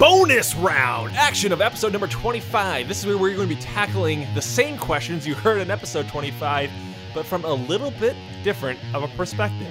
bonus 0.00 0.54
round 0.54 1.12
action 1.14 1.52
of 1.52 1.60
episode 1.60 1.92
number 1.92 2.06
25. 2.06 2.88
This 2.88 3.00
is 3.00 3.06
where 3.06 3.18
we're 3.18 3.36
going 3.36 3.50
to 3.50 3.54
be 3.54 3.60
tackling 3.60 4.26
the 4.34 4.40
same 4.40 4.78
questions 4.78 5.26
you 5.26 5.34
heard 5.34 5.60
in 5.60 5.70
episode 5.70 6.08
25, 6.08 6.70
but 7.12 7.26
from 7.26 7.44
a 7.44 7.52
little 7.52 7.90
bit 7.90 8.16
different 8.42 8.80
of 8.94 9.02
a 9.02 9.08
perspective. 9.08 9.70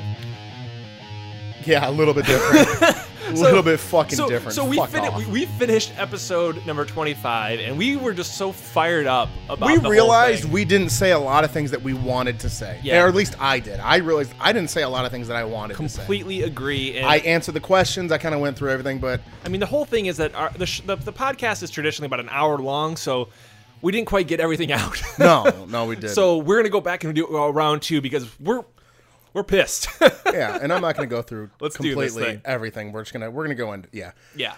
Yeah, 1.65 1.89
a 1.89 1.91
little 1.91 2.13
bit 2.13 2.27
different. 2.27 2.95
a 3.39 3.41
little 3.41 3.63
bit 3.63 3.79
fucking 3.79 4.15
so, 4.15 4.27
different. 4.29 4.53
So 4.53 4.65
we, 4.65 4.77
Fuck 4.77 4.89
fin- 4.89 5.15
we 5.15 5.25
we 5.25 5.45
finished 5.45 5.93
episode 5.97 6.65
number 6.65 6.85
25, 6.85 7.59
and 7.59 7.77
we 7.77 7.97
were 7.97 8.13
just 8.13 8.35
so 8.35 8.51
fired 8.51 9.07
up 9.07 9.29
about 9.49 9.67
we 9.67 9.77
realized 9.89 10.45
we 10.45 10.65
didn't 10.65 10.89
say 10.89 11.11
a 11.11 11.19
lot 11.19 11.43
of 11.43 11.51
things 11.51 11.71
that 11.71 11.81
we 11.81 11.93
wanted 11.93 12.39
to 12.41 12.49
say. 12.49 12.79
Yeah. 12.83 13.03
Or 13.03 13.07
at 13.07 13.15
least 13.15 13.39
I 13.39 13.59
did. 13.59 13.79
I 13.79 13.97
realized 13.97 14.33
I 14.39 14.53
didn't 14.53 14.69
say 14.69 14.83
a 14.83 14.89
lot 14.89 15.05
of 15.05 15.11
things 15.11 15.27
that 15.27 15.37
I 15.37 15.43
wanted 15.43 15.77
to 15.77 15.89
say. 15.89 15.97
completely 15.97 16.43
agree. 16.43 16.97
And 16.97 17.05
I 17.05 17.17
answered 17.17 17.53
the 17.53 17.59
questions. 17.59 18.11
I 18.11 18.17
kind 18.17 18.35
of 18.35 18.41
went 18.41 18.57
through 18.57 18.71
everything, 18.71 18.99
but 18.99 19.21
I 19.45 19.49
mean, 19.49 19.59
the 19.59 19.65
whole 19.65 19.85
thing 19.85 20.07
is 20.07 20.17
that 20.17 20.33
our, 20.35 20.51
the, 20.51 20.65
sh- 20.65 20.81
the 20.81 20.95
the 20.95 21.13
podcast 21.13 21.63
is 21.63 21.69
traditionally 21.69 22.07
about 22.07 22.19
an 22.19 22.29
hour 22.29 22.57
long, 22.57 22.95
so 22.95 23.29
we 23.81 23.91
didn't 23.91 24.07
quite 24.07 24.27
get 24.27 24.39
everything 24.39 24.71
out. 24.81 25.01
no, 25.17 25.65
no, 25.69 25.85
we 25.85 25.95
did. 25.95 26.09
so 26.09 26.37
we're 26.37 26.57
gonna 26.57 26.69
go 26.69 26.81
back 26.81 27.03
and 27.03 27.13
do 27.15 27.37
uh, 27.37 27.49
round 27.49 27.81
two 27.81 28.01
because 28.01 28.27
we're 28.39 28.63
we're 29.33 29.43
pissed. 29.43 29.87
yeah, 30.25 30.59
and 30.61 30.71
I'm 30.73 30.81
not 30.81 30.95
going 30.95 31.07
to 31.07 31.15
go 31.15 31.21
through 31.21 31.51
Let's 31.59 31.77
completely 31.77 32.41
everything. 32.45 32.91
We're 32.91 33.01
just 33.01 33.13
gonna 33.13 33.29
we're 33.29 33.43
gonna 33.43 33.55
go 33.55 33.73
into 33.73 33.89
yeah. 33.91 34.11
yeah. 34.35 34.55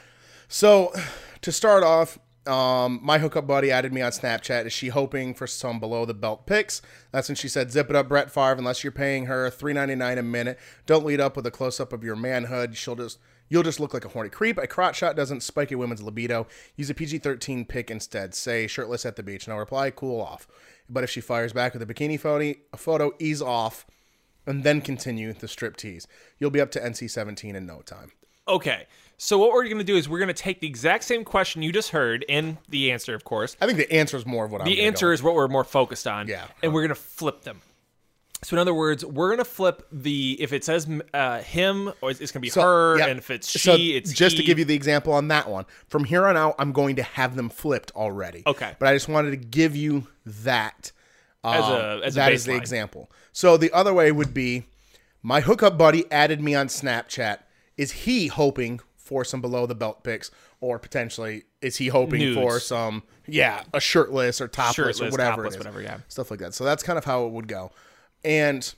So 0.47 0.93
to 1.41 1.51
start 1.51 1.83
off, 1.83 2.19
um, 2.47 2.99
my 3.03 3.19
hookup 3.19 3.45
buddy 3.45 3.71
added 3.71 3.93
me 3.93 4.01
on 4.01 4.11
Snapchat. 4.11 4.65
Is 4.65 4.73
she 4.73 4.89
hoping 4.89 5.33
for 5.33 5.47
some 5.47 5.79
below 5.79 6.05
the 6.05 6.13
belt 6.13 6.45
pics? 6.45 6.81
That's 7.11 7.29
when 7.29 7.35
she 7.35 7.47
said, 7.47 7.71
"Zip 7.71 7.89
it 7.89 7.95
up, 7.95 8.07
Brett 8.07 8.31
Favre. 8.31 8.53
Unless 8.53 8.83
you're 8.83 8.91
paying 8.91 9.25
her 9.25 9.49
three 9.49 9.73
ninety 9.73 9.95
nine 9.95 10.17
a 10.17 10.23
minute, 10.23 10.59
don't 10.85 11.05
lead 11.05 11.19
up 11.19 11.35
with 11.35 11.45
a 11.45 11.51
close 11.51 11.79
up 11.79 11.93
of 11.93 12.03
your 12.03 12.15
manhood. 12.15 12.75
She'll 12.77 12.95
just." 12.95 13.19
You'll 13.49 13.63
just 13.63 13.81
look 13.81 13.93
like 13.93 14.05
a 14.05 14.07
horny 14.07 14.29
creep. 14.29 14.57
A 14.57 14.65
crotch 14.65 14.95
shot 14.95 15.17
doesn't 15.17 15.43
spike 15.43 15.73
a 15.73 15.77
woman's 15.77 16.01
libido. 16.01 16.47
Use 16.77 16.89
a 16.89 16.93
PG 16.93 17.17
13 17.17 17.65
pic 17.65 17.91
instead. 17.91 18.33
Say 18.33 18.65
shirtless 18.65 19.05
at 19.05 19.17
the 19.17 19.23
beach. 19.23 19.45
No 19.45 19.57
reply, 19.57 19.91
cool 19.91 20.21
off. 20.21 20.47
But 20.89 21.03
if 21.03 21.09
she 21.09 21.19
fires 21.19 21.51
back 21.51 21.73
with 21.73 21.81
a 21.81 21.85
bikini 21.85 22.17
photo, 22.17 22.57
a 22.71 22.77
photo 22.77 23.11
ease 23.19 23.41
off, 23.41 23.85
and 24.45 24.63
then 24.63 24.81
continue 24.81 25.33
the 25.33 25.47
strip 25.47 25.77
tease. 25.77 26.07
You'll 26.39 26.51
be 26.51 26.61
up 26.61 26.71
to 26.71 26.79
NC 26.79 27.09
17 27.09 27.55
in 27.55 27.65
no 27.65 27.81
time. 27.81 28.11
Okay. 28.47 28.87
So 29.17 29.37
what 29.37 29.51
we're 29.51 29.67
gonna 29.69 29.83
do 29.83 29.97
is 29.97 30.09
we're 30.09 30.19
gonna 30.19 30.33
take 30.33 30.61
the 30.61 30.67
exact 30.67 31.03
same 31.03 31.23
question 31.23 31.61
you 31.61 31.71
just 31.71 31.89
heard 31.89 32.25
and 32.27 32.57
the 32.69 32.91
answer, 32.91 33.13
of 33.13 33.23
course. 33.23 33.55
I 33.61 33.67
think 33.67 33.77
the 33.77 33.91
answer 33.91 34.17
is 34.17 34.25
more 34.25 34.45
of 34.45 34.51
what 34.51 34.61
I'm 34.61 34.65
The 34.65 34.81
answer 34.81 35.13
is 35.13 35.21
what 35.21 35.35
we're 35.35 35.47
more 35.47 35.63
focused 35.63 36.07
on. 36.07 36.27
Yeah. 36.27 36.45
And 36.63 36.73
we're 36.73 36.81
gonna 36.81 36.95
flip 36.95 37.43
them. 37.43 37.61
So 38.43 38.55
in 38.55 38.59
other 38.59 38.73
words, 38.73 39.05
we're 39.05 39.29
gonna 39.29 39.45
flip 39.45 39.87
the 39.91 40.35
if 40.39 40.53
it 40.53 40.63
says 40.63 40.87
uh, 41.13 41.41
him 41.41 41.93
or 42.01 42.09
it's, 42.09 42.19
it's 42.19 42.31
gonna 42.31 42.41
be 42.41 42.49
her, 42.49 42.97
yeah. 42.97 43.07
and 43.07 43.19
if 43.19 43.29
it's 43.29 43.47
she, 43.47 43.59
So, 43.59 43.75
it's 43.75 44.11
just 44.11 44.37
to 44.37 44.43
give 44.43 44.57
you 44.57 44.65
the 44.65 44.73
example 44.73 45.13
on 45.13 45.27
that 45.27 45.47
one. 45.47 45.65
From 45.87 46.03
here 46.03 46.25
on 46.25 46.35
out, 46.35 46.55
I'm 46.57 46.71
going 46.71 46.95
to 46.95 47.03
have 47.03 47.35
them 47.35 47.49
flipped 47.49 47.91
already. 47.95 48.41
Okay. 48.47 48.75
but 48.79 48.87
I 48.87 48.95
just 48.95 49.07
wanted 49.07 49.31
to 49.31 49.37
give 49.37 49.75
you 49.75 50.07
that 50.25 50.91
As 51.43 51.63
um, 51.63 51.71
a- 51.71 52.01
as 52.05 52.15
a 52.15 52.19
that 52.19 52.31
is 52.33 52.45
the 52.45 52.55
example. 52.55 53.11
So 53.31 53.57
the 53.57 53.71
other 53.71 53.93
way 53.93 54.11
would 54.11 54.33
be, 54.33 54.65
my 55.23 55.41
hookup 55.41 55.77
buddy 55.77 56.09
added 56.11 56.41
me 56.41 56.55
on 56.55 56.67
Snapchat. 56.67 57.39
Is 57.77 57.91
he 57.91 58.27
hoping 58.27 58.79
for 58.95 59.25
some 59.25 59.41
below 59.41 59.65
the 59.65 59.75
belt 59.75 60.03
pics, 60.03 60.31
or 60.59 60.79
potentially 60.79 61.43
is 61.61 61.77
he 61.77 61.87
hoping 61.87 62.19
Nudes. 62.19 62.37
for 62.37 62.59
some 62.59 63.03
yeah 63.27 63.63
a 63.73 63.79
shirtless 63.79 64.39
or 64.39 64.47
topless 64.47 65.01
or 65.01 65.09
whatever 65.09 65.43
topless, 65.43 65.57
whatever, 65.57 65.81
yeah. 65.81 65.99
stuff 66.07 66.31
like 66.31 66.39
that. 66.39 66.53
So 66.53 66.63
that's 66.63 66.83
kind 66.83 66.97
of 66.97 67.05
how 67.05 67.25
it 67.25 67.31
would 67.31 67.47
go, 67.47 67.71
and. 68.23 68.73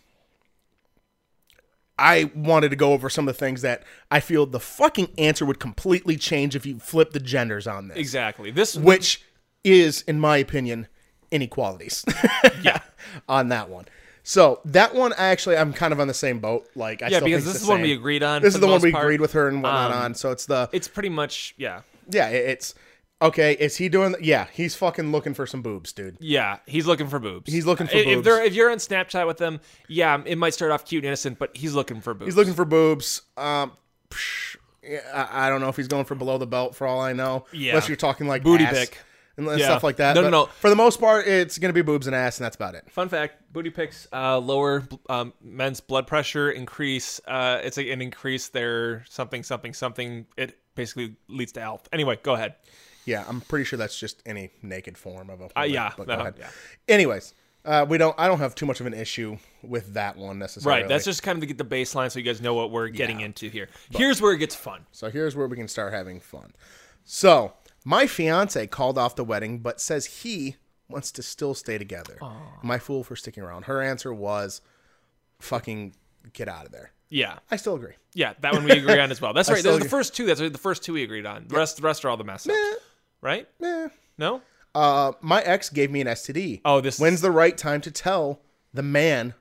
I 2.00 2.32
wanted 2.34 2.70
to 2.70 2.76
go 2.76 2.94
over 2.94 3.08
some 3.08 3.28
of 3.28 3.36
the 3.36 3.40
things 3.40 3.62
that 3.62 3.84
I 4.10 4.20
feel 4.20 4.48
the 4.48 4.60
fucking 4.60 5.10
answer 5.16 5.46
would 5.46 5.60
completely 5.60 6.18
change 6.18 6.56
if 6.56 6.66
you 6.66 6.80
flip 6.80 7.12
the 7.12 7.20
genders 7.20 7.68
on 7.68 7.88
this. 7.88 7.98
exactly 7.98 8.50
this. 8.50 8.76
Which 8.76 9.22
is, 9.64 10.02
in 10.02 10.20
my 10.20 10.38
opinion, 10.38 10.88
inequalities. 11.34 12.06
yeah. 12.62 12.80
on 13.30 13.50
that 13.50 13.70
one. 13.70 13.86
So 14.24 14.62
that 14.66 14.96
one, 14.96 15.12
actually, 15.18 15.58
I'm 15.58 15.74
kind 15.74 15.92
of 15.92 16.00
on 16.00 16.08
the 16.08 16.14
same 16.14 16.40
boat. 16.40 16.66
Like, 16.76 17.02
I 17.02 17.08
Yeah, 17.08 17.18
still 17.18 17.26
because 17.28 17.44
think 17.44 17.54
this 17.54 17.62
is 17.62 17.68
the 17.68 17.72
one 17.74 17.82
we 17.82 17.92
agreed 17.92 18.24
on. 18.24 18.42
This 18.42 18.54
is 18.56 18.62
the 18.62 18.68
one 18.68 18.80
we 18.82 18.92
part. 18.94 19.04
agreed 19.04 19.20
with 19.20 19.34
her 19.34 19.50
and 19.50 19.62
whatnot 19.62 19.92
Um, 19.92 19.98
on. 19.98 20.16
So 20.16 20.32
it's 20.32 20.46
the 20.46 20.70
It's 20.72 20.88
pretty 20.88 21.10
much 21.10 21.54
yeah. 21.58 21.82
yeah. 22.10 22.30
It's 22.30 22.74
okay. 23.22 23.54
Is 23.54 23.76
he 23.78 23.90
doing? 23.90 24.16
Yeah, 24.22 24.48
he's 24.54 24.76
fucking 24.76 25.12
looking 25.12 25.34
for 25.34 25.46
some 25.46 25.62
boobs, 25.62 25.92
dude. 25.92 26.16
Yeah, 26.22 26.60
he's 26.66 26.86
looking 26.86 27.08
for 27.10 27.20
boobs. 27.20 27.52
He's 27.52 27.66
looking 27.66 27.88
for 27.88 27.98
if, 27.98 28.08
If, 28.08 28.14
boobs. 28.16 28.26
they're, 28.26 28.44
if 28.46 28.54
you're 28.54 28.72
on 28.72 28.78
Snapchat 28.78 29.28
with 29.28 29.40
them, 29.40 29.60
yeah, 29.90 30.22
it 30.26 30.38
might 30.38 30.54
start 30.54 30.72
off 30.72 30.86
cute 30.86 31.04
and 31.04 31.08
innocent, 31.08 31.38
but 31.38 31.56
he's 31.58 31.74
looking 31.74 32.00
for 32.00 32.14
boobs. 32.14 32.28
He's 32.28 32.38
looking 32.38 32.54
for 32.54 32.64
boobs. 32.66 33.24
Um, 33.36 33.74
psh, 34.10 34.56
I, 35.14 35.48
I 35.48 35.50
don't 35.50 35.60
know 35.60 35.68
if 35.70 35.76
he's 35.76 35.90
going 35.90 36.06
for 36.06 36.16
below 36.16 36.38
the 36.38 36.48
belt 36.48 36.76
for 36.76 36.88
all 36.88 37.02
I 37.02 37.12
know. 37.12 37.44
Yeah. 37.52 37.72
Unless 37.72 37.90
you're 37.90 37.98
talking 37.98 38.28
like 38.28 38.44
Booty 38.44 38.64
ass 38.64 38.74
pic. 38.74 38.98
And 39.38 39.46
Yeah. 39.48 39.66
stuff 39.66 39.84
like 39.84 39.96
that. 39.98 40.14
No, 40.16 40.22
no, 40.22 40.28
But 40.28 40.32
no. 40.32 40.46
For 40.60 40.70
the 40.70 40.76
most 40.76 41.00
part, 41.00 41.28
it's 41.28 41.58
gonna 41.58 41.74
be 41.74 41.82
boobs 41.82 42.08
and 42.08 42.16
ass, 42.16 42.38
and 42.38 42.46
that's 42.46 42.56
about 42.56 42.76
it. 42.76 42.90
Fun 42.92 43.10
fact: 43.10 43.52
booty 43.52 43.70
pics 43.70 44.08
uh, 44.14 44.38
lower 44.38 44.84
um, 45.10 45.34
men's 45.42 45.80
blood 45.80 46.08
pressure, 46.08 46.52
increase. 46.52 47.20
Uh, 47.28 47.60
it's 47.64 47.78
like 47.78 47.88
an 47.88 48.02
increase 48.02 48.50
their 48.50 49.04
something 49.10 49.44
something 49.44 49.74
something. 49.74 50.26
It 50.38 50.58
basically 50.76 51.16
leads 51.28 51.52
to 51.54 51.62
health. 51.62 51.88
Anyway, 51.92 52.20
go 52.22 52.34
ahead. 52.34 52.56
Yeah, 53.06 53.26
I'm 53.28 53.42
pretty 53.42 53.66
sure 53.66 53.78
that's 53.78 54.00
just 54.00 54.22
any 54.26 54.52
naked 54.62 54.98
form 54.98 55.30
of 55.30 55.42
a. 55.42 55.60
Uh, 55.60 55.64
yeah, 55.64 55.92
but 55.98 56.08
go 56.08 56.14
ahead. 56.14 56.36
yeah. 56.40 56.48
Anyways, 56.88 57.34
uh, 57.66 57.86
we 57.90 57.98
don't. 57.98 58.16
I 58.18 58.28
don't 58.28 58.40
have 58.40 58.56
too 58.56 58.66
much 58.66 58.80
of 58.80 58.86
an 58.86 58.94
issue 58.94 59.38
with 59.62 59.96
that 59.96 60.16
one 60.16 60.40
necessarily. 60.40 60.84
Right. 60.84 60.88
That's 60.90 61.04
just 61.04 61.22
kind 61.24 61.36
of 61.38 61.42
to 61.42 61.48
get 61.48 61.58
the 61.58 61.66
baseline, 61.66 62.12
so 62.12 62.20
you 62.20 62.24
guys 62.26 62.40
know 62.40 62.54
what 62.54 62.72
we're 62.72 62.88
getting 62.88 63.20
Yeah. 63.20 63.26
into 63.26 63.50
here. 63.50 63.68
Here's 63.90 64.22
where 64.22 64.32
it 64.32 64.38
gets 64.38 64.56
fun. 64.56 64.86
So 64.94 65.10
here's 65.10 65.36
where 65.36 65.48
we 65.48 65.58
can 65.58 65.68
start 65.68 65.92
having 65.92 66.20
fun. 66.22 66.54
So 67.04 67.54
my 67.86 68.08
fiance 68.08 68.66
called 68.68 68.98
off 68.98 69.16
the 69.16 69.24
wedding, 69.24 69.60
but 69.60 69.80
says 69.82 70.06
he 70.06 70.56
wants 70.90 71.12
to 71.14 71.24
still 71.24 71.54
stay 71.54 71.78
together. 71.78 72.18
Am 72.22 72.70
I 72.72 72.78
fool 72.80 73.04
for 73.04 73.16
sticking 73.16 73.44
around? 73.44 73.64
Her 73.66 73.82
answer 73.82 74.14
was, 74.14 74.62
"Fucking 75.40 75.96
get 76.34 76.48
out 76.48 76.66
of 76.66 76.72
there." 76.72 76.92
Yeah. 77.10 77.38
I 77.52 77.58
still 77.58 77.76
agree. 77.76 77.94
Yeah, 78.16 78.34
that 78.42 78.54
one 78.54 78.64
we 78.64 78.72
agree 78.72 79.00
on 79.00 79.12
as 79.12 79.22
well. 79.22 79.34
That's 79.34 79.50
right. 79.52 79.64
Those 79.64 79.78
are 79.80 79.84
the 79.84 79.90
first 79.90 80.16
two. 80.16 80.26
That's 80.26 80.40
the 80.40 80.52
first 80.58 80.84
two 80.84 80.94
we 80.94 81.04
agreed 81.04 81.26
on. 81.26 81.48
The 81.48 81.56
rest, 81.58 81.78
the 81.78 81.84
rest 81.84 82.04
are 82.06 82.10
all 82.10 82.18
the 82.18 82.24
mess 82.24 82.48
ups, 82.48 82.58
right? 83.22 83.48
Eh. 83.62 83.88
No. 84.18 84.42
Uh, 84.74 85.12
my 85.22 85.42
ex 85.42 85.70
gave 85.70 85.92
me 85.92 86.02
an 86.02 86.08
STD. 86.08 86.62
Oh, 86.66 86.82
this- 86.82 87.00
When's 87.00 87.22
the 87.22 87.30
right 87.32 87.56
time 87.56 87.82
to 87.82 87.92
tell 87.92 88.42
the 88.74 88.82
man 88.82 89.36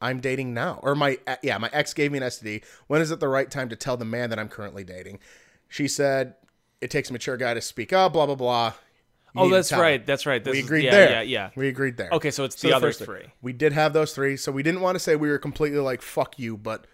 I'm 0.00 0.20
dating 0.20 0.54
now? 0.54 0.78
Or 0.82 0.94
my 0.94 1.18
uh, 1.26 1.36
yeah, 1.42 1.58
my 1.58 1.68
ex 1.72 1.92
gave 1.94 2.12
me 2.12 2.18
an 2.18 2.24
STD. 2.24 2.62
When 2.86 3.00
is 3.00 3.10
it 3.10 3.18
the 3.18 3.28
right 3.28 3.50
time 3.50 3.68
to 3.70 3.76
tell 3.76 3.96
the 3.96 4.04
man 4.04 4.30
that 4.30 4.38
I'm 4.38 4.48
currently 4.48 4.84
dating? 4.84 5.18
She 5.68 5.88
said 5.88 6.34
it 6.80 6.90
takes 6.90 7.10
a 7.10 7.12
mature 7.12 7.36
guy 7.36 7.54
to 7.54 7.60
speak 7.60 7.92
up. 7.92 8.12
Blah 8.12 8.26
blah 8.26 8.34
blah. 8.34 8.72
You 9.34 9.42
Oh, 9.42 9.48
that's 9.50 9.70
right. 9.72 10.04
That's 10.06 10.24
right. 10.24 10.42
This 10.42 10.52
we 10.52 10.58
is- 10.60 10.64
agreed 10.64 10.84
yeah, 10.84 10.90
there. 10.92 11.10
Yeah, 11.10 11.20
yeah. 11.22 11.50
We 11.56 11.68
agreed 11.68 11.96
there. 11.98 12.08
Okay, 12.10 12.30
so 12.30 12.44
it's 12.44 12.60
the 12.62 12.72
other 12.72 12.88
first 12.88 13.00
thing. 13.00 13.06
three. 13.06 13.32
We 13.42 13.52
did 13.52 13.72
have 13.74 13.92
those 13.92 14.14
three, 14.14 14.36
so 14.36 14.50
we 14.50 14.62
didn't 14.62 14.80
want 14.80 14.94
to 14.96 14.98
say 14.98 15.14
we 15.16 15.28
were 15.28 15.38
completely 15.38 15.78
like 15.80 16.00
fuck 16.02 16.38
you, 16.38 16.56
but 16.56 16.86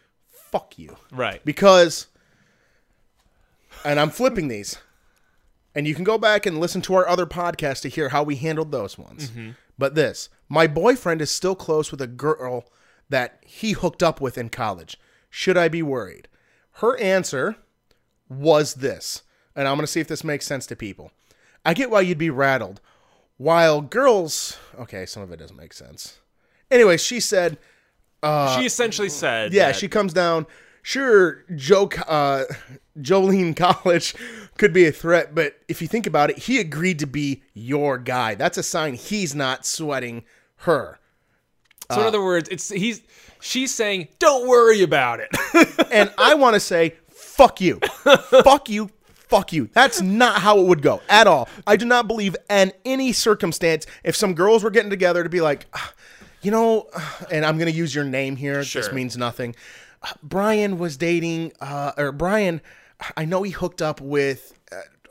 fuck 0.50 0.78
you 0.78 0.96
Right. 1.12 1.42
because 1.44 2.08
and 3.84 3.98
I'm 3.98 4.10
flipping 4.10 4.48
these. 4.48 4.78
And 5.74 5.86
you 5.88 5.94
can 5.94 6.04
go 6.04 6.18
back 6.18 6.44
and 6.44 6.60
listen 6.60 6.82
to 6.82 6.94
our 6.94 7.08
other 7.08 7.24
podcast 7.24 7.80
to 7.82 7.88
hear 7.88 8.10
how 8.10 8.22
we 8.22 8.36
handled 8.36 8.72
those 8.72 8.98
ones. 8.98 9.30
Mm-hmm. 9.30 9.50
But 9.78 9.94
this, 9.94 10.28
my 10.48 10.66
boyfriend 10.66 11.22
is 11.22 11.30
still 11.30 11.54
close 11.54 11.90
with 11.90 12.02
a 12.02 12.06
girl 12.06 12.66
that 13.08 13.38
he 13.46 13.72
hooked 13.72 14.02
up 14.02 14.20
with 14.20 14.36
in 14.36 14.50
college. 14.50 14.98
Should 15.30 15.56
I 15.56 15.68
be 15.68 15.82
worried? 15.82 16.28
Her 16.72 16.98
answer 16.98 17.56
was 18.28 18.74
this. 18.74 19.22
And 19.56 19.68
I'm 19.68 19.76
going 19.76 19.84
to 19.86 19.92
see 19.92 20.00
if 20.00 20.08
this 20.08 20.24
makes 20.24 20.46
sense 20.46 20.66
to 20.66 20.76
people. 20.76 21.12
I 21.64 21.74
get 21.74 21.90
why 21.90 22.00
you'd 22.00 22.18
be 22.18 22.30
rattled. 22.30 22.80
While 23.36 23.80
girls, 23.80 24.58
okay, 24.78 25.04
some 25.06 25.22
of 25.22 25.32
it 25.32 25.38
doesn't 25.38 25.56
make 25.56 25.72
sense. 25.72 26.18
Anyway, 26.70 26.96
she 26.96 27.20
said, 27.20 27.58
she 28.22 28.64
essentially 28.66 29.08
said, 29.08 29.52
Uh, 29.52 29.54
yeah, 29.54 29.66
that- 29.68 29.76
she 29.76 29.88
comes 29.88 30.12
down. 30.12 30.46
Sure, 30.84 31.44
Joe, 31.54 31.88
uh, 32.08 32.44
Jolene 32.98 33.54
College 33.84 34.14
could 34.58 34.72
be 34.72 34.86
a 34.86 34.92
threat, 34.92 35.32
but 35.34 35.54
if 35.68 35.80
you 35.80 35.86
think 35.86 36.06
about 36.08 36.28
it, 36.30 36.38
he 36.38 36.58
agreed 36.58 36.98
to 36.98 37.06
be 37.06 37.42
your 37.54 37.98
guy. 37.98 38.34
That's 38.34 38.58
a 38.58 38.64
sign 38.64 38.94
he's 38.94 39.32
not 39.34 39.64
sweating 39.64 40.24
her. 40.56 40.98
So 41.92 42.00
in 42.00 42.06
other 42.06 42.22
words, 42.22 42.48
it's 42.48 42.68
he's 42.70 43.02
she's 43.40 43.72
saying, 43.74 44.08
"Don't 44.18 44.48
worry 44.48 44.82
about 44.82 45.20
it." 45.20 45.28
And 45.92 46.10
I 46.16 46.34
want 46.34 46.54
to 46.54 46.60
say, 46.60 46.94
fuck 47.10 47.60
you. 47.60 47.78
fuck 48.42 48.70
you. 48.70 48.88
Fuck 49.32 49.52
you. 49.54 49.70
That's 49.72 50.02
not 50.02 50.42
how 50.42 50.58
it 50.60 50.66
would 50.66 50.82
go 50.82 51.00
at 51.08 51.26
all. 51.26 51.48
I 51.66 51.76
do 51.76 51.86
not 51.86 52.06
believe 52.06 52.36
in 52.50 52.70
any 52.84 53.12
circumstance 53.12 53.86
if 54.04 54.14
some 54.14 54.34
girls 54.34 54.62
were 54.62 54.70
getting 54.70 54.90
together 54.90 55.22
to 55.22 55.30
be 55.30 55.40
like, 55.40 55.64
"Ah, 55.72 55.92
you 56.42 56.50
know, 56.50 56.88
and 57.30 57.44
I'm 57.46 57.56
going 57.56 57.70
to 57.70 57.76
use 57.76 57.94
your 57.94 58.04
name 58.04 58.36
here. 58.36 58.56
This 58.58 58.68
Sure. 58.68 58.92
means 58.92 59.16
nothing. 59.16 59.54
Brian 60.22 60.78
was 60.78 60.98
dating, 60.98 61.52
uh, 61.62 61.92
or 61.96 62.12
Brian, 62.12 62.60
I 63.16 63.24
know 63.24 63.42
he 63.42 63.52
hooked 63.52 63.80
up 63.80 64.00
with 64.02 64.52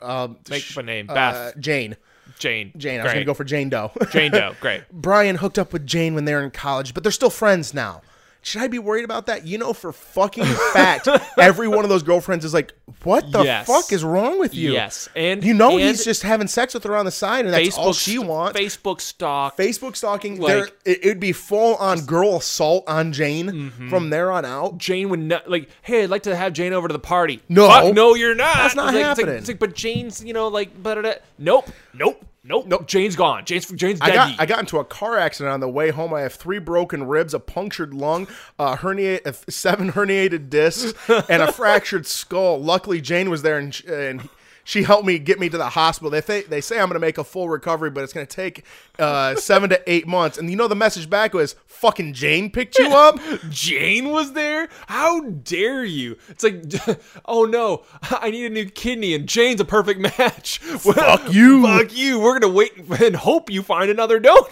uh, 0.00 0.24
um, 0.24 0.36
Make 0.48 0.62
sh- 0.62 0.76
up 0.76 0.82
a 0.84 0.86
name. 0.86 1.10
uh, 1.10 1.14
Beth. 1.14 1.58
Jane. 1.58 1.96
Jane. 2.38 2.72
Jane. 2.76 3.00
I 3.00 3.02
was 3.02 3.10
Great. 3.10 3.14
going 3.14 3.24
to 3.24 3.30
go 3.30 3.34
for 3.34 3.44
Jane 3.44 3.70
Doe. 3.70 3.90
Jane 4.12 4.30
Doe. 4.30 4.54
Great. 4.60 4.82
Brian 4.92 5.36
hooked 5.36 5.58
up 5.58 5.72
with 5.72 5.84
Jane 5.86 6.14
when 6.14 6.26
they 6.26 6.34
were 6.34 6.42
in 6.44 6.50
college, 6.52 6.94
but 6.94 7.02
they're 7.02 7.10
still 7.12 7.28
friends 7.30 7.74
now. 7.74 8.02
Should 8.44 8.62
I 8.62 8.66
be 8.68 8.78
worried 8.80 9.04
about 9.04 9.26
that? 9.26 9.46
You 9.46 9.56
know, 9.58 9.72
for 9.72 9.92
fucking 9.92 10.44
fact, 10.72 11.08
every 11.38 11.68
one 11.68 11.84
of 11.84 11.88
those 11.88 12.02
girlfriends 12.02 12.44
is 12.44 12.52
like, 12.52 12.72
"What 13.04 13.30
the 13.30 13.42
Yes. 13.44 13.66
fuck 13.68 13.92
is 13.92 14.02
wrong 14.02 14.38
with 14.40 14.52
you?" 14.54 14.72
Yes, 14.72 15.08
and 15.14 15.44
you 15.44 15.54
know 15.54 15.70
and 15.78 15.80
he's 15.80 16.04
just 16.04 16.22
having 16.24 16.48
sex 16.48 16.74
with 16.74 16.82
her 16.84 16.96
on 16.96 17.04
the 17.04 17.10
side, 17.12 17.44
and 17.44 17.54
that's 17.54 17.68
Facebook 17.68 17.78
all 17.78 17.92
she 17.92 18.18
wants. 18.18 18.58
Facebook 18.58 19.00
stalk. 19.00 19.56
Facebook 19.56 19.94
stalking, 19.96 20.40
Like- 20.40 20.48
there 20.52 20.64
it, 20.84 21.04
it'd 21.04 21.20
be 21.20 21.32
full 21.32 21.76
on 21.76 22.00
girl 22.04 22.36
assault 22.38 22.84
on 22.88 23.12
Jane 23.12 23.46
Mm-hmm. 23.50 23.88
from 23.90 24.10
there 24.10 24.30
on 24.32 24.44
out. 24.44 24.76
Jane 24.78 25.08
would 25.10 25.20
not 25.20 25.48
like, 25.48 25.68
hey, 25.82 26.02
I'd 26.02 26.10
like 26.10 26.24
to 26.24 26.34
have 26.34 26.52
Jane 26.52 26.72
over 26.72 26.88
to 26.88 26.92
the 26.92 26.98
party. 26.98 27.40
No. 27.48 27.68
Fuck, 27.68 27.94
no, 27.94 28.14
you're 28.14 28.34
not. 28.34 28.56
That's 28.56 28.74
not 28.74 28.88
It's 28.88 28.94
like- 28.94 28.96
it's 28.96 29.04
like- 29.04 29.18
happening. 29.18 29.36
It's 29.38 29.48
like, 29.48 29.58
but 29.60 29.74
Jane's, 29.74 30.24
you 30.24 30.32
know, 30.32 30.48
like, 30.48 30.82
but 30.82 31.22
nope, 31.38 31.68
nope, 31.94 32.24
nope, 32.44 32.66
nope. 32.66 32.86
Jane's 32.86 33.16
gone. 33.16 33.44
Jane's 33.44 33.70
Jane's 33.70 34.00
I 34.00 34.06
dead. 34.06 34.14
got 34.14 34.40
I 34.40 34.46
got 34.46 34.58
into 34.60 34.78
a 34.78 34.84
car 34.84 35.18
accident 35.18 35.52
on 35.52 35.60
the 35.60 35.68
way 35.68 35.90
home. 35.90 36.12
I 36.14 36.20
have 36.22 36.34
three 36.34 36.58
broken 36.58 37.04
ribs, 37.06 37.34
a 37.34 37.40
punctured 37.40 37.94
lung, 37.94 38.26
a 38.58 38.76
herniate, 38.76 39.50
seven 39.50 39.92
herniated 39.92 40.50
discs, 40.50 40.92
and 41.28 41.42
a 41.42 41.52
fractured 41.52 42.06
skull. 42.06 42.60
Luckily, 42.62 43.00
Jane 43.00 43.30
was 43.30 43.42
there 43.42 43.58
and. 43.58 43.82
and 43.86 44.28
she 44.64 44.82
helped 44.82 45.06
me 45.06 45.18
get 45.18 45.40
me 45.40 45.48
to 45.48 45.58
the 45.58 45.70
hospital. 45.70 46.10
They 46.10 46.20
th- 46.20 46.46
they 46.46 46.60
say 46.60 46.78
I'm 46.78 46.88
going 46.88 46.94
to 46.94 47.00
make 47.00 47.18
a 47.18 47.24
full 47.24 47.48
recovery, 47.48 47.90
but 47.90 48.04
it's 48.04 48.12
going 48.12 48.26
to 48.26 48.36
take 48.36 48.64
uh, 48.98 49.34
seven 49.34 49.70
to 49.70 49.90
eight 49.90 50.06
months. 50.06 50.38
And 50.38 50.50
you 50.50 50.56
know 50.56 50.68
the 50.68 50.76
message 50.76 51.10
back 51.10 51.34
was, 51.34 51.54
"Fucking 51.66 52.12
Jane 52.12 52.50
picked 52.50 52.78
you 52.78 52.88
up." 52.88 53.18
Jane 53.50 54.10
was 54.10 54.32
there? 54.32 54.68
How 54.86 55.20
dare 55.20 55.84
you? 55.84 56.16
It's 56.28 56.44
like, 56.44 56.64
oh 57.24 57.44
no, 57.44 57.84
I 58.10 58.30
need 58.30 58.46
a 58.46 58.50
new 58.50 58.66
kidney, 58.66 59.14
and 59.14 59.28
Jane's 59.28 59.60
a 59.60 59.64
perfect 59.64 60.00
match. 60.00 60.58
Fuck 60.58 61.32
you. 61.32 61.62
Fuck 61.62 61.96
you. 61.96 62.20
We're 62.20 62.38
gonna 62.38 62.52
wait 62.52 62.76
and 62.76 63.16
hope 63.16 63.50
you 63.50 63.62
find 63.62 63.90
another 63.90 64.20
donor 64.20 64.46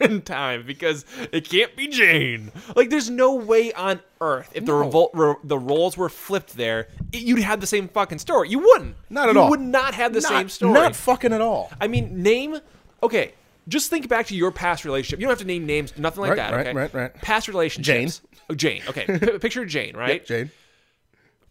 in 0.00 0.22
time 0.22 0.64
because 0.66 1.04
it 1.32 1.48
can't 1.48 1.74
be 1.76 1.88
Jane. 1.88 2.52
Like, 2.74 2.90
there's 2.90 3.10
no 3.10 3.34
way 3.34 3.72
on 3.72 4.00
earth 4.20 4.50
if 4.54 4.64
the 4.64 4.72
revol- 4.72 5.10
re- 5.12 5.34
the 5.44 5.58
roles 5.58 5.96
were 5.96 6.08
flipped 6.08 6.56
there, 6.56 6.88
it- 7.12 7.22
you'd 7.22 7.40
have 7.42 7.60
the 7.60 7.66
same 7.66 7.88
fucking 7.88 8.18
story. 8.18 8.48
You 8.48 8.58
wouldn't. 8.60 8.96
Not 9.10 9.28
at 9.28 9.34
you 9.34 9.40
all. 9.40 9.46
You 9.46 9.50
would 9.50 9.60
not 9.60 9.94
have 9.94 10.12
the 10.12 10.20
not, 10.20 10.28
same 10.30 10.48
story. 10.48 10.72
Not 10.72 10.96
fucking 10.96 11.32
at 11.32 11.40
all. 11.40 11.70
I 11.80 11.86
mean, 11.88 12.22
name. 12.22 12.58
Okay, 13.02 13.32
just 13.68 13.90
think 13.90 14.08
back 14.08 14.26
to 14.28 14.36
your 14.36 14.50
past 14.50 14.84
relationship. 14.84 15.20
You 15.20 15.26
don't 15.26 15.32
have 15.32 15.38
to 15.40 15.44
name 15.44 15.66
names, 15.66 15.92
nothing 15.98 16.20
like 16.22 16.30
Right, 16.30 16.36
that. 16.36 16.52
right, 16.52 16.66
okay? 16.68 16.76
right, 16.76 16.94
right. 16.94 17.14
Past 17.16 17.48
relationships. 17.48 18.20
Jane. 18.22 18.40
Oh, 18.48 18.54
Jane. 18.54 18.82
Okay. 18.88 19.04
P- 19.18 19.38
picture 19.38 19.64
Jane, 19.66 19.96
right? 19.96 20.24
Jane. 20.24 20.50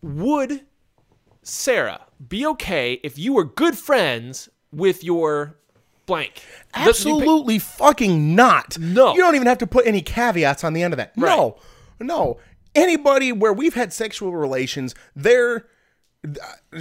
Would 0.01 0.61
Sarah 1.43 2.01
be 2.27 2.45
okay 2.47 2.93
if 3.03 3.17
you 3.17 3.33
were 3.33 3.43
good 3.43 3.77
friends 3.77 4.49
with 4.71 5.03
your 5.03 5.57
blank? 6.05 6.37
You 6.37 6.41
pick- 6.81 6.87
Absolutely 6.89 7.59
fucking 7.59 8.35
not. 8.35 8.77
No. 8.79 9.13
You 9.13 9.21
don't 9.21 9.35
even 9.35 9.47
have 9.47 9.57
to 9.59 9.67
put 9.67 9.85
any 9.87 10.01
caveats 10.01 10.63
on 10.63 10.73
the 10.73 10.83
end 10.83 10.93
of 10.93 10.97
that. 10.97 11.17
No. 11.17 11.57
No. 11.99 12.37
Anybody 12.75 13.31
where 13.31 13.53
we've 13.53 13.73
had 13.73 13.93
sexual 13.93 14.33
relations, 14.35 14.93
they're 15.15 15.65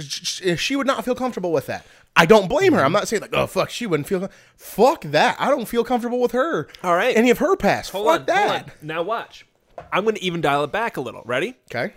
she 0.07 0.75
would 0.75 0.87
not 0.87 1.05
feel 1.05 1.15
comfortable 1.15 1.51
with 1.51 1.67
that. 1.67 1.85
I 2.15 2.25
don't 2.25 2.47
blame 2.47 2.73
her. 2.73 2.83
I'm 2.83 2.91
not 2.91 3.07
saying 3.07 3.21
like, 3.21 3.33
oh 3.33 3.45
fuck, 3.47 3.69
she 3.69 3.85
wouldn't 3.85 4.07
feel. 4.07 4.29
Fuck 4.57 5.01
that. 5.03 5.35
I 5.39 5.49
don't 5.49 5.67
feel 5.67 5.83
comfortable 5.83 6.19
with 6.19 6.31
her. 6.31 6.67
All 6.83 6.95
right. 6.95 7.15
Any 7.15 7.29
of 7.29 7.37
her 7.39 7.55
past. 7.55 7.91
Hold 7.91 8.07
fuck 8.07 8.19
on, 8.21 8.25
that. 8.27 8.49
hold 8.49 8.61
on. 8.63 8.71
Now 8.81 9.03
watch. 9.03 9.45
I'm 9.91 10.03
going 10.03 10.15
to 10.15 10.23
even 10.23 10.41
dial 10.41 10.63
it 10.63 10.71
back 10.71 10.97
a 10.97 11.01
little. 11.01 11.21
Ready? 11.25 11.55
Okay. 11.71 11.93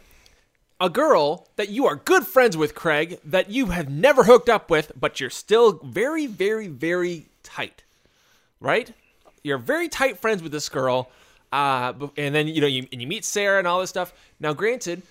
a 0.80 0.90
girl 0.90 1.48
that 1.56 1.68
you 1.70 1.86
are 1.86 1.96
good 1.96 2.26
friends 2.26 2.56
with, 2.56 2.74
Craig, 2.74 3.18
that 3.24 3.50
you 3.50 3.66
have 3.66 3.88
never 3.88 4.24
hooked 4.24 4.48
up 4.48 4.68
with, 4.70 4.92
but 4.98 5.20
you're 5.20 5.30
still 5.30 5.80
very, 5.84 6.26
very, 6.26 6.66
very 6.68 7.26
tight, 7.42 7.82
right? 8.60 8.92
You're 9.42 9.58
very 9.58 9.88
tight 9.88 10.18
friends 10.18 10.42
with 10.42 10.52
this 10.52 10.68
girl, 10.68 11.10
uh, 11.52 11.92
and 12.16 12.34
then 12.34 12.48
you 12.48 12.60
know 12.60 12.66
you 12.66 12.86
and 12.92 13.00
you 13.00 13.06
meet 13.06 13.24
Sarah 13.24 13.58
and 13.58 13.66
all 13.66 13.80
this 13.80 13.90
stuff. 13.90 14.12
Now, 14.40 14.52
granted, 14.52 15.02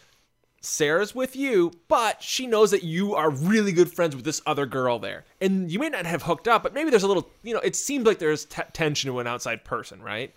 Sarah's 0.62 1.16
with 1.16 1.36
you, 1.36 1.72
but 1.88 2.22
she 2.22 2.48
knows 2.48 2.72
that 2.72 2.84
you 2.84 3.16
are 3.16 3.30
really 3.30 3.72
good 3.72 3.92
friends 3.92 4.16
with 4.16 4.26
this 4.26 4.42
other 4.46 4.66
girl 4.66 5.00
there, 5.00 5.26
and 5.40 5.72
you 5.72 5.80
may 5.80 5.90
not 5.90 6.06
have 6.06 6.24
hooked 6.24 6.48
up, 6.48 6.64
but 6.64 6.74
maybe 6.74 6.90
there's 6.90 7.04
a 7.04 7.08
little, 7.08 7.30
you 7.44 7.54
know, 7.54 7.60
it 7.60 7.76
seems 7.76 8.06
like 8.06 8.20
there's 8.20 8.46
t- 8.46 8.62
tension 8.74 9.12
to 9.12 9.20
an 9.20 9.28
outside 9.28 9.64
person, 9.64 10.02
right? 10.02 10.34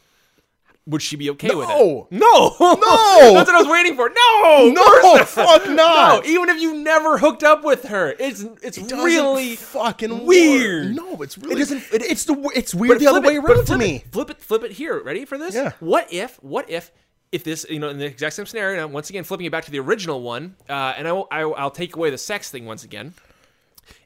Would 0.86 1.02
she 1.02 1.14
be 1.16 1.30
okay 1.30 1.54
with 1.54 1.68
No. 1.68 2.08
it? 2.10 2.14
No, 2.16 2.56
No. 2.58 2.74
no. 2.74 2.76
That's 3.34 3.48
what 3.48 3.54
I 3.54 3.58
was 3.58 3.68
waiting 3.68 3.94
for. 3.94 4.08
No, 4.08 4.72
No, 4.74 5.24
fuck 5.24 5.68
no, 5.68 6.20
even 6.24 6.48
if 6.48 6.60
you 6.60 6.74
never 6.76 7.18
hooked 7.18 7.44
up 7.44 7.62
with 7.62 7.84
her, 7.84 8.14
it's 8.18 8.42
it's 8.62 8.76
Doesn't 8.78 8.98
really 8.98 9.56
fucking 9.56 10.24
weird. 10.26 10.94
No, 10.96 11.20
it's 11.22 11.36
really. 11.38 11.54
It 11.56 11.58
doesn't- 11.58 11.84
It, 11.92 12.02
it's 12.02 12.24
the. 12.24 12.34
It's 12.56 12.74
weird 12.74 12.98
the 12.98 13.06
other 13.06 13.20
flip 13.20 13.30
way 13.32 13.36
around 13.38 13.66
to 13.66 13.78
me. 13.78 13.96
It, 13.96 14.12
flip 14.12 14.30
it, 14.30 14.40
flip 14.40 14.64
it 14.64 14.72
here. 14.72 15.00
Ready 15.02 15.24
for 15.26 15.38
this? 15.38 15.54
Yeah. 15.54 15.72
What 15.80 16.12
if? 16.12 16.42
What 16.42 16.68
if? 16.70 16.90
If 17.30 17.44
this, 17.44 17.64
you 17.70 17.78
know, 17.78 17.90
in 17.90 17.98
the 17.98 18.06
exact 18.06 18.34
same 18.34 18.46
scenario, 18.46 18.72
and 18.74 18.82
I'm 18.82 18.92
once 18.92 19.08
again 19.10 19.22
flipping 19.22 19.46
it 19.46 19.52
back 19.52 19.66
to 19.66 19.70
the 19.70 19.78
original 19.78 20.20
one, 20.22 20.56
uh, 20.68 20.94
and 20.96 21.06
I 21.06 21.12
will, 21.12 21.28
I, 21.30 21.42
I'll 21.42 21.70
take 21.70 21.94
away 21.94 22.10
the 22.10 22.18
sex 22.18 22.50
thing 22.50 22.64
once 22.66 22.82
again. 22.82 23.14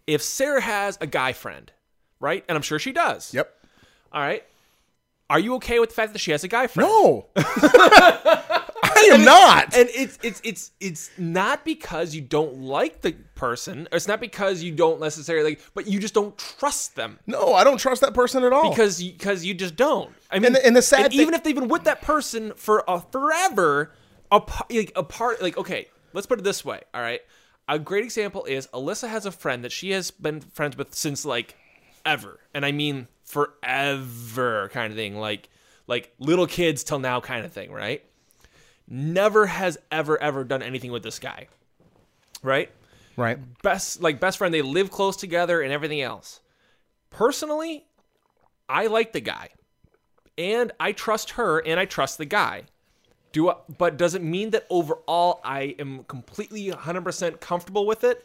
If 0.06 0.20
Sarah 0.20 0.60
has 0.60 0.98
a 1.00 1.06
guy 1.06 1.32
friend, 1.32 1.72
right, 2.20 2.44
and 2.48 2.56
I'm 2.56 2.60
sure 2.60 2.78
she 2.78 2.92
does. 2.92 3.32
Yep. 3.32 3.50
All 4.12 4.20
right. 4.20 4.44
Are 5.34 5.40
you 5.40 5.56
okay 5.56 5.80
with 5.80 5.88
the 5.88 5.96
fact 5.96 6.12
that 6.12 6.20
she 6.20 6.30
has 6.30 6.44
a 6.44 6.48
guy 6.48 6.68
friend? 6.68 6.88
No. 6.88 7.26
I 7.36 9.08
am 9.12 9.24
not. 9.24 9.76
and 9.76 9.88
it's 9.92 10.16
it's 10.22 10.40
it's 10.44 10.70
it's 10.78 11.10
not 11.18 11.64
because 11.64 12.14
you 12.14 12.20
don't 12.20 12.58
like 12.60 13.00
the 13.00 13.12
person 13.34 13.88
it's 13.90 14.06
not 14.06 14.20
because 14.20 14.62
you 14.62 14.70
don't 14.72 15.00
necessarily 15.00 15.50
like 15.50 15.60
but 15.74 15.88
you 15.88 15.98
just 15.98 16.14
don't 16.14 16.38
trust 16.38 16.94
them 16.94 17.18
No, 17.26 17.52
I 17.52 17.64
don't 17.64 17.78
trust 17.78 18.00
that 18.02 18.14
person 18.14 18.44
at 18.44 18.52
all. 18.52 18.70
because 18.70 19.02
you, 19.02 19.12
because 19.12 19.44
you 19.44 19.54
just 19.54 19.74
don't 19.74 20.14
i 20.30 20.36
mean 20.38 20.46
And 20.46 20.54
the- 20.54 20.66
and 20.66 20.76
the 20.76 20.82
sad 20.82 21.10
thing- 21.10 21.20
even 21.20 21.34
if 21.34 21.42
they've 21.42 21.54
been 21.54 21.66
with 21.68 21.82
that 21.84 22.00
person 22.02 22.52
for 22.54 22.84
a 22.86 23.00
forever 23.00 23.92
a, 24.30 24.40
like 24.70 24.92
a 24.94 25.02
part 25.02 25.42
like 25.42 25.58
okay 25.58 25.88
let's 26.12 26.28
put 26.28 26.38
it 26.38 26.42
this 26.44 26.64
way 26.64 26.80
all 26.94 27.00
right 27.02 27.20
a 27.68 27.78
great 27.80 28.04
example 28.04 28.44
is 28.44 28.68
alyssa 28.68 29.08
has 29.08 29.26
a 29.26 29.32
friend 29.32 29.64
that 29.64 29.72
she 29.72 29.90
has 29.90 30.12
been 30.12 30.40
friends 30.40 30.76
with 30.76 30.94
since 30.94 31.24
like 31.24 31.56
ever 32.06 32.38
and 32.54 32.64
i 32.64 32.70
mean 32.70 33.08
forever 33.34 34.70
kind 34.72 34.92
of 34.92 34.96
thing 34.96 35.18
like 35.18 35.48
like 35.88 36.14
little 36.20 36.46
kids 36.46 36.84
till 36.84 37.00
now 37.00 37.20
kind 37.20 37.44
of 37.44 37.52
thing 37.52 37.72
right? 37.72 38.04
Never 38.86 39.46
has 39.46 39.76
ever 39.90 40.20
ever 40.22 40.44
done 40.44 40.62
anything 40.62 40.92
with 40.92 41.02
this 41.02 41.18
guy 41.18 41.48
right? 42.44 42.70
Right. 43.16 43.38
best 43.62 44.00
like 44.00 44.20
best 44.20 44.38
friend 44.38 44.54
they 44.54 44.62
live 44.62 44.90
close 44.90 45.16
together 45.16 45.60
and 45.60 45.72
everything 45.72 46.00
else. 46.00 46.40
Personally 47.10 47.84
i 48.68 48.86
like 48.86 49.12
the 49.12 49.20
guy 49.20 49.50
and 50.38 50.72
i 50.80 50.90
trust 50.92 51.32
her 51.32 51.58
and 51.58 51.80
i 51.80 51.84
trust 51.84 52.18
the 52.18 52.24
guy. 52.24 52.62
Do 53.32 53.50
I, 53.50 53.56
but 53.78 53.96
does 53.96 54.14
it 54.14 54.22
mean 54.22 54.50
that 54.50 54.64
overall 54.70 55.40
i 55.44 55.74
am 55.80 56.04
completely 56.04 56.70
100% 56.70 57.40
comfortable 57.40 57.84
with 57.84 58.04
it 58.04 58.24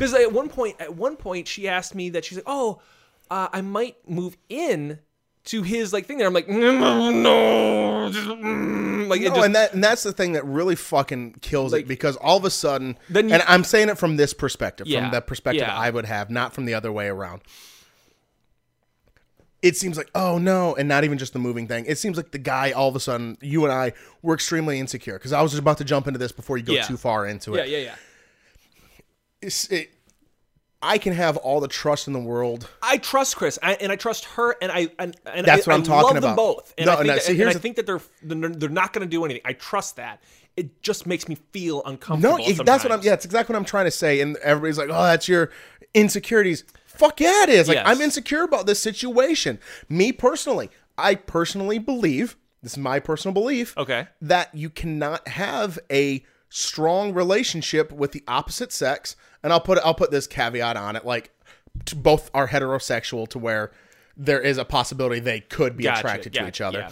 because 0.00 0.14
at 0.14 0.32
one 0.32 0.48
point 0.48 0.76
at 0.80 0.94
one 0.96 1.16
point 1.16 1.46
she 1.46 1.68
asked 1.68 1.94
me 1.94 2.08
that 2.10 2.24
she's 2.24 2.38
like 2.38 2.44
oh 2.46 2.80
uh, 3.30 3.48
i 3.52 3.60
might 3.60 3.96
move 4.08 4.36
in 4.48 4.98
to 5.44 5.62
his 5.62 5.92
like 5.92 6.06
thing 6.06 6.18
there 6.18 6.26
i'm 6.26 6.32
like 6.34 6.48
no, 6.48 7.10
no 7.10 8.10
just, 8.10 8.26
mm," 8.28 9.08
like 9.08 9.20
No, 9.22 9.28
just 9.28 9.44
and 9.46 9.54
that 9.54 9.72
and 9.74 9.82
that's 9.84 10.02
the 10.02 10.12
thing 10.12 10.32
that 10.32 10.44
really 10.44 10.76
fucking 10.76 11.34
kills 11.40 11.72
Like- 11.72 11.82
it 11.82 11.88
because 11.88 12.16
all 12.16 12.36
of 12.36 12.44
a 12.44 12.50
sudden, 12.50 12.96
Then 13.08 13.28
you- 13.28 13.34
and 13.34 13.42
I'm 13.46 13.64
saying 13.64 13.88
it 13.88 13.98
from 13.98 14.16
this 14.16 14.32
perspective, 14.34 14.86
Yeah, 14.86 15.00
from 15.02 15.10
the 15.12 15.20
perspective 15.20 15.62
yeah. 15.66 15.76
I 15.76 15.90
would 15.90 16.04
have, 16.06 16.30
not 16.30 16.54
from 16.54 16.64
the 16.66 16.74
other 16.74 16.92
way 16.92 17.06
around. 17.08 17.40
It 19.62 19.76
seems 19.76 19.96
like, 19.98 20.10
oh 20.14 20.38
no, 20.38 20.74
and 20.74 20.88
not 20.88 21.04
even 21.04 21.18
just 21.18 21.32
the 21.34 21.38
moving 21.38 21.68
thing. 21.68 21.84
It 21.86 21.98
seems 21.98 22.16
like 22.16 22.30
the 22.30 22.38
guy, 22.38 22.70
all 22.72 22.88
of 22.88 22.96
a 22.96 23.00
sudden, 23.00 23.36
you 23.42 23.64
and 23.64 23.72
I 23.72 23.92
were 24.22 24.34
extremely 24.34 24.78
insecure 24.78 25.14
because 25.14 25.32
I 25.32 25.42
was 25.42 25.50
just 25.52 25.60
about 25.60 25.78
to 25.78 25.84
jump 25.84 26.06
into 26.06 26.18
this 26.18 26.32
before 26.32 26.56
you 26.56 26.62
go 26.64 26.72
Yeah. 26.72 26.82
too 26.86 26.96
far 26.96 27.26
into 27.26 27.54
it. 27.56 27.68
yeah 27.68 27.78
yeah 27.78 27.94
It's, 27.94 28.00
it. 29.42 29.90
I 30.82 30.96
can 30.96 31.12
have 31.12 31.36
all 31.36 31.60
the 31.60 31.68
trust 31.68 32.06
in 32.06 32.14
the 32.14 32.20
world. 32.20 32.68
I 32.82 32.96
trust 32.96 33.36
Chris, 33.36 33.58
I, 33.62 33.74
and 33.74 33.92
I 33.92 33.96
trust 33.96 34.24
her, 34.24 34.56
and 34.62 34.72
I 34.72 34.88
and, 34.98 35.14
and 35.26 35.46
That's 35.46 35.68
I, 35.68 35.72
what 35.72 35.74
I'm 35.74 35.82
I 35.82 35.84
talking 35.84 36.02
love 36.04 36.14
them 36.14 36.24
about. 36.24 36.36
both. 36.36 36.74
And 36.78 36.86
No, 36.86 36.92
I 36.92 36.96
think, 36.96 37.06
no, 37.08 37.12
that, 37.14 37.22
see, 37.22 37.40
and 37.40 37.50
I 37.50 37.52
think 37.52 37.76
that 37.76 37.86
they're 37.86 38.00
they're 38.22 38.70
not 38.70 38.94
going 38.94 39.06
to 39.06 39.10
do 39.10 39.24
anything. 39.24 39.42
I 39.44 39.52
trust 39.52 39.96
that. 39.96 40.22
It 40.56 40.82
just 40.82 41.06
makes 41.06 41.28
me 41.28 41.36
feel 41.52 41.82
uncomfortable. 41.84 42.38
No, 42.38 42.52
that's 42.64 42.82
what 42.82 42.92
I'm. 42.92 43.02
Yeah, 43.02 43.12
it's 43.12 43.24
exactly 43.26 43.52
what 43.52 43.58
I'm 43.58 43.64
trying 43.66 43.84
to 43.86 43.90
say. 43.90 44.20
And 44.20 44.36
everybody's 44.38 44.78
like, 44.78 44.88
"Oh, 44.90 45.04
that's 45.04 45.28
your 45.28 45.50
insecurities." 45.92 46.64
Fuck 46.86 47.20
yeah, 47.20 47.42
it 47.44 47.48
is. 47.50 47.68
Like 47.68 47.76
Yes. 47.76 47.86
I'm 47.86 48.00
insecure 48.00 48.42
about 48.42 48.66
this 48.66 48.80
situation. 48.80 49.58
Me 49.88 50.12
personally, 50.12 50.70
I 50.98 51.14
personally 51.14 51.78
believe 51.78 52.36
this 52.62 52.72
is 52.72 52.78
my 52.78 53.00
personal 53.00 53.32
belief. 53.34 53.76
Okay. 53.78 54.08
that 54.22 54.54
you 54.54 54.68
cannot 54.70 55.28
have 55.28 55.78
a 55.90 56.24
strong 56.50 57.14
relationship 57.14 57.90
with 57.92 58.12
the 58.12 58.22
opposite 58.28 58.72
sex. 58.72 59.16
And 59.42 59.52
I'll 59.52 59.60
put 59.60 59.78
I'll 59.78 59.94
put 59.94 60.10
this 60.10 60.26
caveat 60.26 60.76
on 60.76 60.96
it, 60.96 61.06
like 61.06 61.30
both 61.96 62.30
are 62.34 62.48
heterosexual 62.48 63.26
to 63.28 63.38
where 63.38 63.72
there 64.16 64.40
is 64.40 64.58
a 64.58 64.64
possibility 64.64 65.20
they 65.20 65.40
could 65.40 65.76
be 65.76 65.84
Gotcha, 65.84 66.00
attracted 66.00 66.34
to 66.34 66.46
each 66.46 66.60
other. 66.60 66.80
yeah. 66.80 66.90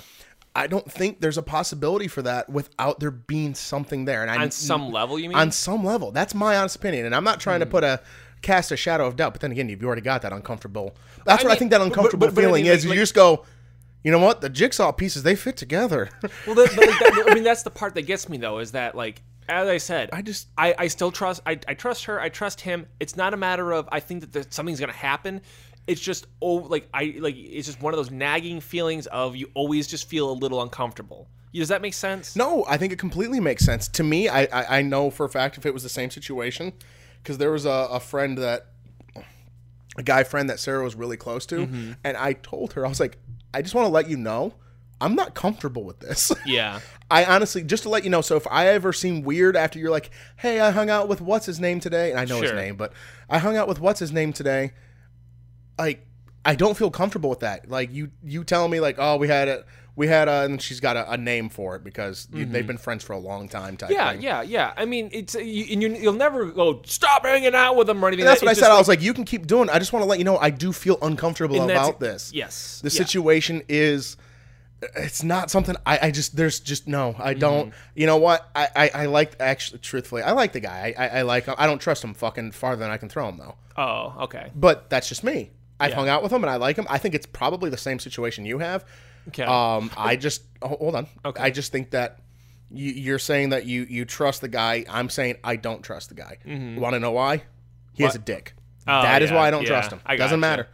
I 0.56 0.66
don't 0.66 0.90
think 0.90 1.20
there's 1.20 1.36
a 1.38 1.42
possibility 1.42 2.08
for 2.08 2.22
that 2.22 2.48
without 2.48 2.98
there 3.00 3.10
being 3.10 3.54
something 3.54 4.06
there. 4.06 4.22
And 4.22 4.30
I, 4.30 4.42
on 4.42 4.50
some 4.50 4.90
level. 4.90 5.18
You 5.18 5.28
mean? 5.28 5.38
on 5.38 5.52
some 5.52 5.84
level. 5.84 6.10
That's 6.10 6.34
my 6.34 6.56
honest 6.56 6.76
opinion, 6.76 7.06
and 7.06 7.14
I'm 7.14 7.22
not 7.24 7.38
trying 7.38 7.60
to 7.60 7.66
Hmm. 7.66 7.70
put 7.72 7.84
a 7.84 8.00
cast 8.40 8.72
a 8.72 8.76
shadow 8.76 9.06
of 9.06 9.16
doubt. 9.16 9.34
But 9.34 9.40
then 9.42 9.52
again, 9.52 9.68
you've 9.68 9.84
already 9.84 10.00
got 10.00 10.22
that 10.22 10.32
uncomfortable. 10.32 10.96
That's 11.26 11.42
I 11.44 11.48
what 11.48 11.52
I 11.52 11.58
think 11.58 11.70
that 11.72 11.80
uncomfortable 11.80 12.28
but- 12.28 12.34
but 12.34 12.40
I 12.40 12.44
feeling 12.46 12.62
mean, 12.64 12.72
is. 12.72 12.86
like- 12.86 12.94
you 12.94 13.00
just 13.02 13.14
go, 13.14 13.44
you 14.02 14.10
know 14.10 14.18
what? 14.20 14.40
The 14.40 14.48
jigsaw 14.48 14.90
pieces 14.92 15.22
they 15.22 15.34
fit 15.36 15.56
together. 15.56 16.08
Well, 16.46 16.54
the, 16.54 16.70
but 16.74 16.86
like 16.86 16.98
that, 16.98 17.24
I 17.28 17.34
mean, 17.34 17.44
that's 17.44 17.62
the 17.62 17.70
part 17.70 17.94
that 17.96 18.02
gets 18.06 18.28
me 18.28 18.38
though, 18.38 18.58
is 18.58 18.72
that 18.72 18.94
like, 18.94 19.22
as 19.48 19.68
I 19.68 19.78
said, 19.78 20.10
I 20.12 20.22
just- 20.22 20.48
I, 20.58 20.74
I 20.78 20.88
still 20.88 21.10
trust, 21.10 21.40
I, 21.46 21.58
I 21.66 21.74
trust 21.74 22.04
her, 22.04 22.20
I 22.20 22.28
trust 22.28 22.60
him. 22.60 22.86
It's 23.00 23.16
not 23.16 23.32
a 23.34 23.36
matter 23.36 23.72
of 23.72 23.88
I 23.90 24.00
think 24.00 24.20
that 24.20 24.32
there's, 24.32 24.46
something's 24.50 24.80
gonna 24.80 24.92
happen. 24.92 25.40
It's 25.86 26.00
just 26.00 26.26
oh, 26.42 26.56
like 26.56 26.86
I 26.92 27.14
like 27.18 27.34
it's 27.36 27.66
just 27.66 27.80
one 27.80 27.94
of 27.94 27.98
those 27.98 28.10
nagging 28.10 28.60
feelings 28.60 29.06
of 29.06 29.36
you 29.36 29.50
always 29.54 29.86
just 29.86 30.08
feel 30.08 30.30
a 30.30 30.32
little 30.32 30.60
uncomfortable. 30.62 31.28
Does 31.54 31.68
that 31.70 31.80
make 31.80 31.94
sense? 31.94 32.36
No, 32.36 32.64
I 32.68 32.76
think 32.76 32.92
it 32.92 32.98
completely 32.98 33.40
makes 33.40 33.64
sense 33.64 33.88
to 33.88 34.04
me. 34.04 34.28
I 34.28 34.42
I, 34.52 34.78
I 34.78 34.82
know 34.82 35.10
for 35.10 35.24
a 35.24 35.30
fact 35.30 35.56
if 35.56 35.64
it 35.64 35.72
was 35.72 35.82
the 35.82 35.88
same 35.88 36.10
situation, 36.10 36.74
because 37.22 37.38
there 37.38 37.50
was 37.50 37.64
a, 37.64 37.88
a 37.90 38.00
friend 38.00 38.36
that 38.38 38.66
a 39.96 40.02
guy 40.02 40.24
friend 40.24 40.48
that 40.50 40.60
Sarah 40.60 40.84
was 40.84 40.94
really 40.94 41.16
close 41.16 41.46
to, 41.46 41.56
Mm-hmm. 41.66 41.92
and 42.04 42.16
I 42.16 42.34
told 42.34 42.74
her 42.74 42.84
I 42.84 42.88
was 42.88 43.00
like, 43.00 43.16
I 43.52 43.62
just 43.62 43.74
want 43.74 43.86
to 43.86 43.90
let 43.92 44.08
you 44.10 44.16
know, 44.18 44.54
I'm 45.00 45.14
not 45.14 45.34
comfortable 45.34 45.84
with 45.84 46.00
this. 46.00 46.32
Yeah. 46.46 46.80
I 47.10 47.24
honestly, 47.24 47.62
just 47.62 47.84
to 47.84 47.88
let 47.88 48.04
you 48.04 48.10
know, 48.10 48.20
so 48.20 48.36
if 48.36 48.46
I 48.50 48.66
ever 48.68 48.92
seem 48.92 49.22
weird 49.22 49.56
after 49.56 49.78
you're 49.78 49.90
like, 49.90 50.10
hey, 50.36 50.60
I 50.60 50.70
hung 50.72 50.90
out 50.90 51.08
with 51.08 51.22
what's 51.22 51.46
his 51.46 51.58
name 51.58 51.80
today, 51.80 52.10
and 52.10 52.20
I 52.20 52.26
know 52.26 52.42
his 52.42 52.52
name, 52.52 52.76
but 52.76 52.92
I 53.30 53.38
hung 53.38 53.56
out 53.56 53.66
with 53.66 53.80
what's 53.80 53.98
his 53.98 54.12
name 54.12 54.34
today, 54.34 54.72
like, 55.78 56.06
I 56.44 56.54
don't 56.54 56.76
feel 56.76 56.90
comfortable 56.90 57.30
with 57.30 57.40
that. 57.40 57.68
Like, 57.70 57.92
you 57.92 58.10
you 58.22 58.44
tell 58.44 58.68
me, 58.68 58.80
like, 58.80 58.96
oh, 58.98 59.16
we 59.16 59.26
had 59.28 59.48
a, 59.48 59.64
we 59.96 60.06
had 60.06 60.28
a, 60.28 60.42
and 60.44 60.60
she's 60.60 60.80
got 60.80 60.96
a, 60.96 61.10
a 61.12 61.16
name 61.16 61.48
for 61.48 61.76
it 61.76 61.84
because 61.84 62.28
you- 62.32 62.44
they've 62.44 62.66
been 62.66 62.76
friends 62.78 63.02
for 63.04 63.12
a 63.14 63.18
long 63.18 63.48
time 63.48 63.76
type 63.78 63.88
Mm-hmm. 63.90 63.94
Yeah, 63.98 64.12
thing. 64.12 64.22
yeah, 64.22 64.42
yeah. 64.42 64.72
I 64.76 64.84
mean, 64.84 65.08
it's 65.12 65.34
you, 65.34 65.66
and 65.72 65.82
you, 65.82 65.94
you'll 65.96 66.12
never 66.12 66.46
go 66.50 66.82
stop 66.84 67.24
hanging 67.24 67.54
out 67.54 67.76
with 67.76 67.86
them 67.86 68.02
or 68.04 68.08
anything. 68.08 68.22
And 68.26 68.28
that's 68.28 68.42
It 68.42 68.44
what 68.46 68.50
I 68.50 68.52
just, 68.52 68.60
said. 68.60 68.70
I 68.70 68.78
was 68.78 68.88
like, 68.88 69.00
you 69.02 69.12
can 69.14 69.24
keep 69.24 69.46
doing. 69.46 69.68
it. 69.68 69.74
I 69.74 69.78
just 69.78 69.92
want 69.94 70.02
to 70.02 70.08
let 70.08 70.18
you 70.18 70.24
know 70.24 70.36
I 70.38 70.50
do 70.50 70.72
feel 70.72 70.98
uncomfortable 71.02 71.62
about 71.70 72.00
this. 72.00 72.32
Yes, 72.34 72.80
the 72.82 72.90
yeah. 72.90 72.96
situation 72.98 73.62
is 73.68 74.16
it's 74.96 75.22
not 75.24 75.50
something 75.50 75.74
I, 75.84 75.98
I 76.02 76.10
just 76.10 76.36
there's 76.36 76.60
just 76.60 76.86
no 76.86 77.14
I 77.18 77.32
Mm-hmm. 77.32 77.40
don't 77.40 77.74
you 77.94 78.06
know 78.06 78.16
what? 78.18 78.48
I, 78.54 78.68
I 78.76 78.90
I 79.02 79.06
like 79.06 79.34
actually 79.40 79.80
truthfully 79.80 80.22
I 80.22 80.32
like 80.32 80.52
the 80.52 80.60
guy. 80.60 80.94
I, 80.96 81.04
I 81.06 81.18
I 81.18 81.22
like 81.22 81.46
him. 81.46 81.54
I 81.58 81.66
don't 81.66 81.80
trust 81.80 82.04
him 82.04 82.14
fucking 82.14 82.52
farther 82.52 82.80
than 82.80 82.90
I 82.90 82.96
can 82.96 83.08
throw 83.08 83.28
him 83.28 83.38
though. 83.38 83.56
Oh, 83.76 84.14
okay. 84.24 84.50
but 84.54 84.88
that's 84.90 85.08
just 85.08 85.22
me. 85.24 85.50
I've 85.80 85.90
Yeah. 85.90 85.96
hung 85.96 86.08
out 86.08 86.22
with 86.22 86.32
him 86.32 86.42
and 86.42 86.50
I 86.50 86.56
like 86.56 86.76
him. 86.76 86.86
I 86.90 86.98
think 86.98 87.14
it's 87.14 87.26
probably 87.26 87.70
the 87.70 87.76
same 87.76 87.98
situation 87.98 88.44
you 88.44 88.58
have. 88.58 88.84
Okay. 89.28 89.42
um 89.44 89.90
I 89.96 90.16
just 90.16 90.42
oh, 90.62 90.68
hold 90.68 90.94
on. 90.94 91.06
Okay. 91.24 91.42
I 91.42 91.50
just 91.50 91.72
think 91.72 91.90
that 91.90 92.20
you, 92.70 92.92
you're 92.92 93.18
saying 93.18 93.48
that 93.50 93.66
you 93.66 93.86
you 93.88 94.04
trust 94.04 94.40
the 94.42 94.48
guy. 94.48 94.84
I'm 94.88 95.08
saying 95.10 95.36
I 95.42 95.56
don't 95.56 95.82
trust 95.82 96.08
the 96.10 96.14
guy. 96.14 96.38
Want 96.46 96.94
to 96.94 97.00
know 97.00 97.12
why? 97.12 97.42
He 97.94 98.04
has 98.04 98.14
a 98.14 98.18
dick. 98.20 98.54
Mm-hmm. 98.82 98.90
Oh, 98.90 99.02
that 99.02 99.22
is 99.22 99.30
yeah, 99.30 99.36
why 99.36 99.48
I 99.48 99.50
don't 99.50 99.62
yeah, 99.62 99.68
trust 99.70 99.90
him. 99.92 100.00
I 100.06 100.16
doesn't 100.16 100.38
gotcha. 100.40 100.50
matter. 100.50 100.68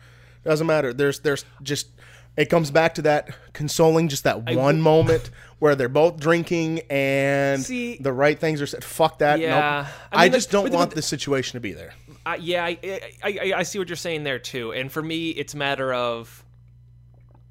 Doesn't 0.44 0.66
matter. 0.66 0.92
There's 0.92 1.20
there's 1.20 1.44
just 1.62 1.88
it 2.36 2.46
comes 2.50 2.70
back 2.70 2.94
to 2.94 3.02
that 3.02 3.30
consoling 3.52 4.08
just 4.08 4.24
that 4.24 4.42
one 4.54 4.80
moment 4.80 5.30
where 5.60 5.74
they're 5.74 5.88
both 5.88 6.18
drinking 6.18 6.80
and 6.90 7.62
See- 7.62 7.96
the 7.98 8.12
right 8.12 8.38
things 8.38 8.60
are 8.60 8.66
said. 8.66 8.82
Fuck 8.84 9.18
that. 9.20 9.38
Yeah. 9.40 9.84
Nope. 9.86 9.92
I 10.12 10.24
I, 10.24 10.28
just 10.28 10.50
don't 10.50 10.72
want 10.72 10.90
but- 10.90 10.96
this 10.96 11.06
situation 11.06 11.54
to 11.56 11.60
be 11.60 11.72
there. 11.72 11.94
I, 12.26 12.36
yeah, 12.36 12.64
I, 12.64 12.78
I, 12.82 13.10
I, 13.22 13.52
I 13.58 13.62
see 13.64 13.78
what 13.78 13.88
you're 13.88 13.96
saying 13.96 14.24
there 14.24 14.38
too. 14.38 14.72
And 14.72 14.90
for 14.90 15.02
me, 15.02 15.28
it's 15.30 15.52
a 15.52 15.58
matter 15.58 15.92
of, 15.92 16.42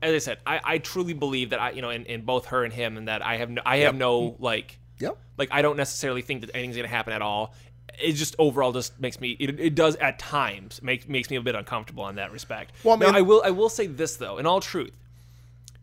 as 0.02 0.14
I 0.16 0.18
said, 0.18 0.40
I, 0.48 0.60
I 0.64 0.78
truly 0.80 1.14
believe 1.14 1.52
that 1.52 1.62
I, 1.62 1.70
you 1.72 1.82
know, 1.84 1.92
in, 1.92 2.06
in 2.08 2.22
both 2.22 2.48
her 2.48 2.64
and 2.64 2.74
him, 2.74 2.98
and 2.98 3.08
that 3.08 3.24
I 3.24 3.38
have, 3.38 3.50
no, 3.52 3.62
I 3.66 3.78
have 3.78 3.96
no 3.96 4.36
like, 4.40 4.80
Yep. 5.00 5.18
like 5.38 5.50
I 5.52 5.62
don't 5.62 5.78
necessarily 5.78 6.22
think 6.24 6.42
that 6.42 6.50
anything's 6.56 6.76
gonna 6.76 6.88
happen 6.88 7.14
at 7.14 7.22
all. 7.22 7.54
It 8.02 8.14
just 8.14 8.36
overall 8.40 8.72
just 8.72 9.00
makes 9.00 9.20
me, 9.20 9.32
it, 9.40 9.60
it 9.60 9.76
does 9.76 9.96
at 9.98 10.18
times 10.20 10.82
make 10.82 11.08
makes 11.08 11.30
me 11.30 11.36
a 11.38 11.42
bit 11.42 11.56
uncomfortable 11.56 12.08
in 12.10 12.16
that 12.16 12.32
respect. 12.32 12.72
Well, 12.84 12.98
now 12.98 13.08
man- 13.08 13.16
I 13.16 13.22
will, 13.22 13.42
I 13.46 13.52
will 13.52 13.70
say 13.70 13.88
this 13.88 14.16
though, 14.16 14.38
in 14.38 14.46
all 14.46 14.62
truth, 14.62 14.92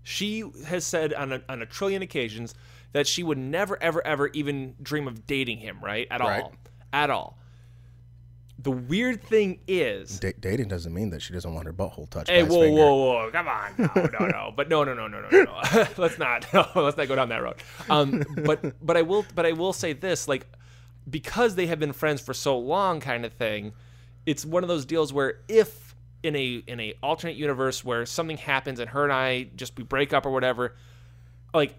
she 0.03 0.45
has 0.67 0.85
said 0.85 1.13
on 1.15 1.33
a, 1.33 1.43
on 1.49 1.63
a 1.63 1.67
trillion 1.67 2.03
occasions 2.03 2.55
that 2.93 3.07
she 3.07 3.23
would 3.23 3.39
never, 3.39 3.81
ever, 3.83 4.05
ever 4.05 4.29
even 4.29 4.75
dream 4.83 5.07
of 5.07 5.27
dating 5.27 5.59
him, 5.59 5.79
right? 5.83 6.09
At 6.11 6.21
Right. 6.21 6.43
all, 6.43 6.53
at 6.93 7.11
all. 7.11 7.37
The 8.63 8.73
weird 8.73 9.23
thing 9.23 9.61
is, 9.67 10.19
Da- 10.21 10.35
dating 10.39 10.69
doesn't 10.69 10.93
mean 10.93 11.09
that 11.11 11.23
she 11.23 11.33
doesn't 11.33 11.55
want 11.55 11.65
her 11.67 11.73
butthole 11.73 12.11
touched. 12.11 12.29
Hey, 12.29 12.43
by 12.43 12.49
whoa, 12.49 12.71
whoa, 12.71 12.95
whoa! 12.97 13.31
Come 13.33 13.49
on, 13.49 13.73
no, 13.79 14.09
no, 14.21 14.27
no. 14.27 14.53
But 14.57 14.69
no, 14.69 14.85
no, 14.85 14.93
no, 14.93 15.07
no, 15.09 15.21
no, 15.23 15.29
no. 15.31 15.45
no. 15.45 15.87
let's 15.97 16.19
not. 16.19 16.45
No, 16.53 16.67
let's 16.83 16.97
not 16.99 17.09
go 17.09 17.17
down 17.17 17.31
that 17.31 17.43
road. 17.43 17.55
Um, 17.89 18.23
but 18.45 18.75
but 18.85 18.99
I 18.99 19.03
will. 19.03 19.25
But 19.35 19.47
I 19.47 19.53
will 19.53 19.73
say 19.73 19.95
this: 19.95 20.29
like, 20.29 20.47
because 21.09 21.55
they 21.55 21.67
have 21.67 21.79
been 21.79 21.93
friends 21.93 22.21
for 22.21 22.35
so 22.35 22.59
long, 22.59 23.01
kind 23.01 23.25
of 23.25 23.33
thing. 23.33 23.73
It's 24.27 24.45
one 24.45 24.63
of 24.63 24.69
those 24.69 24.85
deals 24.85 25.13
where 25.13 25.39
if 25.49 25.95
in 26.23 26.37
a 26.37 26.63
in 26.67 26.81
a 26.81 26.95
alternate 27.03 27.37
universe 27.37 27.85
where 27.85 28.05
something 28.05 28.37
happens 28.37 28.81
and 28.81 28.91
her 28.91 29.05
and 29.05 29.13
I 29.13 29.45
just 29.57 29.77
we 29.77 29.85
break 29.85 30.13
up 30.13 30.27
or 30.27 30.31
whatever, 30.31 30.75
like. 31.55 31.75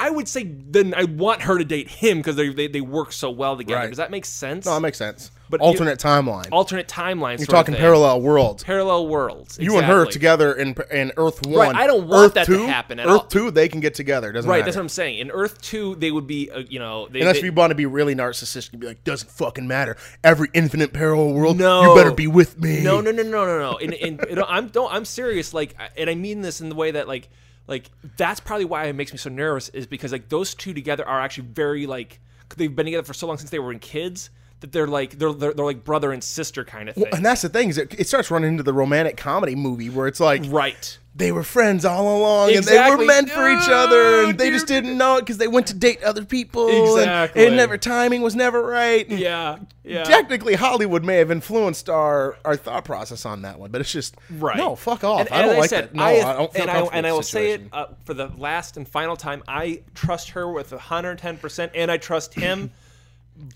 I 0.00 0.10
would 0.10 0.28
say 0.28 0.44
then 0.44 0.94
I 0.94 1.04
want 1.04 1.42
her 1.42 1.58
to 1.58 1.64
date 1.64 1.88
him 1.88 2.18
because 2.18 2.36
they, 2.36 2.48
they 2.48 2.66
they 2.68 2.80
work 2.80 3.12
so 3.12 3.30
well 3.30 3.56
together. 3.56 3.80
Right. 3.80 3.88
Does 3.88 3.98
that 3.98 4.10
make 4.10 4.24
sense? 4.24 4.66
No, 4.66 4.74
that 4.74 4.80
makes 4.80 4.98
sense. 4.98 5.30
But 5.50 5.60
alternate 5.60 5.98
timeline. 5.98 6.46
Alternate 6.52 6.86
timelines. 6.86 7.38
You're 7.38 7.46
talking 7.48 7.74
parallel 7.74 8.20
worlds. 8.20 8.62
parallel 8.62 9.08
worlds. 9.08 9.58
You 9.60 9.76
and 9.78 9.86
her 9.86 10.06
together 10.06 10.52
in 10.54 10.76
in 10.92 11.10
Earth 11.16 11.44
One. 11.44 11.54
Right. 11.70 11.74
I 11.76 11.86
don't 11.88 12.06
want 12.06 12.26
Earth 12.26 12.34
that 12.34 12.46
to 12.46 12.66
happen 12.66 13.00
at. 13.00 13.06
Earth 13.06 13.12
all. 13.12 13.24
Two, 13.26 13.50
they 13.50 13.68
can 13.68 13.80
get 13.80 13.94
together. 13.94 14.30
Doesn't 14.30 14.48
Right, 14.48 14.58
matter. 14.58 14.66
that's 14.66 14.76
what 14.76 14.82
I'm 14.82 14.88
saying. 14.88 15.18
In 15.18 15.30
Earth 15.32 15.60
Two, 15.60 15.96
they 15.96 16.12
would 16.12 16.28
be, 16.28 16.50
uh, 16.52 16.60
you 16.60 16.78
know, 16.78 17.08
they, 17.08 17.20
Unless 17.20 17.40
they- 17.40 17.46
you 17.46 17.52
want 17.52 17.72
to 17.72 17.74
be 17.74 17.86
really 17.86 18.14
narcissistic 18.14 18.70
and 18.72 18.80
be 18.80 18.86
like, 18.86 19.02
doesn't 19.02 19.28
fucking 19.28 19.66
matter. 19.66 19.96
Every 20.22 20.48
infinite 20.54 20.92
parallel 20.92 21.32
world, 21.34 21.58
No. 21.58 21.82
you 21.82 21.94
better 21.96 22.12
be 22.14 22.28
with 22.28 22.60
me. 22.60 22.82
no, 22.84 23.00
no, 23.00 23.10
no, 23.10 23.24
no, 23.24 23.44
no, 23.44 23.58
no. 23.58 23.76
And, 23.78 23.92
and, 23.94 24.24
and 24.24 24.40
I'm 24.40 24.68
don't, 24.68 24.92
I'm 24.92 25.04
serious. 25.04 25.52
Like, 25.52 25.74
and 25.96 26.08
I 26.08 26.14
mean 26.14 26.42
this 26.42 26.60
in 26.60 26.68
the 26.68 26.76
way 26.76 26.92
that 26.92 27.08
like, 27.08 27.28
like 27.66 27.90
that's 28.16 28.40
probably 28.40 28.64
why 28.64 28.84
it 28.86 28.94
makes 28.94 29.12
me 29.12 29.18
so 29.18 29.30
nervous 29.30 29.68
is 29.70 29.86
because 29.86 30.12
like 30.12 30.28
those 30.28 30.54
two 30.54 30.74
together 30.74 31.06
are 31.06 31.20
actually 31.20 31.46
very 31.48 31.86
like 31.86 32.20
they've 32.56 32.74
been 32.74 32.86
together 32.86 33.04
for 33.04 33.14
so 33.14 33.26
long 33.26 33.38
since 33.38 33.50
they 33.50 33.58
were 33.58 33.72
in 33.72 33.78
kids 33.78 34.30
that 34.60 34.72
they're 34.72 34.86
like 34.86 35.18
they're 35.18 35.32
they're, 35.32 35.52
they're 35.52 35.64
like 35.64 35.84
brother 35.84 36.12
and 36.12 36.22
sister 36.22 36.64
kind 36.64 36.88
of 36.88 36.94
thing. 36.94 37.06
And 37.12 37.24
that's 37.24 37.42
the 37.42 37.48
thing 37.48 37.70
is 37.70 37.78
it, 37.78 37.98
it 37.98 38.08
starts 38.08 38.30
running 38.30 38.50
into 38.50 38.62
the 38.62 38.72
romantic 38.72 39.16
comedy 39.16 39.54
movie 39.54 39.90
where 39.90 40.06
it's 40.06 40.20
like 40.20 40.42
right. 40.48 40.98
They 41.14 41.32
were 41.32 41.42
friends 41.42 41.84
all 41.84 42.18
along 42.18 42.54
and 42.54 42.64
they 42.64 42.78
were 42.88 43.04
meant 43.04 43.28
for 43.30 43.50
each 43.50 43.68
other 43.68 44.24
and 44.24 44.38
they 44.38 44.50
just 44.50 44.66
didn't 44.66 44.96
know 44.96 45.16
it 45.16 45.20
because 45.20 45.38
they 45.38 45.48
went 45.48 45.66
to 45.66 45.74
date 45.74 46.02
other 46.04 46.24
people 46.24 46.68
Exactly. 46.96 47.44
and 47.44 47.54
it 47.54 47.56
never 47.56 47.76
timing 47.76 48.22
was 48.22 48.36
never 48.36 48.64
right. 48.64 49.08
And 49.08 49.18
Yeah. 49.18 49.58
Yeah. 49.82 50.04
Technically, 50.04 50.54
Hollywood 50.54 51.04
may 51.04 51.16
have 51.16 51.30
influenced 51.30 51.90
our, 51.90 52.38
our 52.44 52.56
thought 52.56 52.84
process 52.84 53.26
on 53.26 53.42
that 53.42 53.58
one, 53.58 53.70
but 53.72 53.80
it's 53.80 53.90
just 53.90 54.16
Right. 54.30 54.56
No, 54.56 54.76
fuck 54.76 55.02
off. 55.02 55.20
And, 55.20 55.28
I 55.30 55.42
don't 55.42 55.58
like 55.58 55.70
that. 55.70 55.94
No, 55.94 56.02
I, 56.02 56.10
I, 56.10 56.36
don't 56.36 56.52
feel 56.52 56.62
and 56.62 56.70
I, 56.70 56.80
and 56.92 57.06
I 57.06 57.12
will 57.12 57.22
say 57.22 57.52
it 57.52 57.62
uh, 57.72 57.86
for 58.04 58.14
the 58.14 58.28
last 58.36 58.76
and 58.76 58.86
final 58.86 59.16
time. 59.16 59.42
I 59.48 59.82
trust 59.94 60.30
her 60.30 60.50
with 60.50 60.70
110, 60.70 61.38
percent 61.38 61.72
and 61.74 61.90
I 61.90 61.96
trust 61.96 62.34
him. 62.34 62.70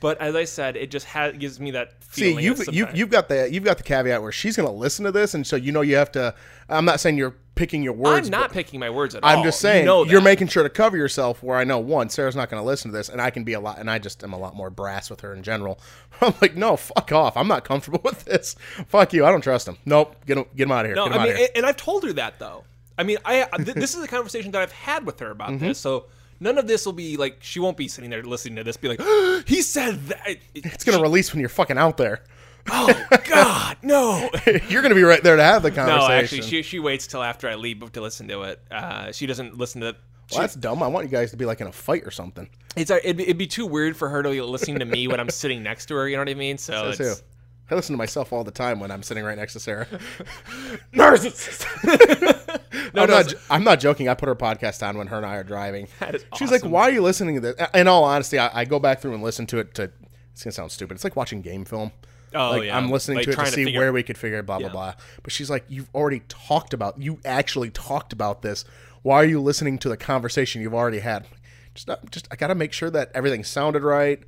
But 0.00 0.20
as 0.20 0.34
I 0.34 0.44
said, 0.44 0.76
it 0.76 0.90
just 0.90 1.06
ha- 1.06 1.30
gives 1.30 1.58
me 1.60 1.70
that 1.72 1.94
See, 2.10 2.30
you've 2.30 2.40
you, 2.42 2.56
sometimes- 2.56 2.98
you've 2.98 3.10
got 3.10 3.28
the 3.28 3.48
you've 3.52 3.64
got 3.64 3.76
the 3.78 3.82
caveat 3.84 4.22
where 4.22 4.32
she's 4.32 4.56
going 4.56 4.68
to 4.68 4.74
listen 4.74 5.04
to 5.04 5.12
this, 5.12 5.34
and 5.34 5.46
so 5.46 5.56
you 5.56 5.72
know 5.72 5.80
you 5.80 5.96
have 5.96 6.12
to. 6.12 6.34
I'm 6.68 6.84
not 6.84 7.00
saying 7.00 7.18
you're 7.18 7.34
picking 7.56 7.82
your 7.82 7.92
words. 7.92 8.26
I'm 8.28 8.30
not 8.32 8.50
picking 8.52 8.80
my 8.80 8.90
words 8.90 9.14
at 9.14 9.22
all. 9.22 9.30
I'm 9.30 9.44
just 9.44 9.60
saying 9.60 9.80
you 9.82 9.86
know 9.86 10.04
you're 10.04 10.20
making 10.20 10.48
sure 10.48 10.62
to 10.62 10.68
cover 10.70 10.96
yourself. 10.96 11.42
Where 11.42 11.56
I 11.56 11.64
know 11.64 11.78
one, 11.78 12.08
Sarah's 12.08 12.36
not 12.36 12.50
going 12.50 12.62
to 12.62 12.66
listen 12.66 12.90
to 12.90 12.96
this, 12.96 13.08
and 13.08 13.20
I 13.20 13.30
can 13.30 13.44
be 13.44 13.52
a 13.52 13.60
lot, 13.60 13.78
and 13.78 13.90
I 13.90 13.98
just 13.98 14.22
am 14.24 14.32
a 14.32 14.38
lot 14.38 14.54
more 14.56 14.70
brass 14.70 15.10
with 15.10 15.20
her 15.22 15.34
in 15.34 15.42
general. 15.42 15.78
I'm 16.20 16.34
like, 16.40 16.56
no, 16.56 16.76
fuck 16.76 17.12
off. 17.12 17.36
I'm 17.36 17.48
not 17.48 17.64
comfortable 17.64 18.00
with 18.04 18.24
this. 18.24 18.54
Fuck 18.88 19.12
you. 19.12 19.24
I 19.24 19.30
don't 19.30 19.40
trust 19.42 19.68
him. 19.68 19.76
Nope. 19.84 20.16
Get 20.26 20.38
him. 20.38 20.44
Get 20.56 20.64
him 20.64 20.72
out 20.72 20.84
of 20.84 20.88
here. 20.90 20.96
No, 20.96 21.06
get 21.08 21.14
him 21.14 21.18
I 21.18 21.22
out 21.22 21.24
mean, 21.26 21.32
of 21.32 21.38
here. 21.38 21.46
and- 21.48 21.56
and 21.58 21.66
I've 21.66 21.76
told 21.76 22.04
her 22.04 22.12
that 22.14 22.38
though. 22.38 22.64
I 22.96 23.02
mean, 23.02 23.18
I 23.24 23.44
th- 23.56 23.74
this 23.74 23.94
is 23.96 24.04
a 24.04 24.08
conversation 24.16 24.52
that 24.52 24.62
I've 24.62 24.70
had 24.72 25.04
with 25.04 25.18
her 25.20 25.30
about 25.32 25.50
Mm-hmm. 25.50 25.66
this. 25.66 25.78
So 25.78 26.06
none 26.44 26.58
of 26.58 26.68
this 26.68 26.86
will 26.86 26.92
be 26.92 27.16
like 27.16 27.38
she 27.40 27.58
won't 27.58 27.76
be 27.76 27.88
sitting 27.88 28.10
there 28.10 28.22
listening 28.22 28.56
to 28.56 28.64
this, 28.64 28.76
be 28.76 28.88
like, 28.88 29.00
he 29.48 29.62
said 29.62 30.06
that. 30.06 30.36
it's 30.54 30.84
going 30.84 30.96
to 30.96 31.02
release 31.02 31.32
when 31.32 31.40
you're 31.40 31.48
fucking 31.48 31.78
out 31.78 31.96
there. 31.96 32.22
oh 32.70 33.06
God, 33.28 33.78
no. 33.82 34.30
you're 34.68 34.82
going 34.82 34.90
to 34.90 34.94
be 34.94 35.02
right 35.02 35.22
there 35.22 35.36
to 35.36 35.42
have 35.42 35.62
the 35.62 35.70
conversation. 35.70 36.08
No, 36.08 36.14
actually, 36.14 36.42
she 36.42 36.62
she 36.62 36.78
waits 36.78 37.06
till 37.06 37.22
after 37.22 37.48
I 37.48 37.56
leave 37.56 37.92
to 37.92 38.00
listen 38.00 38.28
to 38.28 38.42
it. 38.42 38.60
Uh, 38.70 39.10
she 39.10 39.26
doesn't 39.26 39.58
listen 39.58 39.80
to. 39.80 39.96
well, 40.30 40.40
that's 40.42 40.54
dumb. 40.54 40.82
I 40.82 40.86
want 40.86 41.06
you 41.06 41.10
guys 41.10 41.30
to 41.32 41.36
be 41.36 41.46
like 41.46 41.60
in 41.60 41.66
a 41.66 41.72
fight 41.72 42.04
or 42.04 42.10
something. 42.10 42.48
It's 42.76 42.90
uh, 42.90 42.98
it'd, 43.02 43.16
be- 43.16 43.24
it'd 43.24 43.38
be 43.38 43.46
too 43.46 43.66
weird 43.66 43.96
for 43.96 44.08
her 44.08 44.22
to 44.22 44.30
be 44.30 44.40
listening 44.40 44.78
to 44.78 44.84
me 44.84 45.08
when 45.08 45.20
I'm 45.20 45.30
sitting 45.30 45.62
next 45.62 45.86
to 45.86 45.94
her. 45.96 46.08
You 46.08 46.16
know 46.16 46.22
what 46.22 46.30
I 46.30 46.34
mean? 46.34 46.58
So 46.58 46.92
who? 46.96 47.04
it's, 47.04 47.22
I 47.70 47.74
listen 47.74 47.94
to 47.94 47.98
myself 47.98 48.32
all 48.32 48.44
the 48.44 48.50
time 48.50 48.78
when 48.78 48.90
I'm 48.90 49.02
sitting 49.02 49.24
right 49.24 49.36
next 49.38 49.54
to 49.54 49.60
Sarah. 49.60 49.86
narcissist. 50.92 51.64
no, 52.94 53.02
I'm, 53.02 53.08
no, 53.08 53.16
not, 53.16 53.34
I'm 53.50 53.64
not 53.64 53.80
joking. 53.80 54.08
I 54.08 54.14
put 54.14 54.28
her 54.28 54.34
podcast 54.36 54.86
on 54.86 54.98
when 54.98 55.06
her 55.08 55.16
and 55.16 55.26
I 55.26 55.36
are 55.36 55.44
driving. 55.44 55.88
That 56.00 56.14
is 56.16 56.24
She's 56.36 56.50
like, 56.50 56.62
"Why 56.62 56.82
are 56.82 56.90
you 56.90 57.02
listening 57.02 57.36
to 57.36 57.40
this?" 57.40 57.68
In 57.74 57.88
all 57.88 58.04
honesty, 58.04 58.38
I, 58.38 58.60
I 58.60 58.64
go 58.64 58.78
back 58.78 59.00
through 59.00 59.14
and 59.14 59.22
listen 59.22 59.46
to 59.48 59.58
it. 59.58 59.74
To 59.74 59.90
it's 60.32 60.44
gonna 60.44 60.52
sound 60.52 60.72
stupid. 60.72 60.94
It's 60.94 61.04
like 61.04 61.16
watching 61.16 61.40
game 61.40 61.64
film. 61.64 61.92
Oh, 62.34 62.50
like, 62.50 62.64
yeah. 62.64 62.76
I'm 62.76 62.90
listening 62.90 63.16
Like 63.18 63.26
to 63.26 63.30
it 63.32 63.36
to 63.36 63.44
to 63.44 63.50
see 63.50 63.64
figure- 63.64 63.80
where 63.80 63.92
we 63.92 64.02
could 64.02 64.18
figure 64.18 64.42
blah 64.42 64.58
blah 64.58 64.66
Yeah. 64.66 64.72
blah. 64.72 64.94
But 65.22 65.32
she's 65.32 65.48
like, 65.50 65.64
"You've 65.68 65.88
already 65.94 66.20
talked 66.28 66.74
about. 66.74 67.00
You 67.00 67.20
actually 67.24 67.70
talked 67.70 68.12
about 68.12 68.42
this. 68.42 68.64
Why 69.02 69.16
are 69.16 69.24
you 69.26 69.40
listening 69.40 69.78
to 69.78 69.88
the 69.88 69.96
conversation 69.96 70.60
you've 70.60 70.74
already 70.74 70.98
had?" 71.00 71.26
Just, 71.74 71.88
not, 71.88 72.10
just 72.10 72.28
I 72.30 72.36
gotta 72.36 72.54
make 72.54 72.72
sure 72.72 72.90
that 72.90 73.10
everything 73.14 73.42
sounded 73.42 73.82
right. 73.82 74.22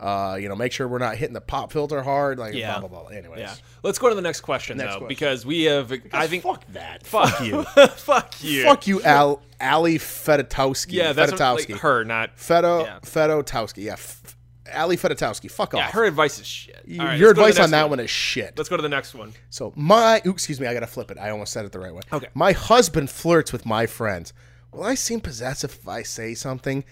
Uh, 0.00 0.36
you 0.40 0.48
know, 0.48 0.56
make 0.56 0.72
sure 0.72 0.88
we're 0.88 0.98
not 0.98 1.16
hitting 1.16 1.34
the 1.34 1.40
pop 1.42 1.70
filter 1.72 2.02
hard. 2.02 2.38
Like 2.38 2.54
Yeah. 2.54 2.78
blah 2.78 2.88
blah 2.88 3.02
blah. 3.02 3.10
Anyways, 3.10 3.38
Yeah. 3.40 3.54
Let's 3.82 3.98
go 3.98 4.08
to 4.08 4.14
the 4.14 4.22
next 4.22 4.40
question 4.40 4.78
Next 4.78 4.94
though, 4.94 4.98
question. 5.00 5.08
because 5.08 5.44
we 5.44 5.64
have. 5.64 5.92
I 6.12 6.26
think. 6.26 6.42
fuck 6.42 6.64
that. 6.72 7.06
Fuck 7.06 7.40
you. 7.40 7.62
fuck 7.96 8.42
you. 8.42 8.64
Fuck 8.64 8.86
you, 8.86 9.02
Al 9.02 9.42
Ali 9.60 9.98
Fedotowsky. 9.98 10.92
Yeah, 10.92 11.12
that's 11.12 11.32
what, 11.32 11.40
Fedotowsky. 11.40 11.70
like, 11.72 11.80
her, 11.80 12.04
not. 12.04 12.36
Fedo 12.36 12.84
yeah. 12.84 12.98
Fedotowsky. 13.00 13.84
Yeah, 13.84 13.92
F- 13.92 14.36
Ali 14.74 14.96
Fedotowsky. 14.96 15.50
Fuck 15.50 15.74
Yeah, 15.74 15.86
off. 15.86 15.92
her 15.92 16.04
advice 16.04 16.38
is 16.38 16.46
shit. 16.46 16.76
Right, 16.76 16.86
Your 16.88 16.98
let's 16.98 17.18
go 17.20 17.26
to 17.28 17.34
the 17.34 17.42
advice 17.48 17.58
on 17.64 17.70
that 17.72 17.90
one. 17.90 18.00
is 18.00 18.08
shit. 18.08 18.56
Let's 18.56 18.68
go 18.70 18.76
to 18.76 18.82
the 18.82 18.88
next 18.88 19.14
one. 19.14 19.34
So 19.50 19.72
my, 19.76 20.22
excuse 20.24 20.60
me, 20.60 20.66
I 20.66 20.72
gotta 20.74 20.86
flip 20.86 21.10
it. 21.10 21.18
I 21.18 21.28
almost 21.30 21.52
said 21.52 21.64
it 21.66 21.72
the 21.72 21.80
right 21.80 21.92
way. 21.94 22.02
Okay. 22.12 22.28
My 22.34 22.52
husband 22.52 23.10
flirts 23.10 23.52
with 23.52 23.66
my 23.66 23.86
friends. 23.86 24.32
Will 24.72 24.84
I 24.84 24.94
seem 24.94 25.20
possessive 25.20 25.72
if 25.72 25.88
I 25.88 26.02
say 26.04 26.34
something? 26.34 26.84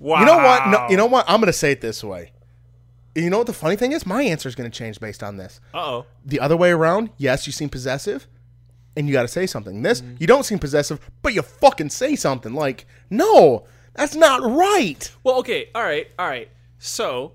Wow. 0.00 0.20
You 0.20 0.26
know 0.26 0.36
what? 0.36 0.68
No, 0.68 0.86
you 0.90 0.96
know 0.96 1.06
what? 1.06 1.24
I'm 1.28 1.40
gonna 1.40 1.52
say 1.52 1.72
it 1.72 1.80
this 1.80 2.02
way. 2.04 2.32
You 3.14 3.30
know 3.30 3.38
what 3.38 3.46
the 3.46 3.52
funny 3.52 3.76
thing 3.76 3.92
is? 3.92 4.04
My 4.06 4.22
answer 4.22 4.48
is 4.48 4.54
gonna 4.54 4.70
change 4.70 4.98
based 5.00 5.22
on 5.22 5.36
this. 5.36 5.60
Uh 5.72 5.78
oh. 5.78 6.06
The 6.24 6.40
other 6.40 6.56
way 6.56 6.70
around, 6.70 7.10
yes, 7.16 7.46
you 7.46 7.52
seem 7.52 7.68
possessive, 7.68 8.26
and 8.96 9.06
you 9.06 9.12
got 9.12 9.22
to 9.22 9.28
say 9.28 9.46
something. 9.46 9.82
This, 9.82 10.00
Mm-hmm. 10.00 10.16
you 10.18 10.26
don't 10.26 10.44
seem 10.44 10.58
possessive, 10.58 10.98
but 11.22 11.32
you 11.34 11.42
fucking 11.42 11.90
say 11.90 12.16
something. 12.16 12.54
Like, 12.54 12.86
no, 13.10 13.66
that's 13.94 14.14
not 14.16 14.42
right. 14.42 15.10
Well, 15.22 15.38
okay. 15.40 15.68
All 15.74 15.82
right. 15.82 16.10
All 16.18 16.26
right. 16.26 16.48
So, 16.78 17.32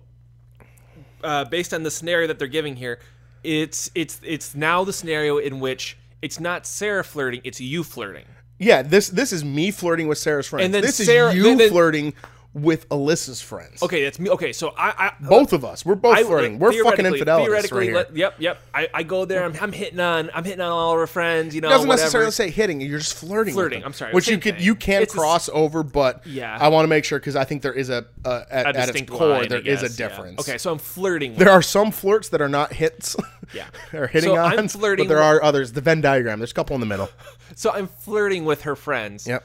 uh, 1.23 1.45
based 1.45 1.73
on 1.73 1.83
the 1.83 1.91
scenario 1.91 2.27
that 2.27 2.39
they're 2.39 2.47
giving 2.47 2.75
here, 2.75 2.99
it's 3.43 3.89
it's 3.95 4.19
it's 4.23 4.55
now 4.55 4.83
the 4.83 4.93
scenario 4.93 5.37
in 5.37 5.59
which 5.59 5.97
it's 6.21 6.39
not 6.39 6.65
Sarah 6.65 7.03
flirting, 7.03 7.41
it's 7.43 7.61
you 7.61 7.83
flirting. 7.83 8.25
Yeah, 8.57 8.81
this 8.81 9.07
this 9.09 9.31
is 9.31 9.43
me 9.45 9.71
flirting 9.71 10.07
with 10.07 10.17
Sarah's 10.17 10.47
friends. 10.47 10.65
And 10.65 10.73
then 10.73 10.81
this 10.81 10.97
Sarah- 10.97 11.29
is 11.29 11.35
you 11.35 11.43
then- 11.43 11.57
then- 11.57 11.69
flirting 11.69 12.13
with 12.55 12.89
Alyssa's 12.89 13.41
friends. 13.43 13.83
Okay, 13.83 14.03
that's 14.03 14.17
me. 14.19 14.27
Okay, 14.31 14.51
so 14.53 14.73
I, 14.75 14.89
I 15.21 15.27
Both 15.27 15.53
of 15.53 15.63
us, 15.63 15.85
we're 15.85 15.93
both 15.93 16.17
I, 16.17 16.23
flirting. 16.23 16.57
We're 16.57 16.71
fucking 16.71 17.05
theoretically- 17.05 17.19
Theoretically, 17.45 17.77
right 17.79 17.85
here. 17.85 17.95
let- 17.95 18.17
yep, 18.17 18.35
yep. 18.39 18.61
I, 18.73 18.87
I 18.91 19.03
go 19.03 19.25
there. 19.25 19.43
I'm, 19.45 19.53
I'm 19.61 19.71
hitting 19.71 19.99
on. 19.99 20.31
I'm 20.33 20.43
hitting 20.43 20.59
on 20.61 20.71
all 20.71 20.93
of 20.93 20.99
her 20.99 21.05
friends. 21.05 21.53
You 21.53 21.61
know, 21.61 21.67
it 21.67 21.71
doesn't 21.71 21.87
whatever. 21.87 22.01
necessarily 22.03 22.31
say 22.31 22.49
hitting. 22.49 22.81
You're 22.81 22.97
just 22.97 23.13
flirting. 23.13 23.53
with 23.53 23.61
Flirting. 23.61 23.85
I'm 23.85 23.93
sorry, 23.93 24.13
Which 24.13 24.27
you 24.27 24.39
could 24.39 24.59
you 24.59 24.73
can 24.73 25.03
It's 25.03 25.13
a 25.13 25.17
cross 25.17 25.47
over, 25.53 25.83
but 25.83 26.25
Yeah. 26.25 26.57
I 26.59 26.69
want 26.69 26.85
to 26.85 26.87
make 26.87 27.05
sure 27.05 27.19
because 27.19 27.35
I 27.35 27.43
think 27.43 27.61
there 27.61 27.71
is 27.73 27.91
a, 27.91 28.05
uh, 28.25 28.43
at, 28.49 28.65
a 28.75 28.79
at 28.79 28.89
its 28.95 29.09
core 29.09 29.27
line, 29.27 29.49
there 29.49 29.59
is 29.59 29.81
a 29.83 29.87
guess, 29.87 29.99
yeah. 29.99 30.07
difference. 30.07 30.39
Okay, 30.39 30.57
so 30.57 30.71
I'm 30.71 30.79
flirting. 30.79 31.31
With 31.33 31.39
There 31.39 31.51
are 31.51 31.61
some 31.61 31.91
flirts 31.91 32.29
that 32.29 32.41
are 32.41 32.49
not 32.49 32.73
hits. 32.73 33.15
Yeah. 33.51 33.65
or 33.93 34.05
hitting 34.05 34.29
So 34.29 34.35
on. 34.37 34.59
I'm 34.59 34.67
flirting 34.67 35.07
but 35.07 35.09
there 35.15 35.17
with- 35.17 35.41
are 35.41 35.43
others. 35.43 35.71
The 35.71 35.81
Venn 35.81 36.01
diagram. 36.01 36.37
There's 36.37 36.51
a 36.51 36.53
couple 36.53 36.75
in 36.75 36.79
the 36.81 36.85
middle. 36.87 37.09
So 37.55 37.71
I'm 37.71 37.87
flirting 37.87 38.45
with 38.45 38.61
her 38.61 38.75
friends. 38.75 39.25
Yep. 39.27 39.43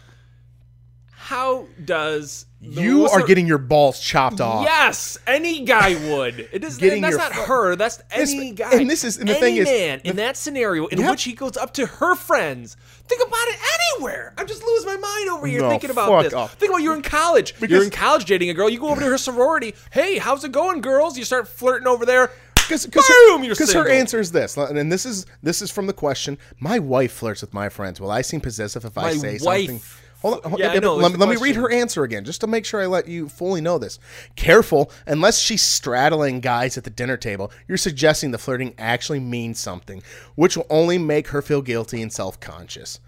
How 1.25 1.64
does 1.83 2.45
You 2.61 3.07
are 3.09 3.23
getting 3.23 3.47
your 3.47 3.57
balls 3.57 3.99
chopped 3.99 4.43
off. 4.43 4.62
Yes, 4.66 5.16
any 5.26 5.64
guy 5.64 5.95
would. 6.11 6.50
It 6.52 6.62
is. 6.62 6.76
Getting 6.76 7.00
that's 7.00 7.12
your 7.12 7.19
not 7.19 7.33
her. 7.33 7.76
That's 7.76 7.97
This- 8.14 8.35
any 8.35 8.52
guy. 8.52 8.73
and 8.73 8.90
this 8.90 9.04
is- 9.04 9.16
and 9.16 9.26
the 9.26 9.33
any 9.33 9.40
thing 9.40 9.57
is- 9.57 9.64
man 9.64 10.00
the- 10.04 10.11
in 10.11 10.16
that 10.16 10.37
scenario 10.37 10.85
in 10.88 11.02
which 11.07 11.23
he 11.25 11.33
goes 11.33 11.57
up 11.57 11.73
to 11.75 11.87
her 11.87 12.14
friends. 12.14 12.76
Think 13.09 13.23
about 13.26 13.49
it 13.49 13.57
anywhere. 13.97 14.35
I'm 14.37 14.47
just 14.47 14.62
losing 14.62 14.87
my 14.87 14.97
mind 14.99 15.31
over 15.31 15.47
here 15.47 15.62
No, 15.62 15.71
thinking 15.71 15.88
about 15.88 16.25
this. 16.25 16.33
Think 16.59 16.71
about 16.73 16.83
you're 16.83 16.95
in 16.95 17.00
college. 17.00 17.54
Because- 17.59 17.71
you're 17.75 17.85
in 17.85 17.90
college 17.90 18.26
dating 18.26 18.50
a 18.50 18.54
girl. 18.54 18.69
You 18.69 18.78
go 18.78 18.88
over 18.90 19.00
to 19.00 19.07
her 19.07 19.16
sorority. 19.16 19.75
Hey, 19.93 20.19
how's 20.19 20.45
it 20.45 20.52
going, 20.52 20.83
girls? 20.83 21.16
You 21.16 21.25
start 21.25 21.49
flirting 21.49 21.88
over 21.88 22.04
there. 22.04 22.33
Because 22.54 22.85
Boom, 22.87 23.45
you're 23.45 23.54
her 23.57 23.88
answer 23.88 24.21
is 24.21 24.33
this, 24.33 24.57
and 24.59 24.90
this 24.93 25.04
is 25.07 25.25
this 25.43 25.61
is 25.62 25.71
from 25.71 25.87
the 25.87 25.93
question. 25.95 26.37
My 26.59 26.78
wife 26.78 27.12
flirts 27.12 27.40
with 27.40 27.52
my 27.54 27.71
friends. 27.71 27.99
Will 28.00 28.11
I 28.11 28.21
seem 28.23 28.40
possessive 28.43 28.85
if 28.87 28.97
I 28.99 29.02
My 29.02 29.16
say 29.16 29.38
wife- 29.43 29.66
something? 29.69 29.81
Hold 30.25 30.40
on, 30.43 30.50
hold- 30.52 30.59
Yeah, 30.61 30.71
I 30.71 30.75
yeah, 30.75 30.81
know, 30.81 30.97
let, 30.97 31.19
let 31.19 31.28
me 31.28 31.37
read 31.37 31.57
her 31.57 31.71
answer 31.71 32.02
again, 32.02 32.25
just 32.25 32.40
to 32.40 32.47
make 32.47 32.64
sure 32.64 32.81
I 32.81 32.87
let 32.87 33.07
you 33.07 33.28
fully 33.28 33.61
know 33.61 33.76
this. 33.76 33.99
Careful, 34.37 34.90
unless 35.07 35.38
she's 35.38 35.61
straddling 35.61 36.40
guys 36.40 36.78
at 36.78 36.85
the 36.85 36.90
dinner 36.90 37.19
table, 37.19 37.52
you're 37.69 37.76
suggesting 37.76 38.31
the 38.31 38.38
flirting 38.38 38.75
actually 38.78 39.21
means 39.21 39.59
something, 39.59 40.02
which 40.35 40.57
will 40.57 40.66
only 40.71 40.97
make 40.97 41.28
her 41.28 41.43
feel 41.43 41.61
guilty 41.61 42.00
and 42.00 42.11
self 42.11 42.40
conscious. 42.40 43.00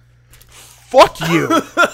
Fuck 0.89 1.21
you! 1.31 1.49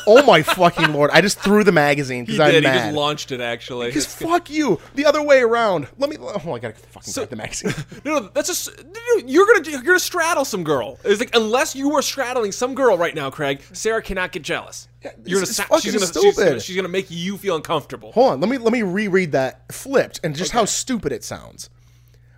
oh 0.06 0.22
my 0.26 0.42
fucking 0.42 0.92
lord! 0.92 1.10
I 1.12 1.20
just 1.22 1.38
threw 1.40 1.64
the 1.64 1.72
magazine 1.72 2.24
because 2.24 2.40
I'm 2.40 2.50
did. 2.50 2.64
He 2.64 2.70
just 2.70 2.94
launched 2.94 3.32
it. 3.32 3.40
Actually, 3.40 3.86
Because 3.88 4.06
fuck 4.06 4.50
you! 4.50 4.78
The 4.94 5.06
other 5.06 5.22
way 5.22 5.40
around. 5.40 5.88
Let 5.98 6.10
me. 6.10 6.16
Oh, 6.20 6.52
I 6.54 6.58
gotta 6.58 6.74
fucking 6.74 7.10
So- 7.12 7.24
the 7.24 7.36
magazine. 7.36 7.72
No, 8.04 8.18
no, 8.18 8.28
that's 8.34 8.48
just 8.48 8.68
you're 9.26 9.46
gonna 9.46 9.70
you're 9.70 9.82
gonna 9.82 9.98
straddle 9.98 10.44
some 10.44 10.62
girl. 10.64 10.98
It's 11.04 11.20
like 11.20 11.34
unless 11.34 11.74
you 11.74 11.92
are 11.96 12.02
straddling 12.02 12.52
some 12.52 12.74
girl 12.74 12.98
right 12.98 13.14
now, 13.14 13.30
Craig, 13.30 13.62
Sarah 13.72 14.02
cannot 14.02 14.32
get 14.32 14.42
jealous. 14.42 14.88
you're 15.24 15.40
this 15.40 15.50
is 15.50 15.56
sa- 15.56 15.78
she's 15.78 15.92
gonna, 15.94 16.06
She's 16.06 16.08
stupid. 16.10 16.48
gonna, 16.48 16.60
she's 16.60 16.76
gonna 16.76 16.88
make 16.88 17.10
you 17.10 17.38
feel 17.38 17.56
uncomfortable. 17.56 18.12
Hold 18.12 18.32
on, 18.32 18.40
let 18.40 18.50
me 18.50 18.58
let 18.58 18.72
me 18.72 18.82
reread 18.82 19.32
that 19.32 19.72
flipped 19.72 20.20
and 20.24 20.34
just 20.36 20.52
how 20.52 20.64
stupid 20.64 21.12
it 21.12 21.24
sounds. 21.24 21.70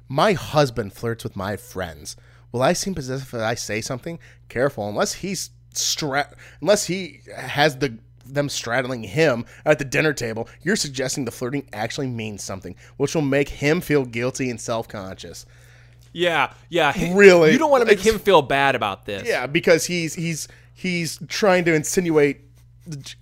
My 0.09 0.35
husband 0.35 0.93
flirts 0.93 1.25
with 1.25 1.35
my 1.35 1.57
friends. 1.57 2.15
Will 2.53 2.63
I 2.63 2.73
seem 2.75 2.95
possessive 2.95 3.27
if 3.35 3.41
I 3.41 3.55
say 3.55 3.81
something? 3.81 4.19
Careful, 4.49 4.89
unless 4.89 5.15
he's 5.15 5.51
stra- 5.77 6.35
unless 6.61 6.85
he 6.87 7.21
has 7.35 7.77
the 7.79 7.99
them 8.27 8.49
straddling 8.49 9.03
him 9.03 9.45
at 9.65 9.79
the 9.79 9.85
dinner 9.85 10.13
table, 10.13 10.49
you're 10.63 10.77
suggesting 10.77 11.25
the 11.25 11.31
flirting 11.31 11.69
actually 11.73 12.07
means 12.07 12.43
something, 12.43 12.75
which 12.97 13.15
will 13.15 13.23
make 13.23 13.49
him 13.49 13.81
feel 13.81 14.05
guilty 14.05 14.49
and 14.51 14.61
self-conscious. 14.61 15.45
Yeah, 16.13 16.53
yeah. 16.69 16.93
Really? 17.13 17.53
you 17.53 17.59
don't 17.59 17.71
want 17.71 17.83
to 17.83 17.87
make 17.87 18.01
him 18.01 18.19
feel 18.19 18.41
bad 18.41 18.75
about 18.75 19.05
this. 19.05 19.27
Yeah, 19.27 19.47
because 19.47 19.85
he's 19.87 20.15
he's 20.15 20.49
he's 20.73 21.19
trying 21.29 21.65
to 21.65 21.75
insinuate. 21.75 22.41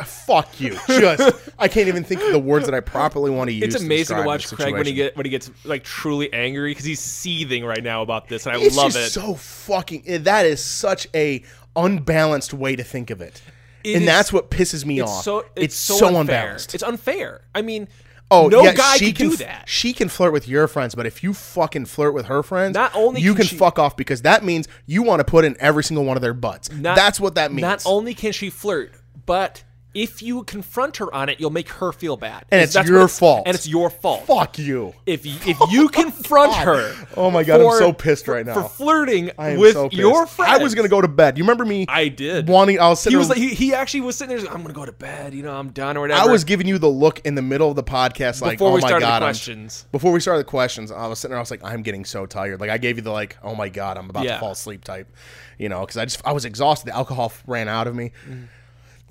Fuck 0.05 0.61
you! 0.61 0.77
Just 0.89 1.51
I 1.59 1.69
can't 1.69 1.89
even 1.89 2.03
think 2.05 2.21
of 2.23 2.33
the 2.33 2.39
words 2.39 2.67
that 2.67 2.75
I 2.75 2.81
properly 2.81 3.31
want 3.31 3.49
to 3.49 3.55
use. 3.55 3.75
It's 3.75 3.83
amazing 3.83 4.17
to 4.17 4.23
describe 4.23 4.27
watch 4.27 4.47
Craig 4.49 4.75
when 4.75 4.87
he 4.87 4.93
get 4.93 5.17
when 5.17 5.25
he 5.27 5.31
gets 5.31 5.51
like 5.65 5.85
truly 5.85 6.33
angry 6.33 6.71
because 6.73 6.85
he's 6.85 7.01
seething 7.01 7.65
right 7.65 7.83
now 7.83 8.03
about 8.03 8.29
this, 8.29 8.47
and 8.47 8.57
I 8.57 8.61
It's 8.61 8.77
love 8.77 8.97
it. 8.97 9.11
so 9.11 9.35
fucking. 9.35 10.03
eh, 10.07 10.19
That 10.19 10.47
is 10.47 10.63
such 10.63 11.07
a 11.15 11.43
unbalanced 11.77 12.53
way 12.55 12.77
to 12.77 12.83
think 12.85 13.11
of 13.11 13.21
it, 13.21 13.41
It 13.85 13.95
and 13.95 14.03
is- 14.03 14.07
that's 14.09 14.33
what 14.33 14.51
pisses 14.51 14.85
me 14.85 15.01
it's 15.01 15.11
off. 15.11 15.25
so 15.25 15.45
it's, 15.57 15.77
so, 15.77 15.97
so 15.97 16.07
unfair. 16.09 16.21
unbalanced. 16.41 16.75
It's 16.75 16.83
unfair. 16.83 17.43
I 17.55 17.63
mean, 17.63 17.89
oh, 18.31 18.49
no 18.49 18.63
yeah, 18.65 18.75
guy 18.75 18.97
she 18.97 19.13
can 19.13 19.31
do 19.31 19.37
that. 19.37 19.69
She 19.69 19.93
can 19.93 20.09
flirt 20.09 20.33
with 20.33 20.49
your 20.49 20.67
friends, 20.69 20.95
but 20.95 21.07
if 21.07 21.23
you 21.23 21.33
fucking 21.35 21.87
flirt 21.87 22.15
with 22.15 22.27
her 22.27 22.43
friends, 22.43 22.75
Not 22.75 22.93
only 22.95 23.21
you 23.21 23.33
can 23.35 23.43
can 23.43 23.47
she- 23.47 23.57
fuck 23.57 23.79
off 23.79 23.97
because 23.97 24.23
that 24.23 24.45
means 24.45 24.67
you 24.87 25.03
want 25.03 25.21
to 25.21 25.25
put 25.25 25.45
in 25.45 25.57
every 25.61 25.85
single 25.85 26.05
one 26.05 26.17
of 26.17 26.21
their 26.23 26.35
butts. 26.35 26.71
Not- 26.73 26.97
that's 26.97 27.21
what 27.21 27.37
that 27.37 27.53
means. 27.53 27.63
Not 27.63 27.83
only 27.87 28.13
can 28.15 28.33
she 28.33 28.51
flirt, 28.51 28.93
but 29.27 29.65
if 29.95 30.23
you 30.23 30.43
confront 30.45 30.97
her 30.97 31.15
on 31.15 31.29
it, 31.29 31.39
you'll 31.39 31.51
make 31.51 31.69
her 31.69 31.93
feel 31.93 32.17
bad, 32.17 32.47
And 32.51 32.63
it's 32.63 32.75
your 32.75 33.01
what 33.03 33.11
fault. 33.11 33.43
And 33.45 33.55
it's 33.55 33.69
your 33.69 33.91
fault. 33.91 34.25
fuck 34.25 34.59
you. 34.59 34.95
If 35.05 35.27
you, 35.27 35.35
if 35.47 35.59
you 35.71 35.89
confront 35.91 36.55
her, 36.55 36.95
Oh 37.15 37.31
my 37.31 37.45
God, 37.45 37.61
I'm 37.61 37.79
so 37.79 37.93
pissed 37.93 38.27
right 38.27 38.47
now. 38.47 38.55
for 38.55 38.69
flirting 38.71 39.31
with 39.59 39.75
so 39.75 39.91
your 39.93 40.27
friends. 40.27 40.59
I 40.59 40.63
was 40.63 40.75
gonna 40.75 40.89
go 40.89 41.03
to 41.03 41.09
bed. 41.09 41.37
You 41.37 41.45
remember 41.45 41.67
me? 41.67 41.85
I 41.91 42.09
did. 42.09 42.49
wanting. 42.49 42.81
I 42.81 42.89
was 42.89 43.01
sitting 43.01 43.13
He 43.13 43.19
was 43.19 43.29
there- 43.29 43.37
like, 43.37 43.47
he, 43.51 43.55
he 43.55 43.75
actually 43.75 44.01
was 44.01 44.17
sitting 44.17 44.35
there. 44.35 44.47
I'm 44.51 44.63
gonna 44.63 44.73
go 44.73 44.87
to 44.87 44.93
bed. 44.93 45.35
You 45.35 45.43
know, 45.43 45.53
I'm 45.55 45.69
done 45.73 45.99
or 45.99 46.01
whatever. 46.01 46.23
I 46.23 46.33
was 46.33 46.45
giving 46.45 46.67
you 46.67 46.79
the 46.79 46.89
look 46.89 47.21
in 47.27 47.35
the 47.35 47.43
middle 47.43 47.69
of 47.69 47.77
the 47.77 47.85
podcast, 47.85 48.41
like, 48.41 48.53
Before 48.57 48.71
oh 48.71 48.75
we 48.77 48.81
my 48.81 48.89
started 48.89 49.05
the 49.05 49.11
god, 49.11 49.23
I'm- 49.23 49.27
questions. 49.35 49.87
before 49.93 50.13
we 50.13 50.21
started 50.21 50.39
the 50.41 50.45
questions, 50.51 50.91
I 50.91 51.07
was 51.07 51.19
sitting 51.19 51.33
there. 51.33 51.39
I 51.39 51.43
was 51.43 51.51
like, 51.51 51.63
I'm 51.63 51.83
getting 51.83 52.07
so 52.07 52.25
tired. 52.25 52.61
Like, 52.61 52.71
I 52.71 52.79
gave 52.79 52.97
you 52.97 53.03
the 53.03 53.13
like, 53.13 53.37
oh 53.43 53.55
my 53.55 53.69
god, 53.69 53.99
I'm 53.99 54.09
about 54.09 54.25
Yeah. 54.25 54.37
to 54.37 54.41
fall 54.41 54.53
asleep 54.53 54.85
type. 54.85 55.15
You 55.59 55.69
know, 55.69 55.81
because 55.81 55.99
I 55.99 56.07
just 56.07 56.23
I 56.27 56.33
was 56.33 56.47
exhausted. 56.47 56.87
The 56.89 56.97
alcohol 56.97 57.31
ran 57.47 57.69
out 57.69 57.87
of 57.87 57.95
me. 57.95 58.13
Mm. 58.27 58.47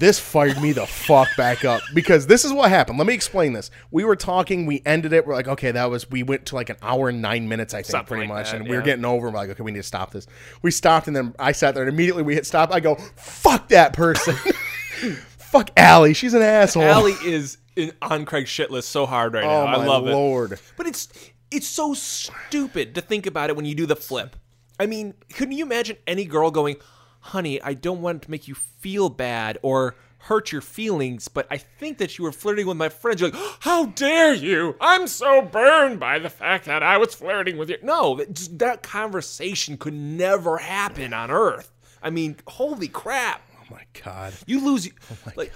This 0.02 0.20
fired 0.20 0.60
me 0.60 0.72
the 0.72 0.88
fuck 0.88 1.28
back 1.38 1.64
up 1.64 1.84
because 1.94 2.26
this 2.26 2.44
is 2.44 2.52
what 2.52 2.72
happened. 2.72 2.98
Let 2.98 3.06
me 3.06 3.14
explain 3.14 3.54
this. 3.54 3.70
We 3.92 4.04
were 4.04 4.16
talking, 4.16 4.66
we 4.66 4.82
ended 4.84 5.14
it. 5.14 5.28
We're 5.28 5.36
like, 5.36 5.48
okay, 5.48 5.70
that 5.70 5.92
was. 5.92 6.10
We 6.10 6.24
went 6.24 6.48
to 6.48 6.56
like 6.56 6.72
an 6.72 6.78
hour 6.82 7.10
and 7.10 7.22
nine 7.22 7.48
minutes, 7.48 7.76
I 7.76 7.84
think, 7.84 7.92
Something 7.92 8.08
pretty 8.08 8.22
like 8.28 8.30
much, 8.30 8.52
that, 8.52 8.62
and 8.62 8.68
we 8.68 8.76
were 8.76 8.82
getting 8.82 9.06
over. 9.06 9.30
We're 9.30 9.36
like, 9.36 9.52
okay, 9.52 9.62
we 9.62 9.72
need 9.72 9.78
to 9.78 9.84
stop 9.84 10.10
this. 10.10 10.26
We 10.64 10.72
stopped, 10.72 11.06
and 11.06 11.16
then 11.16 11.36
I 11.38 11.52
sat 11.52 11.76
there, 11.76 11.84
and 11.84 11.94
immediately 11.94 12.24
we 12.24 12.34
hit 12.34 12.48
stop. 12.48 12.74
I 12.74 12.80
go, 12.80 12.96
fuck 13.16 13.68
that 13.68 13.94
person. 13.94 14.34
fuck 15.38 15.70
Allie. 15.78 16.16
She's 16.16 16.34
an 16.34 16.42
asshole. 16.42 16.82
Allie 16.82 17.14
is 17.24 17.60
in, 17.76 17.92
on 18.02 18.26
Craig's 18.26 18.50
shit 18.50 18.72
list 18.72 18.90
so 18.90 19.06
hard 19.06 19.36
right 19.36 19.44
oh, 19.44 19.48
now. 19.48 19.62
Oh 19.62 19.68
I 19.68 19.78
my 19.78 19.86
love 19.86 20.08
it. 20.08 20.12
lord. 20.12 20.60
But 20.78 20.88
it's 20.88 21.10
it's 21.52 21.68
so 21.68 21.94
stupid 21.94 22.96
to 22.96 23.02
think 23.02 23.28
about 23.28 23.52
it 23.52 23.56
when 23.56 23.66
you 23.66 23.76
do 23.76 23.86
the 23.86 23.96
flip. 23.96 24.36
I 24.80 24.88
mean, 24.88 25.14
couldn't 25.32 25.56
you 25.56 25.64
imagine 25.64 25.98
any 26.08 26.26
girl 26.26 26.50
going, 26.50 26.78
"Honey, 27.22 27.62
I 27.62 27.74
don't 27.74 28.02
want 28.02 28.24
to 28.24 28.32
make 28.32 28.48
you 28.48 28.56
feel 28.56 29.10
bad 29.10 29.58
or 29.62 29.96
hurt 30.26 30.52
your 30.52 30.62
feelings, 30.62 31.28
but 31.28 31.48
I 31.50 31.58
think 31.58 31.98
that 31.98 32.18
you 32.18 32.24
were 32.24 32.32
flirting 32.32 32.68
with 32.68 32.78
my 32.78 32.90
friends." 32.90 33.22
You're 33.22 33.32
like, 33.32 33.42
"How 33.62 33.86
dare 33.86 34.34
you? 34.34 34.76
I'm 34.82 35.08
so 35.08 35.42
burned 35.42 36.00
by 36.00 36.20
the 36.20 36.30
fact 36.30 36.66
that 36.66 36.84
I 36.84 36.98
was 36.98 37.16
flirting 37.16 37.58
with 37.58 37.70
you." 37.70 37.78
No, 37.82 38.16
that, 38.18 38.34
just, 38.34 38.60
that 38.60 38.84
conversation 38.84 39.78
could 39.78 39.94
never 39.94 40.58
happen 40.58 41.14
on 41.14 41.32
Earth. 41.32 41.72
I 42.04 42.10
mean, 42.10 42.38
holy 42.48 42.88
crap! 42.88 43.42
Oh 43.60 43.66
my 43.72 43.84
god. 44.04 44.34
You 44.46 44.64
lose. 44.66 44.90
Oh 45.12 45.32
like 45.36 45.54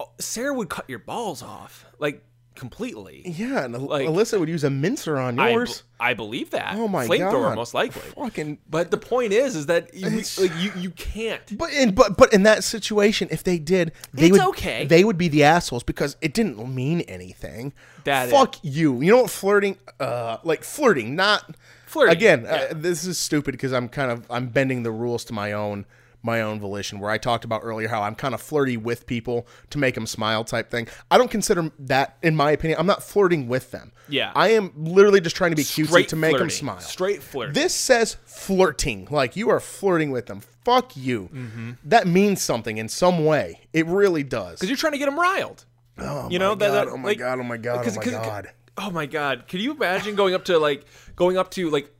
oh, 0.00 0.10
Sarah 0.18 0.54
would 0.54 0.68
cut 0.68 0.88
your 0.88 0.98
balls 0.98 1.42
off. 1.42 1.84
Like 1.98 2.22
completely. 2.56 3.22
Yeah, 3.24 3.64
and 3.64 3.86
Like- 3.86 4.06
Alyssa 4.08 4.38
would 4.40 4.48
use 4.48 4.64
a 4.64 4.70
mincer 4.70 5.16
on 5.18 5.36
yours. 5.36 5.82
I 6.00 6.14
believe 6.14 6.50
that. 6.50 6.74
Oh 6.76 6.88
my 6.88 7.06
Flamethrower, 7.06 7.30
God. 7.50 7.54
most 7.56 7.72
likely. 7.74 8.02
Fucking 8.16 8.58
But 8.68 8.90
the 8.90 8.96
point 8.98 9.32
is, 9.32 9.54
is 9.56 9.66
that 9.66 9.94
you, 9.94 10.10
like 10.38 10.52
you, 10.58 10.72
you 10.76 10.90
can't. 10.90 11.56
But 11.56 11.72
in 11.72 11.94
but 11.94 12.16
but 12.16 12.32
in 12.32 12.42
that 12.42 12.64
situation, 12.64 13.28
if 13.30 13.44
they 13.44 13.58
did, 13.58 13.92
they 14.12 14.26
It's 14.26 14.32
would 14.32 14.48
okay. 14.48 14.86
They 14.86 15.04
would 15.04 15.16
be 15.16 15.28
the 15.28 15.44
assholes 15.44 15.82
because 15.82 16.16
it 16.20 16.34
didn't 16.34 16.58
mean 16.74 17.00
anything. 17.02 17.72
That 18.04 18.28
Fuck 18.30 18.56
you. 18.62 19.00
You 19.00 19.12
know 19.12 19.22
what 19.22 19.30
flirting? 19.30 19.78
Uh, 20.00 20.38
like 20.44 20.64
flirting, 20.64 21.14
not 21.16 21.54
Flirting, 21.86 22.12
Again, 22.16 22.42
yeah. 22.44 22.66
uh, 22.70 22.74
this 22.74 23.04
is 23.06 23.16
stupid 23.16 23.52
because 23.52 23.72
I'm 23.72 23.88
kind 23.88 24.10
of 24.10 24.26
I'm 24.28 24.48
bending 24.48 24.82
the 24.82 24.90
rules 24.90 25.24
to 25.26 25.32
my 25.32 25.52
own 25.52 25.86
my 26.26 26.42
own 26.42 26.60
volition. 26.60 27.00
Where 27.00 27.10
I 27.10 27.16
talked 27.16 27.44
about 27.46 27.62
earlier 27.64 27.88
how 27.88 28.02
I'm 28.02 28.14
kind 28.14 28.34
of 28.34 28.42
flirty 28.42 28.76
with 28.76 29.06
people 29.06 29.46
to 29.70 29.78
make 29.78 29.94
them 29.94 30.06
smile 30.06 30.44
type 30.44 30.70
thing. 30.70 30.88
I 31.10 31.16
don't 31.16 31.30
consider 31.30 31.70
that, 31.78 32.18
in 32.22 32.36
my 32.36 32.50
opinion, 32.50 32.78
I'm 32.78 32.86
not 32.86 33.02
flirting 33.02 33.48
with 33.48 33.70
them. 33.70 33.92
Yeah. 34.08 34.32
I 34.34 34.48
am 34.50 34.72
literally 34.76 35.20
just 35.20 35.34
trying 35.36 35.52
to 35.52 35.56
be 35.56 35.62
cutesy 35.64 35.86
Straight 35.86 36.08
to 36.10 36.16
make 36.16 36.36
them 36.36 36.50
smile. 36.50 36.80
Straight 36.80 37.22
flirting. 37.22 37.54
This 37.54 37.72
says 37.74 38.18
flirting. 38.26 39.08
Like 39.10 39.36
you 39.36 39.48
are 39.50 39.60
flirting 39.60 40.10
with 40.10 40.26
them. 40.26 40.40
Fuck 40.64 40.96
you. 40.96 41.30
Mm-hmm. 41.32 41.70
That 41.84 42.06
means 42.06 42.42
something 42.42 42.76
in 42.76 42.88
some 42.88 43.24
way. 43.24 43.60
It 43.72 43.86
really 43.86 44.22
does. 44.24 44.56
Because 44.58 44.68
you're 44.68 44.76
trying 44.76 44.92
to 44.92 44.98
get 44.98 45.06
them 45.06 45.18
riled. 45.18 45.64
Oh 45.98 46.28
you 46.28 46.38
know 46.38 46.50
my 46.50 46.54
that, 46.56 46.68
God, 46.68 46.74
that- 46.88 46.92
oh 46.92 46.96
my 46.98 47.08
like- 47.08 47.18
god, 47.18 47.38
oh 47.38 47.42
my 47.42 47.56
god, 47.56 47.86
oh 47.86 47.90
my 47.94 48.02
'cause- 48.02 48.12
god. 48.12 48.48
Oh 48.78 48.90
my 48.90 49.06
god! 49.06 49.48
Can 49.48 49.60
you 49.60 49.72
imagine 49.72 50.16
going 50.16 50.34
up 50.34 50.44
to 50.44 50.58
like 50.58 50.84
going 51.16 51.38
up 51.38 51.50
to 51.52 51.70
like? 51.70 51.90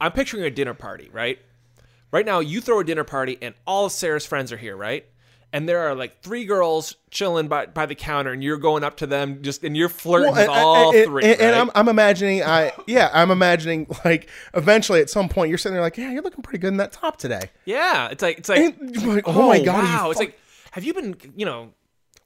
I'm 0.00 0.12
picturing 0.12 0.42
a 0.44 0.50
dinner 0.50 0.72
party, 0.72 1.10
right? 1.12 1.38
Right 2.12 2.26
now, 2.26 2.40
you 2.40 2.60
throw 2.60 2.80
a 2.80 2.84
dinner 2.84 3.04
party, 3.04 3.38
and 3.40 3.54
all 3.66 3.86
of 3.86 3.92
Sarah's 3.92 4.26
friends 4.26 4.52
are 4.52 4.56
here, 4.56 4.76
right? 4.76 5.06
And 5.52 5.68
there 5.68 5.80
are 5.80 5.94
like 5.96 6.22
three 6.22 6.44
girls 6.44 6.94
chilling 7.10 7.48
by, 7.48 7.66
by 7.66 7.86
the 7.86 7.94
counter, 7.96 8.32
and 8.32 8.42
you're 8.42 8.56
going 8.56 8.84
up 8.84 8.98
to 8.98 9.06
them 9.06 9.42
just, 9.42 9.64
and 9.64 9.76
you're 9.76 9.88
flirting 9.88 10.32
Well, 10.32 10.34
with 10.42 10.48
and- 10.48 10.50
all 10.50 10.94
and, 10.96 11.04
three. 11.06 11.24
and, 11.24 11.40
and? 11.40 11.56
I'm, 11.56 11.70
I'm 11.74 11.88
imagining, 11.88 12.42
I 12.44 12.72
yeah, 12.86 13.10
I'm 13.12 13.30
imagining 13.32 13.88
like 14.04 14.28
eventually 14.54 15.00
at 15.00 15.10
some 15.10 15.28
point 15.28 15.48
you're 15.48 15.58
sitting 15.58 15.74
there 15.74 15.82
like, 15.82 15.98
yeah, 15.98 16.10
you're 16.12 16.22
looking 16.22 16.42
pretty 16.42 16.58
good 16.58 16.68
in 16.68 16.76
that 16.76 16.92
top 16.92 17.16
today. 17.16 17.50
yeah, 17.64 18.08
it's 18.10 18.22
like 18.22 18.38
it's 18.38 18.48
like, 18.48 18.76
like, 19.04 19.24
oh, 19.26 19.48
my 19.48 19.58
oh, 19.58 19.64
god, 19.64 19.84
wow! 19.84 20.10
It's 20.10 20.20
like, 20.20 20.38
have 20.70 20.84
you 20.84 20.94
been, 20.94 21.16
you 21.36 21.46
know, 21.46 21.70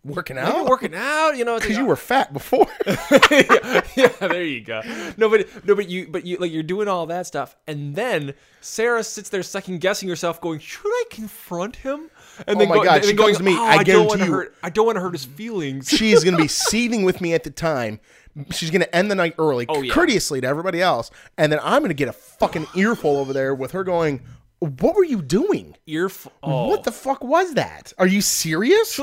working 0.05 0.39
out 0.39 0.55
been 0.55 0.67
working 0.67 0.95
out? 0.95 1.33
You 1.37 1.45
know, 1.45 1.55
because 1.57 1.71
like, 1.71 1.79
you 1.79 1.85
uh, 1.85 1.89
were 1.89 1.97
fat 1.97 2.33
before. 2.33 2.67
yeah, 3.31 3.81
yeah, 3.97 4.09
there 4.21 4.45
you 4.45 4.61
go. 4.61 4.83
No, 5.17 5.29
but 5.29 5.49
no, 5.65 5.75
but 5.75 5.89
you, 5.89 6.07
but 6.09 6.25
you, 6.27 6.37
like 6.39 6.53
you're 6.53 6.63
doing 6.63 6.89
all 6.89 7.07
that 7.07 7.27
stuff, 7.27 7.57
and 7.67 7.95
then 7.95 8.35
Sarah 8.61 9.03
sits 9.03 9.29
there 9.31 9.43
second 9.43 9.81
guessing 9.81 10.09
herself, 10.09 10.41
going, 10.41 10.59
"Should 10.61 10.87
I 10.87 11.05
confront 11.11 11.77
him?" 11.77 12.11
And 12.47 12.61
Oh 12.61 12.67
my 12.67 12.85
God, 12.85 12.97
and 12.97 13.05
she 13.05 13.13
going, 13.13 13.35
comes 13.35 13.39
to 13.39 13.45
me, 13.45 13.55
"Oh, 13.57 13.65
I 13.65 13.77
I 13.77 13.83
don't 13.85 14.07
want 14.07 14.19
guarantee 14.19 14.19
to 14.19 14.25
you- 14.27 14.33
hurt. 14.33 14.55
I 14.63 14.71
don't 14.71 14.87
want 14.87 14.97
to 14.97 15.01
hurt 15.01 15.13
his 15.13 15.25
feelings. 15.25 15.89
She's 15.89 16.25
gonna 16.25 16.37
be 16.37 16.49
seething 16.71 17.05
with 17.05 17.21
me 17.21 17.35
at 17.35 17.45
the 17.45 17.51
time. 17.51 18.01
She's 18.51 18.71
gonna 18.71 18.89
end 18.93 19.11
the 19.11 19.15
night 19.15 19.35
early, 19.39 19.65
Oh, 19.69 19.81
yeah. 19.83 19.95
courteously 19.95 20.41
to 20.41 20.47
everybody 20.47 20.83
else, 20.83 21.11
and 21.39 21.53
then 21.53 21.61
I'm 21.63 21.83
gonna 21.83 21.95
get 21.95 22.09
a 22.09 22.13
fucking 22.13 22.67
earful 22.77 23.17
over 23.17 23.33
there 23.33 23.55
with 23.55 23.71
her 23.73 23.85
going, 23.85 24.23
"What 24.61 24.95
were 24.97 25.05
you 25.05 25.21
doing? 25.23 25.77
Oh. 26.43 26.69
What 26.69 26.85
the 26.85 26.93
fuck 26.93 27.23
was 27.23 27.55
that? 27.55 27.93
Are 27.99 28.07
you 28.07 28.21
serious? 28.21 28.99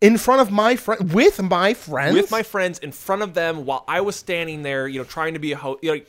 In 0.00 0.18
front 0.18 0.40
of 0.40 0.50
my 0.50 0.76
friend, 0.76 1.12
with 1.12 1.42
my 1.42 1.74
friends, 1.74 2.14
with 2.14 2.30
my 2.30 2.42
friends 2.42 2.78
in 2.78 2.92
front 2.92 3.22
of 3.22 3.34
them 3.34 3.66
while 3.66 3.84
I 3.88 4.00
was 4.00 4.16
standing 4.16 4.62
there, 4.62 4.86
you 4.86 4.98
know, 5.00 5.04
trying 5.04 5.34
to 5.34 5.40
be 5.40 5.52
a 5.52 5.56
host. 5.56 5.82
You 5.82 5.96
know, 5.96 6.00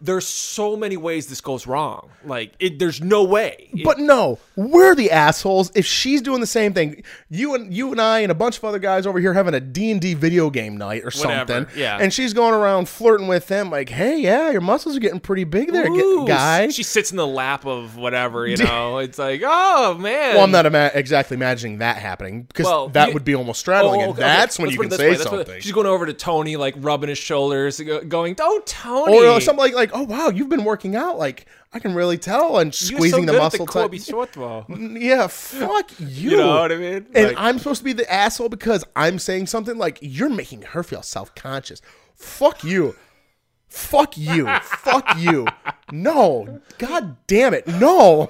there's 0.00 0.26
so 0.26 0.76
many 0.76 0.96
ways 0.96 1.26
this 1.26 1.40
goes 1.40 1.66
wrong. 1.66 2.08
Like, 2.24 2.52
it, 2.58 2.78
there's 2.78 3.00
no 3.00 3.22
way. 3.24 3.68
It- 3.72 3.84
But 3.84 3.98
no, 3.98 4.38
we're 4.56 4.94
the 4.94 5.10
assholes. 5.10 5.70
If 5.74 5.84
she's 5.86 6.22
doing 6.22 6.40
the 6.40 6.46
same 6.46 6.72
thing, 6.72 7.02
you 7.28 7.54
and 7.54 7.72
you 7.72 7.92
and 7.92 8.00
I 8.00 8.20
and 8.20 8.30
a 8.32 8.34
bunch 8.34 8.58
of 8.58 8.64
other 8.64 8.78
guys 8.78 9.06
over 9.06 9.18
here 9.20 9.32
having 9.34 9.54
a 9.54 9.60
D 9.60 9.90
and 9.90 10.00
D 10.00 10.14
video 10.14 10.50
game 10.50 10.76
night 10.76 11.02
or 11.02 11.10
Whatever, 11.10 11.52
something, 11.52 11.66
yeah. 11.80 11.98
and 12.00 12.12
she's 12.12 12.32
going 12.34 12.54
around 12.54 12.88
flirting 12.88 13.26
with 13.28 13.48
them, 13.48 13.70
like, 13.70 13.88
"Hey, 13.90 14.18
yeah, 14.20 14.50
your 14.50 14.60
muscles 14.60 14.96
are 14.96 15.00
getting 15.00 15.20
pretty 15.20 15.44
big 15.44 15.72
there, 15.72 15.86
Ooh, 15.88 16.26
guy." 16.26 16.68
She 16.68 16.82
sits 16.82 17.10
in 17.10 17.16
the 17.16 17.26
lap 17.26 17.66
of 17.66 17.96
whatever, 17.96 18.46
you 18.46 18.56
know. 18.64 18.98
It's 18.98 19.18
like, 19.18 19.42
oh 19.44 19.94
man. 19.94 20.34
well, 20.34 20.44
I'm 20.44 20.50
not 20.50 20.66
ima- 20.66 20.90
exactly 20.94 21.34
imagining 21.36 21.78
that 21.78 21.96
happening 21.96 22.42
because 22.42 22.66
Well, 22.66 22.88
that 22.90 23.08
you- 23.08 23.14
would 23.14 23.24
be 23.24 23.34
almost 23.34 23.60
straddling, 23.60 24.00
Oh, 24.02 24.04
and 24.10 24.16
that's 24.16 24.56
okay. 24.56 24.62
when 24.64 24.68
Let's 24.70 24.82
you 24.82 24.88
can 24.88 24.98
say 24.98 25.04
way. 25.10 25.16
Let's 25.16 25.24
put 25.30 25.40
it- 25.40 25.46
something. 25.46 25.60
She's 25.62 25.72
going 25.72 25.86
over 25.86 26.06
to 26.06 26.12
Tony, 26.12 26.56
like 26.56 26.74
rubbing 26.78 27.08
his 27.08 27.18
shoulders, 27.18 27.80
go- 27.80 28.02
going, 28.02 28.36
"Oh, 28.40 28.62
Tony!" 28.66 29.26
Or 29.26 29.40
something 29.40 29.58
like, 29.62 29.74
like, 29.74 29.89
oh 29.92 30.02
wow, 30.02 30.28
you've 30.28 30.48
been 30.48 30.64
working 30.64 30.96
out. 30.96 31.18
Like 31.18 31.46
I 31.72 31.78
can 31.78 31.94
really 31.94 32.18
tell, 32.18 32.58
and 32.58 32.74
squeezing 32.74 33.26
so 33.26 33.32
the 33.32 33.38
muscle. 33.38 33.62
At 33.62 33.66
the 33.66 33.72
tight. 33.72 33.90
Yeah, 35.00 35.26
fuck 35.28 35.90
you. 36.00 36.30
You 36.32 36.36
know 36.36 36.60
what 36.60 36.72
I 36.72 36.76
mean? 36.76 37.06
And 37.14 37.28
Like- 37.28 37.36
I'm 37.38 37.58
supposed 37.58 37.78
to 37.78 37.84
be 37.84 37.92
the 37.92 38.10
asshole 38.12 38.48
because 38.48 38.84
I'm 38.96 39.18
saying 39.18 39.46
something 39.46 39.78
like 39.78 39.98
you're 40.00 40.30
making 40.30 40.62
her 40.62 40.82
feel 40.82 41.02
self 41.02 41.34
conscious. 41.34 41.80
Fuck 42.14 42.64
you. 42.64 42.96
Fuck 43.68 44.18
you. 44.18 44.46
Fuck 44.62 45.16
you. 45.18 45.46
No. 45.92 46.60
God 46.78 47.16
damn 47.26 47.52
it. 47.52 47.66
No. 47.66 48.28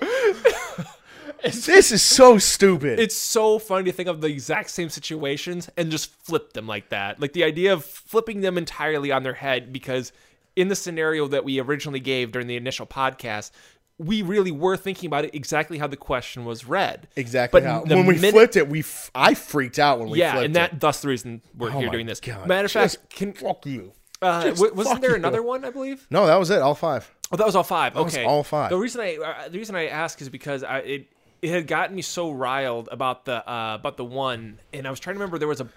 this 1.42 1.92
is 1.92 2.02
so 2.02 2.38
stupid. 2.38 2.98
It's 2.98 3.14
so 3.14 3.58
funny 3.58 3.84
to 3.84 3.92
think 3.92 4.08
of 4.08 4.20
the 4.20 4.28
exact 4.28 4.70
same 4.70 4.88
situations 4.88 5.68
and 5.76 5.90
just 5.90 6.10
flip 6.24 6.52
them 6.52 6.66
like 6.66 6.88
that. 6.90 7.20
Like 7.20 7.32
the 7.32 7.44
idea 7.44 7.72
of 7.72 7.84
flipping 7.84 8.40
them 8.40 8.58
entirely 8.58 9.10
on 9.12 9.22
their 9.22 9.34
head 9.34 9.72
because 9.72 10.12
in 10.56 10.68
the 10.68 10.76
scenario 10.76 11.26
that 11.28 11.44
we 11.44 11.60
originally 11.60 12.00
gave 12.00 12.32
during 12.32 12.46
the 12.46 12.56
initial 12.56 12.86
podcast, 12.86 13.50
we 13.98 14.22
really 14.22 14.50
were 14.50 14.76
thinking 14.76 15.06
about 15.06 15.24
it 15.26 15.34
exactly 15.34 15.76
how 15.78 15.86
the 15.86 15.96
question 15.96 16.44
was 16.44 16.64
read. 16.66 17.06
exactly 17.16 17.60
But 17.60 17.66
how. 17.68 17.82
When 17.84 18.06
we 18.06 18.14
minute- 18.14 18.32
flipped 18.32 18.56
it, 18.56 18.68
we 18.68 18.80
f- 18.80 19.10
I 19.14 19.34
freaked 19.34 19.78
out 19.78 19.98
when 19.98 20.08
we 20.10 20.18
yeah, 20.18 20.32
flipped 20.32 20.46
and 20.46 20.56
that 20.56 20.72
it. 20.74 20.80
thus 20.80 21.02
the 21.02 21.08
reason 21.08 21.42
we're 21.56 21.68
Oh 21.70 21.78
here 21.78 21.90
doing 21.90 22.06
this. 22.06 22.20
God. 22.20 22.46
Matter 22.46 22.66
of 22.66 22.72
fact, 22.72 22.96
can 23.10 23.32
fuck 23.34 23.66
you. 23.66 23.92
uh, 24.22 24.50
w- 24.50 24.74
wasn't 24.74 25.00
there 25.02 25.10
you. 25.10 25.16
another 25.16 25.42
one? 25.42 25.64
I 25.64 25.70
believe. 25.70 26.06
No, 26.10 26.26
that 26.26 26.36
was 26.38 26.50
it. 26.50 26.60
All 26.62 26.74
five. 26.74 27.10
Oh, 27.32 27.36
that 27.36 27.46
was 27.46 27.54
all 27.54 27.62
five. 27.62 27.94
was 27.94 28.12
okay, 28.14 28.24
all 28.24 28.42
five. 28.42 28.70
The 28.70 28.76
reason 28.78 29.00
I 29.02 29.16
uh, 29.16 29.48
the 29.48 29.58
reason 29.58 29.76
I 29.76 29.86
ask 29.88 30.20
is 30.22 30.28
because 30.30 30.62
I 30.64 30.78
it 30.78 31.06
it 31.42 31.50
had 31.50 31.66
gotten 31.66 31.94
me 31.94 32.02
so 32.02 32.30
riled 32.30 32.88
about 32.90 33.24
the 33.26 33.46
uh, 33.48 33.74
about 33.76 33.96
the 33.98 34.04
one, 34.04 34.60
and 34.72 34.86
I 34.86 34.90
was 34.90 34.98
trying 34.98 35.14
to 35.16 35.20
remember 35.20 35.38
there 35.38 35.46
was 35.48 35.60
a 35.60 35.68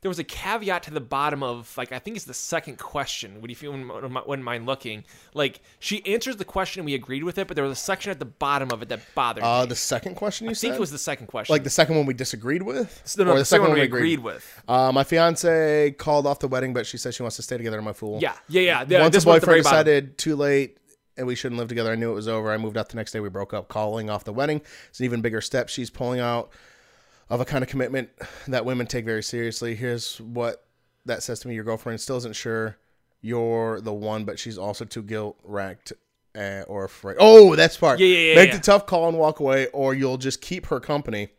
there 0.00 0.08
was 0.08 0.18
a 0.18 0.24
caveat 0.24 0.84
to 0.84 0.90
the 0.92 1.00
bottom 1.00 1.42
of 1.42 1.72
like 1.76 1.90
I 1.92 1.98
think 1.98 2.16
it's 2.16 2.24
the 2.24 2.34
second 2.34 2.78
question. 2.78 3.40
Would 3.40 3.50
you 3.50 3.56
feel 3.56 3.72
wouldn't 3.72 4.44
mind 4.44 4.66
looking? 4.66 5.04
Like 5.34 5.60
she 5.78 6.04
answers 6.06 6.36
the 6.36 6.44
question, 6.44 6.80
and 6.80 6.86
we 6.86 6.94
agreed 6.94 7.24
with 7.24 7.38
it, 7.38 7.46
but 7.48 7.54
there 7.54 7.64
was 7.64 7.72
a 7.78 7.80
section 7.80 8.10
at 8.10 8.18
the 8.18 8.24
bottom 8.24 8.70
of 8.70 8.82
it 8.82 8.88
that 8.90 9.00
bothered 9.14 9.42
Uh, 9.44 9.62
me. 9.62 9.68
the 9.68 9.74
second 9.76 10.14
question 10.14 10.48
you 10.48 10.54
said? 10.54 10.68
I 10.68 10.70
think 10.70 10.76
it 10.78 10.80
was 10.80 10.90
the 10.92 10.98
second 10.98 11.26
question. 11.26 11.52
like 11.52 11.64
the 11.64 11.70
second 11.70 11.96
one 11.96 12.06
we 12.06 12.14
disagreed 12.14 12.62
with? 12.62 13.16
no, 13.18 13.24
no, 13.24 13.32
Or 13.32 13.38
the 13.38 13.44
second 13.44 13.66
one 13.68 13.74
we 13.74 13.80
agreed 13.82 14.20
with. 14.20 14.62
Uh, 14.68 14.92
my 14.92 15.04
fiance 15.04 15.92
called 15.98 16.26
off 16.26 16.38
the 16.38 16.48
wedding, 16.48 16.72
but 16.72 16.86
she 16.86 16.96
said 16.98 17.14
she 17.14 17.22
wants 17.22 17.36
to 17.36 17.42
stay 17.42 17.56
together. 17.56 17.78
I'm 17.78 17.86
a 17.86 17.94
fool. 17.94 18.18
Yeah, 18.20 18.34
yeah, 18.48 18.60
yeah. 18.62 18.84
yeah 18.88 19.00
Once 19.00 19.14
this 19.14 19.24
the 19.24 19.28
one 19.28 19.36
at 19.36 19.40
the 19.40 19.46
very 19.46 19.60
boyfriend 19.60 19.64
bottom. 19.64 19.84
decided 19.84 20.18
too 20.18 20.36
late 20.36 20.78
and 21.16 21.26
we 21.26 21.34
shouldn't 21.34 21.58
live 21.58 21.68
together, 21.68 21.90
I 21.90 21.96
knew 21.96 22.12
it 22.12 22.14
was 22.14 22.28
over. 22.28 22.52
I 22.52 22.56
moved 22.58 22.76
out 22.76 22.88
the 22.90 22.96
next 22.96 23.10
day. 23.12 23.18
We 23.20 23.28
broke 23.28 23.52
up. 23.52 23.68
Calling 23.68 24.08
off 24.08 24.22
the 24.22 24.32
wedding 24.32 24.60
It's 24.90 25.00
an 25.00 25.04
even 25.04 25.20
bigger 25.20 25.40
step. 25.40 25.68
She's 25.68 25.90
pulling 25.90 26.20
out 26.20 26.50
of 27.30 27.40
a 27.40 27.44
kind 27.44 27.62
of 27.62 27.68
commitment 27.68 28.10
that 28.46 28.64
women 28.64 28.86
take 28.86 29.04
very 29.04 29.22
seriously. 29.22 29.74
Here's 29.74 30.20
what 30.20 30.64
that 31.06 31.22
says 31.22 31.40
to 31.40 31.48
me: 31.48 31.54
Your 31.54 31.64
girlfriend 31.64 32.00
still 32.00 32.16
isn't 32.18 32.36
sure 32.36 32.76
you're 33.20 33.80
the 33.80 33.92
one, 33.92 34.24
but 34.24 34.38
she's 34.38 34.58
also 34.58 34.84
too 34.84 35.02
guilt 35.02 35.38
racked. 35.44 35.92
Uh, 36.36 36.62
or 36.68 36.84
afraid. 36.84 37.16
Oh, 37.18 37.56
that's 37.56 37.76
part. 37.76 37.98
Yeah, 37.98 38.06
yeah, 38.06 38.18
yeah, 38.28 38.34
Make 38.36 38.50
yeah. 38.50 38.56
the 38.58 38.62
tough 38.62 38.86
call 38.86 39.08
and 39.08 39.18
walk 39.18 39.40
away, 39.40 39.66
or 39.68 39.92
you'll 39.92 40.18
just 40.18 40.40
keep 40.40 40.66
her 40.66 40.78
company, 40.78 41.30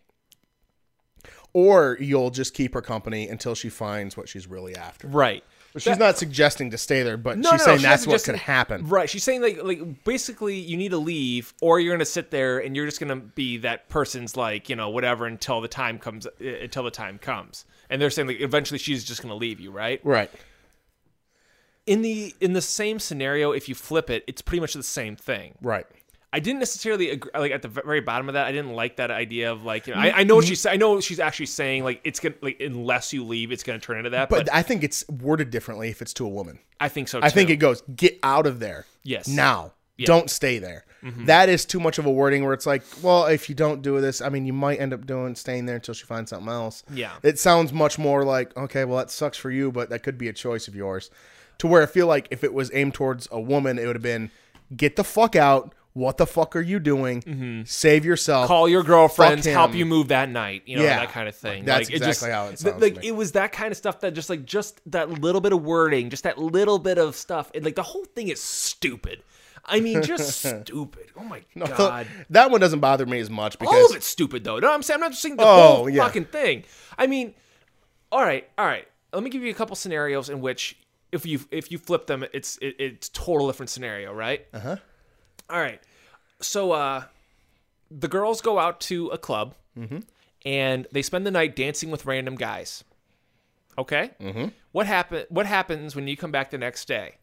or 1.53 1.97
you'll 2.01 2.31
just 2.31 2.53
keep 2.53 2.73
her 2.73 2.81
company 2.81 3.29
until 3.29 3.55
she 3.55 3.69
finds 3.69 4.17
what 4.17 4.27
she's 4.27 4.47
really 4.47 4.75
after. 4.75 5.07
right. 5.07 5.43
But 5.73 5.81
she's 5.83 5.97
not 5.97 6.17
suggesting 6.17 6.71
to 6.71 6.77
stay 6.77 7.03
there, 7.03 7.17
but 7.17 7.37
No, 7.37 7.51
she's 7.51 7.59
no, 7.59 7.65
saying 7.65 7.77
she's 7.79 7.83
that's 7.83 8.07
what 8.07 8.23
could 8.23 8.35
happen. 8.35 8.87
Right. 8.87 9.09
She's 9.09 9.23
saying 9.23 9.41
like 9.41 9.61
like 9.63 10.03
basically 10.03 10.57
you 10.57 10.77
need 10.77 10.89
to 10.89 10.97
leave 10.97 11.53
or 11.61 11.79
you're 11.79 11.93
gonna 11.93 12.05
sit 12.05 12.31
there 12.31 12.59
and 12.59 12.75
you're 12.75 12.85
just 12.85 12.99
gonna 12.99 13.17
be 13.17 13.57
that 13.57 13.87
person's 13.89 14.35
like 14.35 14.69
you 14.69 14.75
know 14.75 14.89
whatever 14.89 15.25
until 15.25 15.61
the 15.61 15.67
time 15.67 15.99
comes 15.99 16.25
uh, 16.25 16.31
until 16.39 16.83
the 16.83 16.91
time 16.91 17.19
comes. 17.19 17.65
And 17.89 18.01
they're 18.01 18.09
saying 18.09 18.27
like 18.27 18.41
eventually 18.41 18.79
she's 18.79 19.03
just 19.03 19.21
gonna 19.21 19.35
leave 19.35 19.59
you, 19.59 19.71
right? 19.71 20.01
Right. 20.03 20.31
In 21.85 22.01
the 22.01 22.33
in 22.39 22.53
the 22.53 22.61
same 22.61 22.99
scenario, 22.99 23.51
if 23.51 23.69
you 23.69 23.75
flip 23.75 24.09
it, 24.09 24.23
it's 24.27 24.41
pretty 24.41 24.61
much 24.61 24.73
the 24.73 24.83
same 24.83 25.15
thing. 25.15 25.55
Right. 25.61 25.85
I 26.31 26.39
didn't 26.39 26.59
necessarily 26.59 27.09
agree, 27.09 27.31
like 27.33 27.51
at 27.51 27.61
the 27.61 27.67
very 27.67 28.01
bottom 28.01 28.29
of 28.29 28.33
that. 28.33 28.45
I 28.45 28.51
didn't 28.51 28.73
like 28.73 28.97
that 28.97 29.09
idea 29.09 29.51
of 29.51 29.63
like 29.63 29.87
you 29.87 29.95
know 29.95 29.99
I, 29.99 30.19
I 30.19 30.23
know 30.23 30.35
what 30.35 30.45
she's 30.45 30.65
I 30.65 30.75
know 30.75 30.99
she's 31.01 31.19
actually 31.19 31.47
saying 31.47 31.83
like 31.83 32.01
it's 32.03 32.19
gonna 32.19 32.35
like 32.41 32.59
unless 32.59 33.13
you 33.13 33.23
leave, 33.23 33.51
it's 33.51 33.63
gonna 33.63 33.79
turn 33.79 33.97
into 33.97 34.11
that. 34.11 34.29
But, 34.29 34.45
But 34.45 34.53
I 34.53 34.61
think 34.61 34.83
it's 34.83 35.07
worded 35.09 35.49
differently 35.49 35.89
if 35.89 36.01
it's 36.01 36.13
to 36.13 36.25
a 36.25 36.29
woman. 36.29 36.59
I 36.79 36.89
think 36.89 37.07
so. 37.07 37.19
Too. 37.19 37.25
I 37.25 37.29
think 37.29 37.49
it 37.49 37.57
goes, 37.57 37.81
get 37.95 38.19
out 38.23 38.45
of 38.45 38.59
there. 38.59 38.85
Yes. 39.03 39.27
Now. 39.27 39.73
Don't 40.05 40.29
stay 40.29 40.59
there. 40.59 40.85
Mm-hmm. 41.03 41.25
That 41.25 41.49
is 41.49 41.65
too 41.65 41.79
much 41.79 41.97
of 41.97 42.05
a 42.05 42.11
wording 42.11 42.45
where 42.45 42.53
it's 42.53 42.65
like, 42.65 42.83
well, 43.01 43.25
if 43.25 43.49
you 43.49 43.55
don't 43.55 43.81
do 43.81 43.99
this, 43.99 44.21
I 44.21 44.29
mean, 44.29 44.45
you 44.45 44.53
might 44.53 44.79
end 44.79 44.93
up 44.93 45.05
doing 45.05 45.35
staying 45.35 45.65
there 45.65 45.75
until 45.75 45.93
she 45.93 46.05
finds 46.05 46.29
something 46.29 46.47
else. 46.47 46.83
Yeah. 46.93 47.11
It 47.21 47.37
sounds 47.37 47.73
much 47.73 47.99
more 47.99 48.23
like, 48.23 48.55
okay, 48.55 48.85
well, 48.85 48.97
that 48.99 49.11
sucks 49.11 49.37
for 49.37 49.51
you, 49.51 49.73
but 49.73 49.89
that 49.89 50.03
could 50.03 50.17
be 50.17 50.29
a 50.29 50.33
choice 50.33 50.69
of 50.69 50.75
yours. 50.75 51.09
To 51.57 51.67
where 51.67 51.81
I 51.81 51.85
feel 51.85 52.07
like 52.07 52.29
if 52.31 52.45
it 52.45 52.53
was 52.53 52.71
aimed 52.73 52.93
towards 52.93 53.27
a 53.29 53.41
woman, 53.41 53.77
it 53.77 53.85
would 53.87 53.97
have 53.97 54.03
been, 54.03 54.31
get 54.75 54.95
the 54.95 55.03
fuck 55.03 55.35
out. 55.35 55.75
What 55.93 56.17
the 56.17 56.27
fuck 56.27 56.55
are 56.55 56.61
you 56.61 56.79
doing? 56.79 57.63
Save 57.65 58.05
yourself. 58.05 58.43
Mm-hmm. 58.43 58.47
Call 58.47 58.69
your 58.69 58.83
girlfriends, 58.83 59.45
Fuck 59.47 59.53
help 59.53 59.73
you 59.75 59.85
move 59.85 60.09
that 60.09 60.29
night. 60.29 60.61
You 60.65 60.77
know 60.77 60.83
Yeah. 60.83 60.99
that 60.99 61.09
kind 61.11 61.27
of 61.27 61.35
thing. 61.35 61.65
That's 61.65 61.89
like, 61.89 61.95
it 61.95 61.99
just- 61.99 62.21
exactly 62.21 62.31
how 62.31 62.43
it 62.45 62.47
th- 62.49 62.59
sounds 62.59 62.75
to 62.75 62.79
Like 62.81 63.03
it 63.03 63.11
was 63.11 63.31
that 63.33 63.51
kind 63.51 63.71
of 63.71 63.77
stuff 63.77 63.99
that 64.01 64.13
just 64.13 64.29
like 64.29 64.45
just 64.45 64.79
that 64.91 65.09
little 65.09 65.41
bit 65.41 65.51
of 65.51 65.63
wording, 65.63 66.09
just 66.09 66.23
that 66.23 66.37
little 66.37 66.77
bit 66.79 66.97
of 66.99 67.15
stuff. 67.15 67.51
And 67.55 67.65
like 67.65 67.75
the 67.75 67.83
whole 67.83 68.05
thing 68.05 68.27
is 68.29 68.41
stupid. 68.41 69.23
I 69.65 69.81
mean, 69.81 70.01
just 70.03 70.39
stupid. 70.63 71.07
Oh 71.17 71.23
my 71.23 71.43
god. 71.57 72.07
that 72.29 72.49
one 72.51 72.61
doesn't 72.61 72.79
bother 72.79 73.05
me 73.05 73.19
as 73.19 73.29
much 73.29 73.57
because 73.59 73.73
All 73.75 73.89
of 73.89 73.95
it's 73.95 74.05
stupid 74.07 74.43
though. 74.43 74.59
No, 74.59 74.71
I'm 74.71 74.83
saying 74.83 74.95
I'm 74.95 75.01
not 75.01 75.11
just 75.11 75.21
saying 75.21 75.35
the 75.37 75.43
Oh, 75.43 75.75
whole 75.75 75.89
yeah. 75.89 76.03
fucking 76.05 76.25
thing. 76.25 76.63
I 76.97 77.07
mean, 77.07 77.33
all 78.11 78.21
right, 78.21 78.47
all 78.57 78.65
right. 78.65 78.87
Let 79.11 79.23
me 79.23 79.29
give 79.31 79.41
you 79.43 79.49
a 79.51 79.55
couple 79.55 79.75
scenarios 79.75 80.29
in 80.29 80.39
which 80.39 80.77
if 81.11 81.25
you 81.25 81.39
if 81.51 81.71
you 81.71 81.77
flip 81.79 82.05
them, 82.07 82.23
it's 82.31 82.57
it, 82.61 82.75
it's 82.79 83.09
total 83.09 83.47
different 83.47 83.69
scenario, 83.71 84.13
right? 84.13 84.45
Uh 84.53 84.59
huh. 84.59 84.75
All 85.49 85.59
right. 85.59 85.81
So 86.41 86.71
uh, 86.71 87.03
the 87.91 88.07
girls 88.07 88.41
go 88.41 88.59
out 88.59 88.79
to 88.81 89.07
a 89.07 89.17
club 89.17 89.55
and 90.45 90.87
they 90.91 91.01
spend 91.01 91.25
the 91.25 91.31
night 91.31 91.55
dancing 91.55 91.91
with 91.91 92.05
random 92.05 92.35
guys. 92.35 92.83
Okay. 93.77 94.11
Mm-hmm. 94.19 94.47
What 94.71 94.87
happen? 94.87 95.25
What 95.29 95.45
happens 95.45 95.95
when 95.95 96.07
you 96.07 96.17
come 96.17 96.31
back 96.31 96.51
the 96.51 96.57
next 96.57 96.87
day? 96.87 97.15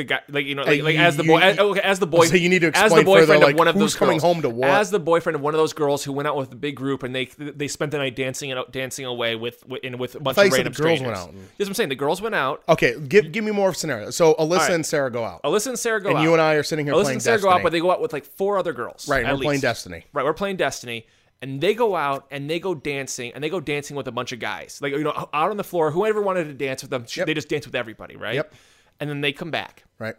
The 0.00 0.04
guy, 0.04 0.20
like 0.30 0.46
you 0.46 0.54
know, 0.54 0.62
like, 0.62 0.82
like 0.82 0.94
you- 0.94 1.00
as 1.00 1.16
the 1.18 1.24
boy, 1.24 1.38
you- 1.38 1.44
as, 1.44 1.58
okay, 1.58 1.80
as 1.80 1.98
the 1.98 2.06
boy, 2.06 2.24
So 2.24 2.36
you 2.36 2.48
need 2.48 2.60
to 2.60 2.70
as 2.74 2.90
the 2.92 3.02
boyfriend 3.04 3.28
further, 3.42 3.50
of 3.50 3.58
one 3.58 3.68
of 3.68 3.78
those 3.78 3.94
coming 3.94 4.14
girls, 4.14 4.22
home 4.22 4.40
to 4.42 4.48
what? 4.48 4.70
as 4.70 4.90
the 4.90 4.98
boyfriend 4.98 5.36
of 5.36 5.42
one 5.42 5.52
of 5.52 5.58
those 5.58 5.74
girls 5.74 6.02
who 6.04 6.12
went 6.12 6.26
out 6.26 6.36
with 6.36 6.52
a 6.52 6.56
big 6.56 6.74
group 6.76 7.02
and 7.02 7.14
they 7.14 7.26
they 7.36 7.68
spent 7.68 7.90
the 7.92 7.98
night 7.98 8.16
dancing 8.16 8.50
and 8.50 8.64
dancing 8.70 9.04
away 9.04 9.36
with 9.36 9.62
with, 9.66 9.84
in, 9.84 9.98
with 9.98 10.14
a 10.14 10.20
bunch 10.20 10.38
of 10.38 10.44
random 10.52 10.72
the 10.72 10.82
girls 10.82 10.98
strangers. 10.98 11.06
went 11.06 11.18
out. 11.18 11.34
Yes, 11.58 11.68
I'm 11.68 11.74
saying 11.74 11.90
the 11.90 11.94
girls 11.96 12.22
went 12.22 12.34
out. 12.34 12.62
Okay, 12.68 12.98
give 12.98 13.30
give 13.30 13.44
me 13.44 13.50
more 13.50 13.68
of 13.68 13.74
a 13.74 13.78
scenario. 13.78 14.10
So 14.10 14.34
Alyssa 14.34 14.58
right. 14.58 14.70
and 14.70 14.86
Sarah 14.86 15.10
go 15.10 15.22
out, 15.24 15.42
Alyssa 15.42 15.66
and 15.66 15.78
Sarah 15.78 16.00
go 16.00 16.08
and 16.08 16.16
out. 16.16 16.20
And 16.20 16.28
you 16.28 16.32
and 16.32 16.40
I 16.40 16.54
are 16.54 16.62
sitting 16.62 16.86
here 16.86 16.94
Alyssa 16.94 17.02
playing 17.02 17.14
and 17.16 17.22
Sarah 17.22 17.36
Destiny. 17.36 17.50
go 17.52 17.56
out, 17.58 17.62
but 17.62 17.72
they 17.72 17.80
go 17.80 17.90
out 17.90 18.00
with 18.00 18.12
like 18.14 18.24
four 18.24 18.56
other 18.56 18.72
girls. 18.72 19.06
right, 19.08 19.26
we're 19.26 19.36
playing. 19.36 19.60
Destiny. 19.60 20.06
Right, 20.14 20.24
we're 20.24 20.32
playing 20.32 20.56
Destiny, 20.56 21.06
and 21.42 21.60
they 21.60 21.74
go 21.74 21.94
out 21.96 22.26
and 22.30 22.48
they 22.48 22.58
go 22.60 22.74
dancing, 22.74 23.32
and 23.34 23.44
they 23.44 23.48
go 23.50 23.60
dancing 23.60 23.96
with 23.96 24.06
a 24.08 24.12
bunch 24.12 24.32
of 24.32 24.38
guys, 24.38 24.78
like 24.80 24.92
you 24.92 25.02
know, 25.04 25.28
out 25.34 25.50
on 25.50 25.56
the 25.56 25.64
floor. 25.64 25.90
Whoever 25.90 26.20
wanted 26.22 26.44
to 26.44 26.54
dance 26.54 26.82
with 26.82 26.90
them, 26.90 27.04
they 27.26 27.34
just 27.34 27.48
dance 27.48 27.66
with 27.66 27.74
everybody, 27.74 28.16
right? 28.16 28.34
Yep. 28.36 28.54
And 29.00 29.08
then 29.10 29.22
they 29.22 29.32
come 29.32 29.50
back, 29.50 29.84
Right. 29.98 30.14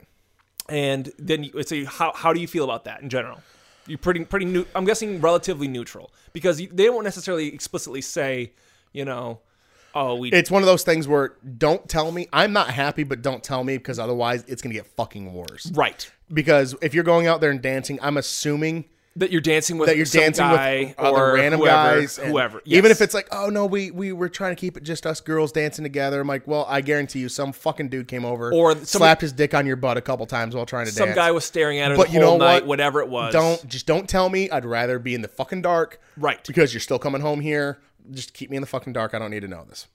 and 0.67 1.11
then 1.19 1.43
you 1.43 1.63
say, 1.63 1.83
how 1.85 2.11
how 2.13 2.33
do 2.33 2.39
you 2.39 2.47
feel 2.47 2.63
about 2.63 2.83
that 2.85 3.01
in 3.01 3.09
general? 3.09 3.39
You 3.87 3.97
pretty 3.97 4.25
pretty 4.25 4.45
new. 4.45 4.65
I'm 4.75 4.85
guessing 4.85 5.21
relatively 5.21 5.67
neutral 5.67 6.11
because 6.33 6.59
you, 6.59 6.67
they 6.71 6.89
won't 6.89 7.03
necessarily 7.03 7.53
explicitly 7.53 8.01
say, 8.01 8.53
you 8.93 9.05
know, 9.05 9.39
oh 9.93 10.15
we 10.15 10.29
It's 10.31 10.49
one 10.51 10.61
of 10.63 10.67
those 10.67 10.83
things 10.83 11.07
where 11.07 11.33
don't 11.57 11.87
tell 11.89 12.11
me. 12.11 12.27
I'm 12.33 12.53
not 12.53 12.69
happy, 12.71 13.03
but 13.03 13.21
don't 13.21 13.43
tell 13.43 13.63
me 13.63 13.77
because 13.77 13.99
otherwise 13.99 14.43
it's 14.47 14.61
gonna 14.61 14.73
get 14.75 14.87
fucking 14.87 15.33
worse. 15.33 15.71
right 15.73 16.09
Because 16.33 16.75
if 16.81 16.93
you're 16.93 17.03
going 17.03 17.27
out 17.27 17.41
there 17.41 17.51
and 17.51 17.61
dancing, 17.61 17.99
I'm 18.01 18.17
assuming 18.17 18.85
that 19.17 19.29
you're 19.31 19.41
dancing 19.41 19.77
with 19.77 19.87
that 19.89 19.97
you're 19.97 20.05
dancing 20.05 20.45
guy 20.45 20.79
with 20.97 20.99
other 20.99 21.17
or 21.17 21.33
random 21.33 21.59
whoever, 21.59 21.99
guys, 21.99 22.15
whoever. 22.17 22.61
Even 22.65 22.91
if 22.91 23.01
it's 23.01 23.13
like, 23.13 23.27
oh 23.31 23.47
no, 23.49 23.65
we 23.65 23.91
we 23.91 24.13
were 24.13 24.29
trying 24.29 24.51
to 24.55 24.59
keep 24.59 24.77
it 24.77 24.83
just 24.83 25.05
us 25.05 25.19
girls 25.19 25.51
dancing 25.51 25.83
together. 25.83 26.21
I'm 26.21 26.27
like, 26.27 26.47
well, 26.47 26.65
I 26.69 26.79
guarantee 26.81 27.19
you, 27.19 27.27
some 27.29 27.51
fucking 27.51 27.89
dude 27.89 28.07
came 28.07 28.23
over 28.23 28.53
Or 28.53 28.75
slapped 28.77 29.21
his 29.21 29.33
dick 29.33 29.53
on 29.53 29.65
your 29.67 29.75
butt 29.75 29.97
a 29.97 30.01
couple 30.01 30.25
times 30.27 30.55
while 30.55 30.65
trying 30.65 30.85
to 30.85 30.91
dance. 30.91 30.97
some 30.97 31.07
dance. 31.09 31.15
guy 31.17 31.31
was 31.31 31.43
staring 31.43 31.79
at 31.79 31.91
her 31.91 31.97
But 31.97 32.07
the 32.07 32.13
you 32.13 32.21
whole 32.21 32.37
know 32.37 32.45
night, 32.45 32.53
what? 32.61 32.67
whatever 32.67 33.01
it 33.01 33.09
was. 33.09 33.33
don't 33.33 33.67
just 33.67 33.85
don't 33.85 34.07
tell 34.07 34.29
me. 34.29 34.49
I'd 34.49 34.63
rather 34.65 34.97
be 34.97 35.13
in 35.13 35.21
the 35.21 35.27
fucking 35.27 35.61
dark, 35.61 35.99
Right. 36.17 36.41
Because 36.47 36.73
you're 36.73 36.79
still 36.81 36.99
coming 36.99 37.21
home 37.21 37.41
here. 37.41 37.79
Just 38.11 38.33
keep 38.33 38.49
me 38.49 38.55
in 38.57 38.61
the 38.61 38.67
fucking 38.67 38.93
dark. 38.93 39.13
I 39.13 39.19
don't 39.19 39.31
need 39.31 39.41
to 39.41 39.47
know 39.47 39.65
this. 39.67 39.87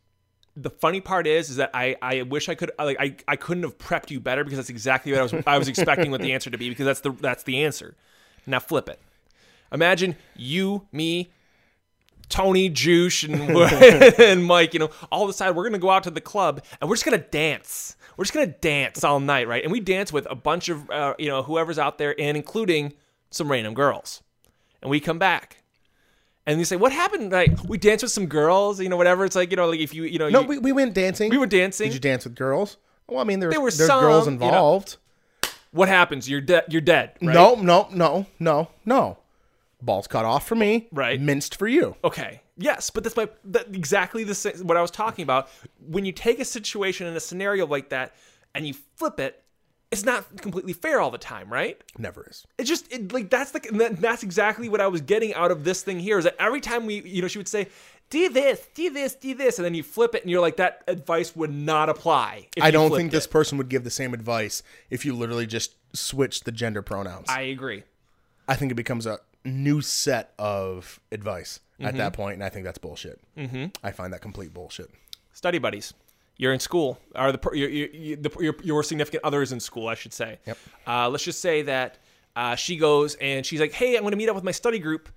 the 0.57 0.70
funny 0.70 1.00
part 1.00 1.26
is 1.26 1.48
is 1.50 1.57
that 1.57 1.70
I, 1.72 1.96
I 2.02 2.22
wish 2.22 2.48
I 2.50 2.55
could 2.55 2.70
like 2.79 2.98
I, 3.00 3.16
I 3.26 3.37
couldn't 3.37 3.62
have 3.62 3.79
prepped 3.79 4.11
you 4.11 4.20
better 4.20 4.44
because 4.44 4.59
that's 4.59 4.70
exactly 4.70 5.12
what 5.12 5.20
I 5.20 5.22
was 5.22 5.35
I 5.46 5.57
was 5.59 5.68
expecting 5.68 6.11
what 6.11 6.20
the 6.20 6.33
answer 6.35 6.50
to 6.50 6.59
be 6.59 6.68
because 6.68 6.85
that's 6.85 7.00
the 7.00 7.12
that's 7.12 7.44
the 7.44 7.64
answer. 7.64 7.94
Now 8.46 8.61
flip 8.61 8.88
it. 8.88 9.00
Imagine 9.72 10.16
you, 10.37 10.87
me, 10.92 11.31
Tony, 12.29 12.68
Juice, 12.68 13.22
and 13.24 13.35
and 14.18 14.44
Mike. 14.44 14.72
You 14.74 14.81
know, 14.81 14.90
all 15.12 15.26
decide 15.26 15.55
we're 15.55 15.64
gonna 15.64 15.79
go 15.79 15.90
out 15.90 16.05
to 16.05 16.11
the 16.11 16.20
club 16.20 16.62
and 16.81 16.88
we're 16.90 16.96
just 16.96 17.05
gonna 17.05 17.18
dance. 17.18 17.96
We're 18.16 18.24
just 18.24 18.35
gonna 18.35 18.46
dance 18.46 19.05
all 19.05 19.20
night, 19.20 19.46
right? 19.46 19.62
And 19.62 19.70
we 19.70 19.81
dance 19.81 20.12
with 20.12 20.26
a 20.31 20.35
bunch 20.35 20.68
of 20.68 20.90
uh, 20.90 21.14
you 21.18 21.29
know 21.29 21.42
whoever's 21.42 21.79
out 21.79 21.98
there, 21.98 22.18
and 22.20 22.37
including 22.37 22.92
some 23.31 23.50
random 23.50 23.74
girls. 23.74 24.22
And 24.83 24.90
we 24.90 25.00
come 25.00 25.18
back. 25.18 25.62
And 26.46 26.59
you 26.61 26.64
say, 26.64 26.76
"What 26.76 26.92
happened? 26.92 27.33
Like 27.33 27.62
we 27.64 27.76
danced 27.76 28.05
with 28.05 28.12
some 28.12 28.26
girls, 28.26 28.81
you 28.81 28.88
know, 28.88 28.96
whatever." 28.96 29.24
It's 29.24 29.35
like 29.37 29.50
you 29.50 29.57
know, 29.57 29.68
like 29.68 29.81
if 29.81 29.92
you, 29.92 30.05
you 30.05 30.18
know, 30.18 30.29
No, 30.29 30.42
you, 30.42 30.46
we, 30.46 30.59
we 30.59 30.72
went 30.72 30.94
dancing. 30.94 31.29
we 31.31 31.38
were 31.38 31.46
dancing. 31.46 31.88
Did 31.88 31.94
you 31.94 32.00
dance 32.00 32.24
with 32.24 32.37
girls? 32.37 32.76
Well, 33.09 33.20
I 33.20 33.24
mean, 33.24 33.40
there's, 33.40 33.52
There 33.52 33.61
were 33.61 33.70
some, 33.70 34.00
girls 34.00 34.26
you 34.26 34.37
know. 34.37 34.46
involved. 34.46 34.96
what 35.72 35.88
happens? 35.88 36.29
You're 36.29 36.40
dead. 36.40 36.64
You're 36.68 36.81
dead. 36.81 37.12
Right? 37.20 37.35
No, 37.35 37.55
no, 37.57 37.88
no, 37.92 38.26
no, 38.38 38.68
no. 38.85 39.18
Balls 39.83 40.07
cut 40.07 40.25
off 40.25 40.47
for 40.47 40.55
me. 40.55 40.89
Right. 40.93 41.21
Minced 41.21 41.57
for 41.57 41.69
you. 41.69 41.97
Okay. 42.03 42.41
Yes, 42.57 42.89
but 42.91 43.05
that's 43.05 43.17
my 43.17 43.29
that, 43.45 43.69
exactly 43.75 44.25
the 44.25 44.35
same, 44.35 44.55
what 44.67 44.77
I 44.77 44.83
was 44.83 44.91
talking 44.91 45.23
about. 45.23 45.49
When 45.87 46.05
you 46.05 46.12
take 46.12 46.41
a 46.41 46.45
situation 46.45 47.07
in 47.07 47.15
a 47.15 47.21
scenario 47.21 47.67
like 47.67 47.91
that 47.91 48.15
and 48.55 48.67
you 48.67 48.75
flip 48.97 49.21
it, 49.21 49.43
it's 49.93 50.05
not 50.05 50.41
completely 50.41 50.73
fair 50.73 51.01
all 51.01 51.11
the 51.11 51.19
time, 51.19 51.53
right? 51.53 51.81
Never 51.99 52.27
is. 52.29 52.47
It's 52.59 52.69
just 52.69 52.91
it, 52.93 53.12
like 53.12 53.29
that's 53.29 53.51
the 53.51 53.61
that- 53.73 54.01
that's 54.01 54.23
exactly 54.23 54.69
what 54.69 54.81
I 54.81 54.87
was 54.87 55.03
getting 55.03 55.35
out 55.35 55.51
of 55.51 55.65
this 55.65 55.83
thing 55.83 56.01
here. 56.01 56.19
Is 56.19 56.25
that 56.25 56.37
every 56.39 56.61
time 56.61 56.87
we, 56.87 57.03
you 57.03 57.21
know, 57.21 57.29
she 57.29 57.39
would 57.39 57.47
say, 57.47 57.69
"Do 58.09 58.31
this, 58.31 58.67
do 58.75 58.91
this, 58.91 59.15
do 59.15 59.35
this," 59.35 59.59
and 59.59 59.65
then 59.65 59.75
you 59.75 59.83
flip 59.83 60.15
it, 60.15 60.23
and 60.23 60.31
you're 60.31 60.41
like, 60.41 60.57
that 60.57 60.83
advice 60.89 61.37
would 61.37 61.53
not 61.53 61.89
apply. 61.91 62.49
I 62.61 62.71
don't 62.71 62.91
think 62.91 63.12
this 63.12 63.27
it. 63.27 63.31
person 63.31 63.59
would 63.59 63.69
give 63.69 63.85
the 63.85 63.91
same 63.91 64.15
advice 64.15 64.62
if 64.91 65.05
you 65.05 65.15
literally 65.15 65.47
just 65.47 65.75
switched 65.95 66.47
the 66.47 66.53
gender 66.53 66.83
pronouns. 66.83 67.29
I, 67.29 67.43
agree. 67.43 67.85
I 68.49 68.55
think 68.57 68.73
it 68.73 68.77
becomes 68.77 69.07
a 69.07 69.21
new 69.46 69.80
set 69.80 70.32
of 70.38 71.00
advice 71.12 71.61
at 71.78 71.88
Mm-hmm. 71.88 71.98
that 71.98 72.12
point, 72.14 72.35
and 72.35 72.44
I 72.44 72.48
think 72.48 72.64
that's 72.64 72.78
bullshit. 72.78 73.20
Mm-hmm. 73.37 73.66
I 73.85 73.90
find 73.92 74.12
that 74.12 74.20
complete 74.22 74.52
bullshit. 74.54 74.90
study 75.32 75.59
buddies. 75.59 75.92
You're 76.38 76.52
in 76.52 76.61
school, 76.61 76.98
or 77.14 77.32
the 77.32 77.38
per- 77.38 77.54
your 77.54 77.68
your, 77.70 77.88
your, 77.88 78.16
the, 78.16 78.30
your, 78.40 78.54
your 78.62 78.82
significant 78.82 79.24
other 79.24 79.40
is 79.42 79.52
in 79.52 79.61
school, 79.61 79.88
I 79.88 79.94
should 79.94 80.12
say. 80.12 80.38
Yep. 80.46 80.59
Uh, 80.87 81.09
let's 81.09 81.24
just 81.24 81.40
say 81.40 81.62
that 81.62 81.98
uh, 82.35 82.54
she 82.54 82.76
goes 82.76 83.14
and 83.16 83.44
she's 83.46 83.59
like, 83.61 83.72
"Hey, 83.72 83.96
I'm 83.96 84.02
going 84.02 84.11
to 84.12 84.18
meet 84.18 84.28
up 84.28 84.35
with 84.35 84.44
my 84.44 84.50
study 84.52 84.78
group," 84.78 85.09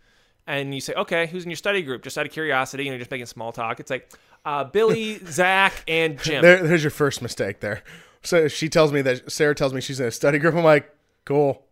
and 0.48 0.74
you 0.74 0.80
say, 0.80 0.94
"Okay, 0.94 1.28
who's 1.28 1.44
in 1.44 1.50
your 1.50 1.58
study 1.58 1.82
group?" 1.82 2.04
Just 2.04 2.18
out 2.18 2.26
of 2.26 2.32
curiosity, 2.32 2.86
you 2.86 2.92
know, 2.92 2.98
just 2.98 3.12
making 3.12 3.26
small 3.26 3.52
talk. 3.52 3.80
It's 3.82 3.90
like 3.90 4.12
uh, 4.46 4.64
Billy, 4.66 5.18
Zach, 5.26 5.84
and 5.90 6.18
Jim. 6.22 6.42
There, 6.42 6.66
there's 6.66 6.84
your 6.84 6.92
first 6.92 7.22
mistake 7.22 7.60
there. 7.60 7.84
So 8.24 8.48
she 8.48 8.70
tells 8.70 8.92
me 8.94 9.02
that 9.02 9.30
Sarah 9.32 9.56
tells 9.56 9.74
me 9.74 9.82
she's 9.82 10.00
in 10.00 10.06
a 10.08 10.12
study 10.12 10.40
group. 10.40 10.56
I'm 10.56 10.64
like, 10.64 10.90
cool. 11.26 11.64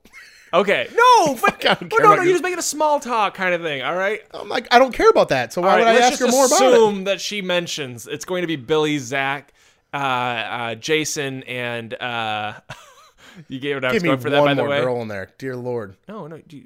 Okay, 0.53 0.87
no, 0.95 1.35
but, 1.35 1.59
don't 1.59 1.89
but 1.89 1.99
no, 1.99 2.15
no, 2.15 2.21
you're 2.21 2.33
just 2.33 2.43
making 2.43 2.59
a 2.59 2.63
small 2.63 2.99
talk 2.99 3.33
kind 3.33 3.53
of 3.53 3.61
thing. 3.61 3.81
All 3.81 3.95
right. 3.95 4.21
I'm 4.33 4.49
like, 4.49 4.67
I 4.71 4.79
don't 4.79 4.93
care 4.93 5.09
about 5.09 5.29
that. 5.29 5.53
So 5.53 5.61
why 5.61 5.75
right, 5.75 5.79
would 5.79 5.87
I 5.87 6.07
ask 6.07 6.19
her 6.19 6.27
more 6.27 6.45
about 6.45 6.61
it? 6.61 6.73
assume 6.73 7.03
that 7.05 7.21
she 7.21 7.41
mentions 7.41 8.07
it's 8.07 8.25
going 8.25 8.41
to 8.41 8.47
be 8.47 8.55
Billy, 8.55 8.97
Zach, 8.97 9.53
uh, 9.93 9.97
uh, 9.97 10.75
Jason, 10.75 11.43
and 11.43 11.93
uh, 11.95 12.53
you 13.47 13.59
gave 13.59 13.77
it. 13.77 13.83
I 13.83 13.93
was 13.93 14.03
going 14.03 14.19
for 14.19 14.29
that, 14.29 14.39
by 14.39 14.45
one 14.45 14.57
the 14.57 14.63
more 14.63 14.69
way. 14.69 14.81
girl 14.81 15.01
in 15.01 15.07
there, 15.07 15.29
dear 15.37 15.55
Lord. 15.55 15.97
No, 16.07 16.27
no. 16.27 16.41
You, 16.49 16.65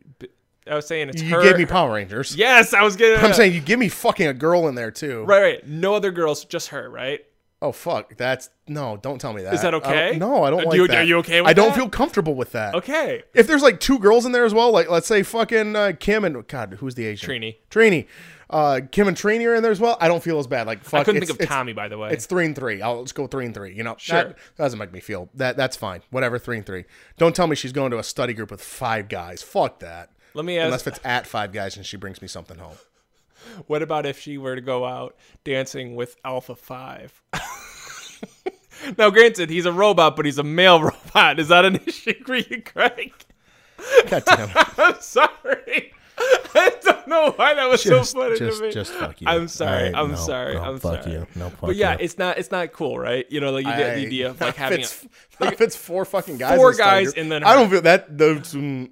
I 0.67 0.76
was 0.76 0.88
saying 0.88 1.10
it's 1.10 1.22
her. 1.22 1.28
You 1.28 1.36
her. 1.36 1.44
gave 1.44 1.58
me 1.58 1.65
Power 1.65 1.94
Rangers. 1.94 2.36
Yes, 2.36 2.74
I 2.74 2.84
was 2.84 2.96
getting. 2.96 3.24
I'm 3.24 3.34
saying 3.34 3.54
you 3.54 3.62
give 3.62 3.80
me 3.80 3.89
fucking 3.89 4.28
a 4.28 4.34
girl 4.34 4.67
in 4.67 4.76
there 4.76 4.91
too. 4.91 5.24
right, 5.24 5.41
right. 5.41 5.67
No 5.67 5.96
other 5.96 6.12
girls, 6.12 6.46
just 6.46 6.70
her. 6.70 6.89
Right. 6.89 7.26
Oh 7.63 7.71
fuck, 7.71 8.17
that's 8.17 8.50
no. 8.67 8.97
Don't 8.97 9.19
tell 9.21 9.34
me 9.34 9.43
that. 9.43 9.54
Is 9.54 9.62
that 9.62 9.74
I 9.76 9.78
okay? 9.78 10.17
no, 10.17 10.43
I 10.43 10.50
don't 10.50 10.62
Uh, 10.63 10.69
like 10.69 10.76
you- 10.78 10.88
that. 10.88 10.97
are 10.97 11.04
you 11.04 11.17
okay 11.19 11.41
with 11.41 11.50
I 11.50 11.54
don't 11.54 11.69
that? 11.69 11.76
feel 11.78 11.89
comfortable 11.89 12.34
with 12.34 12.54
that. 12.54 12.74
Okay. 12.74 13.21
If 13.36 13.45
there's 13.45 13.62
like 13.62 13.80
two 13.80 14.00
girls 14.00 14.26
in 14.26 14.32
there 14.32 14.45
as 14.45 14.54
well, 14.54 14.71
like 14.71 14.89
let's 14.89 15.06
say 15.08 15.21
fucking 15.21 15.76
uh, 15.76 15.93
Kim 16.00 16.26
and 16.26 16.47
God, 16.47 16.78
who's 16.80 16.95
the 16.95 17.06
Asian? 17.06 17.30
Trini. 17.30 17.58
Trini. 17.69 18.08
Uh, 18.50 18.82
Kim 18.91 19.08
and 19.08 19.15
Trini 19.15 19.45
are 19.47 19.54
in 19.56 19.62
there 19.63 19.71
as 19.71 19.80
well. 19.80 19.95
I 20.02 20.08
don't 20.08 20.21
feel 20.24 20.39
as 20.39 20.47
bad. 20.47 20.65
Like 20.67 20.84
fuck, 20.84 21.02
I 21.02 21.04
couldn't 21.04 21.26
think 21.26 21.39
of 21.39 21.47
Tommy, 21.47 21.71
by 21.74 21.88
the 21.88 21.97
way. 22.00 22.10
It's 22.12 22.26
three 22.26 22.45
and 22.45 22.56
three. 22.56 22.82
I'll 22.82 23.04
just 23.04 23.15
go 23.15 23.28
three 23.28 23.45
and 23.45 23.54
three. 23.54 23.74
You 23.76 23.84
know, 23.84 23.95
Sure. 24.00 24.24
that 24.24 24.38
doesn't 24.58 24.80
make 24.80 24.91
me 24.91 25.00
feel 25.00 25.30
that. 25.36 25.56
That's 25.56 25.78
fine. 25.78 26.02
Whatever, 26.10 26.39
three 26.39 26.58
and 26.58 26.65
three. 26.65 26.86
Don't 27.17 27.36
tell 27.36 27.45
me 27.47 27.56
she's 27.56 27.71
going 27.71 27.91
to 27.91 28.00
a 28.00 28.04
study 28.04 28.34
group 28.34 28.50
with 28.52 28.62
five 28.63 29.08
guys. 29.08 29.43
Fuck 29.43 29.80
that. 29.80 30.10
Let 30.34 30.45
me 30.45 30.58
ask. 30.58 30.65
Unless 30.65 30.88
it's 30.88 31.00
at 31.06 31.28
five 31.28 31.54
guys 31.54 31.78
and 31.78 31.86
she 31.86 31.95
brings 31.95 32.21
me 32.24 32.28
something 32.28 32.58
home. 32.58 32.76
What 33.65 33.82
about 33.82 34.06
if 34.06 34.19
she 34.19 34.38
were 34.38 34.54
to 34.56 34.62
go 34.62 34.86
out 34.86 35.15
dancing 35.43 35.95
with 35.95 36.15
Alpha 36.24 36.56
Five? 36.56 37.24
now, 38.98 39.10
granted, 39.10 39.50
he's 39.50 39.65
a 39.65 39.72
robot, 39.72 40.15
but 40.15 40.26
he's 40.26 40.38
a 40.38 40.44
male 40.44 40.82
robot. 40.84 41.39
Is 41.39 41.48
that 41.50 41.65
an 41.65 41.78
issue 41.86 42.13
for 42.26 42.36
you, 42.36 42.62
Craig? 42.62 43.13
God 44.08 44.24
damn. 44.26 44.50
it. 44.50 44.56
I'm 44.78 45.02
sorry. 45.02 45.94
I 46.54 46.72
don't 46.84 47.08
know 47.08 47.32
why 47.36 47.56
that 47.56 47.67
was 47.67 47.84
Just- 47.84 48.12
so 48.12 48.20
funny 48.20 48.38
just- 48.38 48.60
to 48.60 48.65
me. 48.67 48.72
just 48.72 48.91
fuck 48.91 49.20
you. 49.22 49.28
I'm 49.28 49.48
sorry. 49.48 49.88
All 49.88 49.94
right, 49.94 49.96
I'm 49.96 50.12
no, 50.12 50.15
sorry. 50.17 50.54
no, 50.54 50.62
I'm 50.62 50.80
fuck 50.80 51.04
sorry. 51.04 51.15
you. 51.15 51.28
No, 51.36 51.50
fuck 51.50 51.62
but 51.62 51.76
yeah, 51.76 51.94
you. 51.94 51.98
it's 52.02 52.17
not. 52.17 52.38
It's 52.38 52.52
not 52.52 52.72
cool, 52.74 53.00
right? 53.00 53.26
You 53.32 53.39
know, 53.39 53.52
like 53.52 53.65
you 53.65 53.72
get 53.72 53.96
the 53.96 54.06
idea 54.06 54.30
of 54.30 54.41
like 54.41 54.56
having 54.56 54.82
it's, 54.82 55.08
a, 55.39 55.46
if 55.46 55.62
it's 55.62 55.76
four 55.76 56.06
fucking 56.06 56.38
guys, 56.38 56.58
Four 56.58 56.70
in 56.72 56.76
a 56.76 56.78
guys 56.78 57.06
group, 57.06 57.17
and 57.17 57.32
then 57.32 57.44
I 57.44 57.56
don't 57.56 57.70
feel 57.70 57.82
that. 57.82 58.15
Those, 58.17 58.54
mm, 58.54 58.91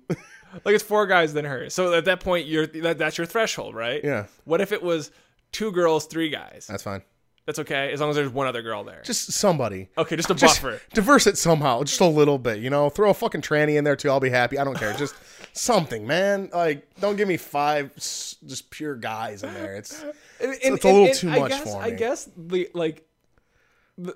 like 0.66 0.74
it's 0.76 0.84
four 0.84 1.06
guys 1.06 1.34
than 1.34 1.46
her. 1.46 1.70
So 1.70 1.94
at 1.94 2.06
that 2.06 2.20
point, 2.22 2.48
you're 2.48 2.66
that, 2.68 2.98
that's 2.98 3.18
your 3.18 3.28
threshold, 3.28 3.76
right? 3.76 4.04
Yeah. 4.04 4.26
What 4.46 4.62
if 4.62 4.72
it 4.72 4.82
was 4.82 5.12
two 5.52 5.72
girls, 5.72 6.08
three 6.08 6.30
guys? 6.30 6.66
that's 6.68 6.84
fine. 6.84 7.04
That's 7.50 7.58
okay 7.58 7.92
as 7.92 8.00
long 8.00 8.12
as 8.12 8.16
there's 8.16 8.30
one 8.30 8.46
other 8.46 8.62
girl 8.62 8.84
there. 8.84 9.02
Just 9.04 9.32
somebody. 9.32 9.90
okay, 9.98 10.16
just 10.16 10.30
a 10.30 10.36
Just 10.36 10.62
buffer. 10.62 10.80
diverse 10.94 11.26
it 11.26 11.36
somehow, 11.36 11.82
just 11.82 12.00
a 12.00 12.06
little 12.06 12.38
bit. 12.38 12.60
You 12.60 12.70
know, 12.70 12.92
throw 12.92 13.10
a 13.10 13.14
fucking 13.16 13.42
tranny 13.42 13.76
in 13.76 13.84
there 13.84 13.96
too. 13.96 14.12
I'll 14.12 14.20
be 14.20 14.30
happy. 14.30 14.60
I 14.60 14.64
don't 14.64 14.78
care. 14.78 14.94
Just 14.94 15.16
something, 15.54 16.06
man. 16.06 16.52
Like, 16.54 16.88
don't 17.00 17.16
give 17.16 17.28
me 17.28 17.38
five 17.38 17.92
s- 17.98 18.36
just 18.46 18.70
pure 18.70 18.96
guys 18.96 19.42
in 19.42 19.52
there. 19.56 19.76
It's 19.78 20.00
And- 20.40 20.56
it's 20.62 20.86
a 20.86 20.92
little 20.94 21.12
too 21.12 21.32
I 21.32 21.40
much 21.40 21.50
guess, 21.50 21.64
for 21.74 21.82
I 21.82 21.90
guess 21.90 22.30
the 22.38 22.70
like. 22.76 23.06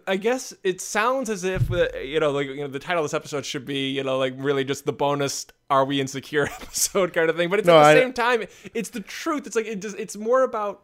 I 0.07 0.15
guess 0.15 0.53
it 0.63 0.79
sounds 0.79 1.29
as 1.29 1.43
if 1.43 1.69
uh, 1.69 1.87
you 1.97 2.19
know, 2.21 2.31
like 2.31 2.47
you 2.47 2.61
know, 2.61 2.67
the 2.67 2.79
title 2.79 3.03
of 3.03 3.11
this 3.11 3.13
episode 3.13 3.45
should 3.45 3.65
be, 3.65 3.89
you 3.89 4.01
know, 4.03 4.17
like 4.17 4.33
really 4.37 4.63
just 4.63 4.85
the 4.85 4.93
bonus 4.93 5.45
"Are 5.69 5.83
we 5.83 5.99
insecure?" 5.99 6.43
episode 6.61 7.11
kind 7.13 7.29
of 7.29 7.35
thing. 7.35 7.49
But 7.49 7.59
it's 7.59 7.67
No, 7.67 7.77
at 7.79 7.93
the 7.95 7.99
I- 7.99 8.03
same 8.03 8.13
time, 8.13 8.43
it's 8.73 8.91
the 8.91 9.01
truth. 9.01 9.45
It's 9.45 9.55
like 9.57 9.65
it 9.65 9.81
just, 9.81 9.97
it's 9.97 10.15
more 10.15 10.43
about 10.43 10.83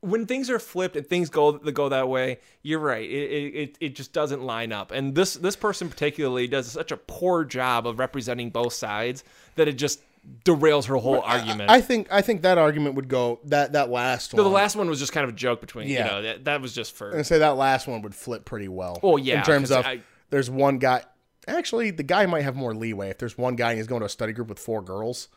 when 0.00 0.26
things 0.26 0.48
are 0.50 0.58
flipped 0.58 0.96
and 0.96 1.06
things 1.06 1.28
go 1.30 1.52
go 1.58 1.88
that 1.88 2.08
way. 2.08 2.38
You're 2.62 2.78
right. 2.78 3.08
It, 3.08 3.54
it 3.54 3.78
it 3.80 3.94
just 3.96 4.12
doesn't 4.12 4.42
line 4.42 4.72
up. 4.72 4.90
And 4.92 5.14
this 5.14 5.34
this 5.34 5.56
person 5.56 5.88
particularly 5.88 6.46
does 6.46 6.70
such 6.70 6.92
a 6.92 6.96
poor 6.96 7.44
job 7.44 7.86
of 7.86 7.98
representing 7.98 8.50
both 8.50 8.72
sides 8.72 9.24
that 9.56 9.68
it 9.68 9.74
just 9.74 10.00
derails 10.44 10.86
her 10.86 10.96
whole 10.96 11.20
argument. 11.20 11.70
I 11.70 11.80
think 11.80 12.08
I 12.12 12.20
think 12.22 12.42
that 12.42 12.58
argument 12.58 12.94
would 12.96 13.08
go 13.08 13.40
that 13.44 13.72
that 13.72 13.88
last 13.90 14.34
one. 14.34 14.42
the 14.42 14.48
last 14.50 14.76
one 14.76 14.88
was 14.88 14.98
just 14.98 15.12
kind 15.12 15.24
of 15.24 15.30
a 15.30 15.36
joke 15.36 15.60
between, 15.60 15.88
Yeah. 15.88 16.04
you 16.04 16.10
know, 16.10 16.22
that, 16.22 16.44
that 16.44 16.60
was 16.60 16.72
just 16.74 16.94
for. 16.94 17.10
and 17.10 17.26
say 17.26 17.38
that 17.38 17.56
last 17.56 17.86
one 17.88 18.02
would 18.02 18.14
flip 18.14 18.44
pretty 18.44 18.68
well. 18.68 19.00
Oh, 19.02 19.16
yeah, 19.16 19.38
in 19.38 19.44
terms 19.44 19.70
of 19.70 19.84
I- 19.86 20.02
there's 20.30 20.50
one 20.50 20.78
guy. 20.78 21.02
Actually, 21.46 21.90
the 21.92 22.02
guy 22.02 22.26
might 22.26 22.42
have 22.42 22.54
more 22.56 22.74
leeway 22.74 23.08
if 23.08 23.16
there's 23.18 23.38
one 23.38 23.56
guy 23.56 23.70
and 23.70 23.78
he's 23.78 23.86
going 23.86 24.00
to 24.00 24.06
a 24.06 24.10
study 24.10 24.34
group 24.34 24.48
with 24.48 24.58
four 24.58 24.82
girls. 24.82 25.28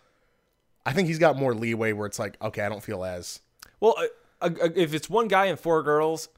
I 0.86 0.92
think 0.94 1.08
he's 1.08 1.20
got 1.20 1.38
more 1.38 1.54
leeway 1.54 1.94
where 1.94 2.06
it's 2.08 2.20
like, 2.20 2.36
okay, 2.42 2.64
I 2.64 2.68
don't 2.70 2.84
feel 2.84 3.06
as 3.06 3.40
Well, 3.80 3.96
uh, 3.98 4.08
if 4.42 4.94
it's 4.94 5.10
one 5.10 5.28
guy 5.28 5.46
and 5.46 5.60
four 5.60 5.84
girls, 5.84 6.30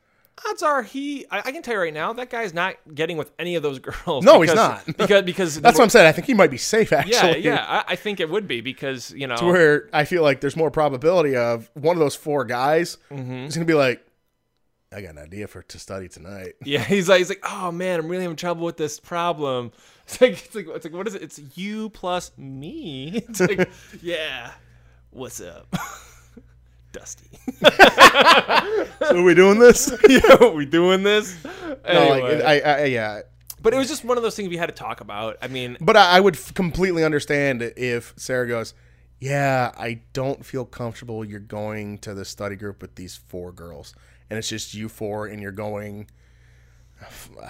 odds 0.50 0.64
are 0.64 0.84
he. 0.84 1.26
I, 1.32 1.40
I 1.40 1.52
can 1.52 1.62
tell 1.62 1.76
you 1.76 1.80
right 1.82 1.94
now, 1.94 2.14
that 2.14 2.30
guy's 2.30 2.54
not 2.54 2.76
getting 2.94 3.18
with 3.18 3.32
any 3.40 3.56
of 3.56 3.64
those 3.64 3.80
girls. 3.80 4.24
No, 4.26 4.42
he's 4.42 4.54
not. 4.54 4.84
Because 4.98 5.24
because 5.24 5.62
That's 5.62 5.78
what 5.78 5.84
I'm 5.84 5.90
saying. 5.90 6.08
I 6.08 6.12
think 6.12 6.28
he 6.28 6.34
might 6.34 6.52
be 6.52 6.58
safe 6.58 6.92
Yeah, 6.92 6.98
actually. 7.00 7.40
yeah, 7.44 7.66
I, 7.68 7.94
I 7.94 7.96
think 7.96 8.20
it 8.20 8.30
would 8.30 8.48
be 8.48 8.62
because 8.62 9.12
you 9.12 9.28
know. 9.28 9.36
To 9.38 9.46
where 9.46 9.90
I 9.94 10.06
feel 10.06 10.24
like 10.24 10.42
there's 10.42 10.56
more 10.56 10.72
probability 10.72 11.36
of 11.36 11.70
one 11.74 11.96
of 11.96 12.00
those 12.00 12.16
four 12.16 12.46
guys 12.46 12.98
Mm-hmm. 13.12 13.46
is 13.46 13.56
gonna 13.56 13.66
be 13.66 13.74
like, 13.74 14.06
I 14.96 15.02
got 15.02 15.12
an 15.12 15.18
idea 15.20 15.48
for 15.48 15.64
to 15.64 15.80
study 15.80 16.08
tonight. 16.08 16.54
Yeah, 16.66 16.84
he's 16.84 17.10
like, 17.10 17.18
he's 17.20 17.30
like, 17.30 17.44
oh 17.50 17.72
man, 17.72 18.00
I'm 18.00 18.08
really 18.08 18.24
having 18.24 18.36
trouble 18.38 18.66
with 18.66 18.78
this 18.78 19.00
problem. 19.00 19.72
It's 20.06 20.20
like, 20.20 20.34
it's 20.34 20.54
like, 20.54 20.68
it's 20.68 20.86
like, 20.86 20.94
what 20.94 21.08
is 21.08 21.16
it? 21.16 21.22
It's 21.24 21.40
you 21.58 21.90
plus 21.90 22.32
me. 22.38 23.24
It's 23.30 23.40
like, 23.40 23.72
yeah, 24.02 24.52
what's 25.12 25.40
up, 25.42 25.74
Dusty? 26.94 27.30
So 29.04 29.18
are 29.20 29.24
we 29.24 29.34
doing 29.36 29.60
this? 29.60 29.92
yeah, 30.10 30.48
we 30.48 30.66
doing 30.66 31.04
this? 31.04 31.36
no, 31.44 31.76
Anyway. 31.84 32.36
like 32.42 32.44
I, 32.46 32.60
I, 32.60 32.84
yeah. 32.86 33.22
but 33.62 33.74
it 33.74 33.78
was 33.78 33.90
just 33.90 34.06
one 34.06 34.16
of 34.16 34.24
those 34.24 34.34
things 34.36 34.48
we 34.48 34.56
had 34.56 34.68
to 34.70 34.76
talk 34.76 35.02
about. 35.02 35.36
I 35.42 35.48
mean, 35.50 35.76
But 35.82 35.98
I, 35.98 36.18
I 36.18 36.20
would 36.22 36.36
f- 36.38 36.54
completely 36.54 37.04
understand 37.04 37.62
if 37.62 38.14
Sarah 38.16 38.48
goes, 38.48 38.74
Yeah, 39.20 39.72
I 39.78 40.02
don't 40.14 40.46
feel 40.46 40.64
comfortable 40.64 41.26
you're 41.26 41.42
going 41.42 41.98
to 42.00 42.14
the 42.14 42.24
study 42.24 42.56
group 42.56 42.82
with 42.82 42.96
these 42.96 43.18
four 43.18 43.52
girls. 43.52 43.94
And 44.30 44.40
it's 44.40 44.48
just 44.48 44.74
you 44.74 44.88
four, 44.88 45.28
and 45.28 45.42
you're 45.42 45.52
going, 45.52 46.08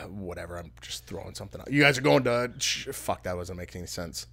whatever. 0.10 0.58
I'm 0.58 0.72
just 0.82 1.06
throwing 1.06 1.36
something 1.36 1.62
out. 1.62 1.72
You 1.72 1.82
guys 1.84 1.98
are 1.98 2.02
going 2.02 2.24
to, 2.24 2.52
sh- 2.58 2.88
fuck, 2.92 3.24
that 3.24 3.36
wasn't 3.38 3.58
making 3.60 3.80
any 3.80 3.88
sense. 3.88 4.26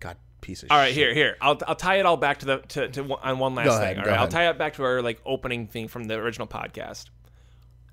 God, 0.00 0.16
piece 0.40 0.62
of 0.62 0.70
All 0.70 0.76
right, 0.78 0.88
shit. 0.88 0.96
here, 0.96 1.14
here. 1.14 1.36
I'll, 1.40 1.58
I'll 1.66 1.74
tie 1.74 1.96
it 1.98 2.06
all 2.06 2.16
back 2.16 2.38
to 2.40 2.46
the 2.46 2.58
to, 2.58 2.88
to 2.88 3.02
one- 3.02 3.20
on 3.22 3.38
one 3.38 3.54
last 3.54 3.66
Go 3.66 3.72
thing. 3.74 3.82
ahead, 3.82 3.98
all 3.98 4.04
go 4.04 4.10
right, 4.10 4.20
I'll 4.20 4.28
tie 4.28 4.48
it 4.48 4.58
back 4.58 4.74
to 4.74 4.84
our 4.84 5.02
like 5.02 5.20
opening 5.26 5.66
thing 5.66 5.88
from 5.88 6.04
the 6.04 6.14
original 6.14 6.46
podcast. 6.46 7.06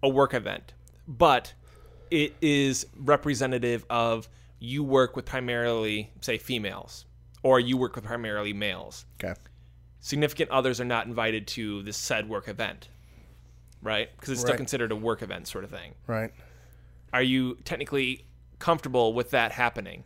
A 0.03 0.09
work 0.09 0.33
event, 0.33 0.73
but 1.07 1.53
it 2.11 2.35
is 2.41 2.85
representative 2.95 3.85
of 3.89 4.29
you 4.59 4.83
work 4.83 5.15
with 5.15 5.25
primarily 5.25 6.11
say 6.21 6.37
females, 6.37 7.05
or 7.43 7.59
you 7.59 7.77
work 7.77 7.95
with 7.95 8.05
primarily 8.05 8.53
males. 8.53 9.05
Okay. 9.23 9.33
Significant 9.99 10.51
others 10.51 10.79
are 10.79 10.85
not 10.85 11.07
invited 11.07 11.47
to 11.47 11.81
this 11.81 11.97
said 11.97 12.29
work 12.29 12.47
event, 12.47 12.89
right? 13.81 14.09
Because 14.15 14.29
it's 14.29 14.41
still 14.41 14.55
considered 14.55 14.91
a 14.91 14.95
work 14.95 15.23
event 15.23 15.47
sort 15.47 15.63
of 15.63 15.71
thing. 15.71 15.93
Right. 16.05 16.31
Are 17.11 17.23
you 17.23 17.55
technically 17.65 18.25
comfortable 18.59 19.13
with 19.13 19.31
that 19.31 19.51
happening? 19.51 20.03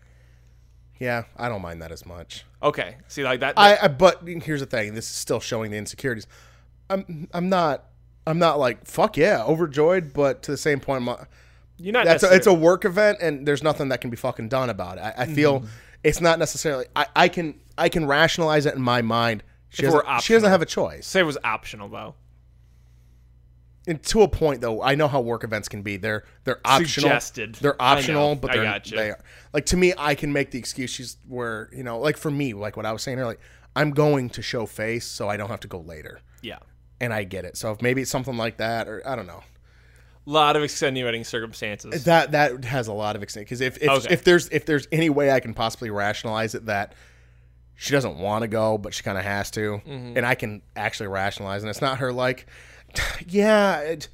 Yeah, 1.00 1.24
I 1.38 1.48
don't 1.50 1.62
mind 1.62 1.82
that 1.82 1.92
as 1.92 2.06
much. 2.06 2.44
Okay, 2.62 2.98
see 3.08 3.24
like 3.24 3.40
that. 3.40 3.54
I, 3.58 3.78
I 3.84 3.88
but 3.88 4.22
here's 4.28 4.60
the 4.60 4.66
thing. 4.66 4.94
This 4.94 5.10
is 5.10 5.16
still 5.16 5.40
showing 5.40 5.72
the 5.72 5.78
insecurities. 5.78 6.28
I'm 6.90 7.28
I'm 7.34 7.50
not 7.50 7.86
I'm 8.28 8.38
not 8.40 8.60
like 8.60 8.86
fuck 8.86 9.16
yeah 9.18 9.44
overjoyed, 9.44 10.14
but 10.14 10.44
to 10.44 10.52
the 10.52 10.58
same 10.58 10.80
point, 10.80 11.08
I'm, 11.08 11.26
you're 11.78 11.94
not. 11.94 12.06
that's 12.06 12.24
a, 12.24 12.34
it's 12.36 12.48
a 12.48 12.54
work 12.54 12.84
event, 12.86 13.20
and 13.22 13.48
there's 13.48 13.64
nothing 13.64 13.90
that 13.90 14.02
can 14.02 14.10
be 14.10 14.18
fucking 14.18 14.50
done 14.50 14.70
about 14.70 14.98
it. 14.98 15.02
I, 15.02 15.14
I 15.20 15.26
feel 15.26 15.62
Mm-hmm. 15.62 15.68
it's 16.04 16.20
not 16.22 16.38
necessarily. 16.40 16.86
I, 16.96 17.06
I 17.16 17.28
can 17.30 17.60
I 17.78 17.88
can 17.90 18.06
rationalize 18.06 18.66
it 18.66 18.76
in 18.76 18.82
my 18.82 19.02
mind. 19.02 19.44
She 19.70 19.84
If 19.84 19.90
it 19.90 19.96
were 19.96 20.02
doesn't, 20.04 20.24
she 20.24 20.34
doesn't 20.34 20.50
have 20.50 20.62
a 20.62 20.66
choice. 20.66 21.08
say 21.08 21.22
it 21.22 21.24
was 21.24 21.38
optional 21.44 21.88
though. 21.88 22.16
And 23.88 24.02
to 24.04 24.22
a 24.22 24.28
point, 24.28 24.62
though, 24.62 24.84
I 24.84 24.96
know 24.96 25.08
how 25.08 25.22
work 25.22 25.44
events 25.44 25.68
can 25.70 25.82
be. 25.82 25.98
They're 25.98 26.24
they're 26.44 26.60
optional. 26.66 27.06
Suggested. 27.10 27.56
They're 27.56 27.82
optional, 27.82 28.36
but 28.36 28.52
they're 28.52 28.64
gotcha. 28.64 28.96
they 28.96 29.10
are 29.12 29.20
like 29.54 29.66
to 29.68 29.78
me. 29.78 29.94
I 29.98 30.16
can 30.16 30.32
make 30.34 30.52
the 30.52 30.60
excuses 30.60 31.18
where 31.28 31.70
you 31.76 31.84
know, 31.84 31.98
like 32.00 32.18
for 32.18 32.30
me, 32.30 32.54
like 32.54 32.78
what 32.78 32.86
I 32.86 32.92
was 32.92 33.02
saying 33.02 33.18
earlier, 33.18 33.28
like 33.32 33.40
I'm 33.76 33.92
going 33.92 34.30
to 34.32 34.42
show 34.42 34.66
face, 34.66 35.06
so 35.06 35.28
I 35.30 35.38
don't 35.38 35.50
have 35.50 35.62
to 35.62 35.68
go 35.68 35.80
later. 35.80 36.20
Yeah. 36.42 36.60
and 37.02 37.14
I 37.14 37.24
get 37.24 37.46
it. 37.46 37.58
So 37.58 37.72
if 37.72 37.82
maybe 37.82 38.02
it's 38.02 38.12
something 38.12 38.38
like 38.38 38.58
that, 38.58 38.88
or 38.88 39.02
I 39.08 39.16
don't 39.16 39.28
know. 39.28 39.44
A 40.28 40.30
lot 40.30 40.56
of 40.56 40.64
extenuating 40.64 41.24
circumstances. 41.24 42.04
That 42.04 42.32
that 42.34 42.64
has 42.66 42.88
a 42.88 42.94
lot 42.94 43.16
of 43.16 43.24
extent 43.24 43.46
because 43.48 43.62
if 43.62 43.78
if, 43.82 43.90
Okay. 43.90 44.14
if 44.14 44.24
there's 44.24 44.50
if 44.50 44.66
there's 44.66 44.88
any 44.92 45.10
way 45.10 45.32
I 45.32 45.40
can 45.40 45.54
possibly 45.56 45.90
rationalize 45.90 46.54
it 46.54 46.66
that 46.68 46.94
she 47.76 47.92
doesn't 47.94 48.18
want 48.18 48.42
to 48.44 48.48
go 48.50 48.78
but 48.78 48.94
she 48.94 49.02
kind 49.04 49.18
of 49.18 49.24
has 49.24 49.50
to, 49.52 49.82
Mm-hmm. 49.88 50.18
and 50.18 50.26
I 50.26 50.36
can 50.36 50.62
actually 50.76 51.08
rationalize, 51.08 51.64
and 51.64 51.70
it's 51.70 51.82
not 51.82 52.00
her 52.00 52.12
like, 52.14 52.46
yeah. 53.28 53.80
It, 53.80 54.08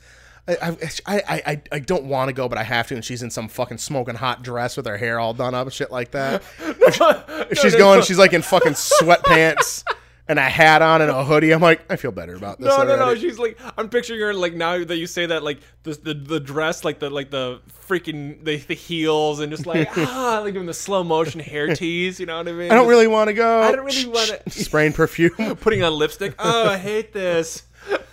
I, 0.48 0.54
I, 0.62 0.78
I, 1.08 1.24
I, 1.28 1.62
I 1.72 1.80
don't 1.80 2.06
want 2.06 2.30
to 2.30 2.34
go, 2.34 2.48
but 2.48 2.60
I 2.60 2.64
have 2.64 2.88
to, 2.90 2.96
and 2.96 3.04
she's 3.04 3.24
in 3.24 3.32
some 3.32 3.48
fucking 3.48 3.80
smoking 3.80 4.14
hot 4.16 4.44
dress 4.44 4.78
with 4.78 4.86
her 4.86 4.98
hair 4.98 5.20
all 5.20 5.34
done 5.34 5.56
up 5.56 5.66
and 5.66 5.74
shit 5.74 5.92
like 5.92 6.12
that. 6.12 6.44
If 7.48 7.60
she's 7.60 7.74
no, 7.74 7.80
going, 7.80 8.00
no. 8.00 8.06
she's 8.06 8.18
like 8.18 8.34
in 8.34 8.42
fucking 8.42 8.74
sweatpants 8.74 9.84
and 10.28 10.40
a 10.40 10.44
hat 10.44 10.82
on 10.82 11.02
and 11.02 11.12
a 11.12 11.24
hoodie. 11.24 11.52
I'm 11.52 11.62
like, 11.62 11.82
I 11.92 11.96
feel 11.96 12.12
better 12.12 12.36
about 12.36 12.60
this. 12.60 12.68
No, 12.68 12.84
no, 12.84 12.96
no. 12.96 13.16
She's 13.16 13.38
like, 13.38 13.60
I'm 13.78 13.90
picturing 13.90 14.20
her 14.22 14.34
like 14.34 14.54
now 14.54 14.84
that 14.84 14.98
you 14.98 15.08
say 15.08 15.26
that, 15.28 15.44
like 15.44 15.60
the 15.84 15.92
the, 15.92 16.14
the 16.14 16.40
dress, 16.40 16.84
like 16.84 17.00
the 17.00 17.10
like 17.10 17.32
the 17.32 17.62
freaking 17.88 18.44
the, 18.44 18.58
the 18.58 18.74
heels, 18.74 19.40
and 19.40 19.52
just 19.52 19.66
like 19.66 19.90
ah, 19.98 20.42
like 20.44 20.54
doing 20.54 20.66
the 20.66 20.74
slow 20.74 21.04
motion 21.04 21.40
hair 21.40 21.76
tease. 21.76 22.20
You 22.20 22.26
know 22.26 22.38
what 22.38 22.48
I 22.48 22.52
mean? 22.52 22.72
I 22.72 22.76
don't 22.76 22.88
really 22.88 23.08
want 23.08 23.28
to 23.28 23.34
go. 23.34 23.62
I 23.62 23.72
don't 23.72 23.86
really 23.86 24.08
wanna- 24.08 24.40
spraying 24.50 24.94
perfume. 24.94 25.56
putting 25.58 25.84
on 25.84 25.94
lipstick. 25.94 26.36
Oh, 26.40 26.70
I 26.70 26.78
hate 26.78 27.14
this. 27.14 27.64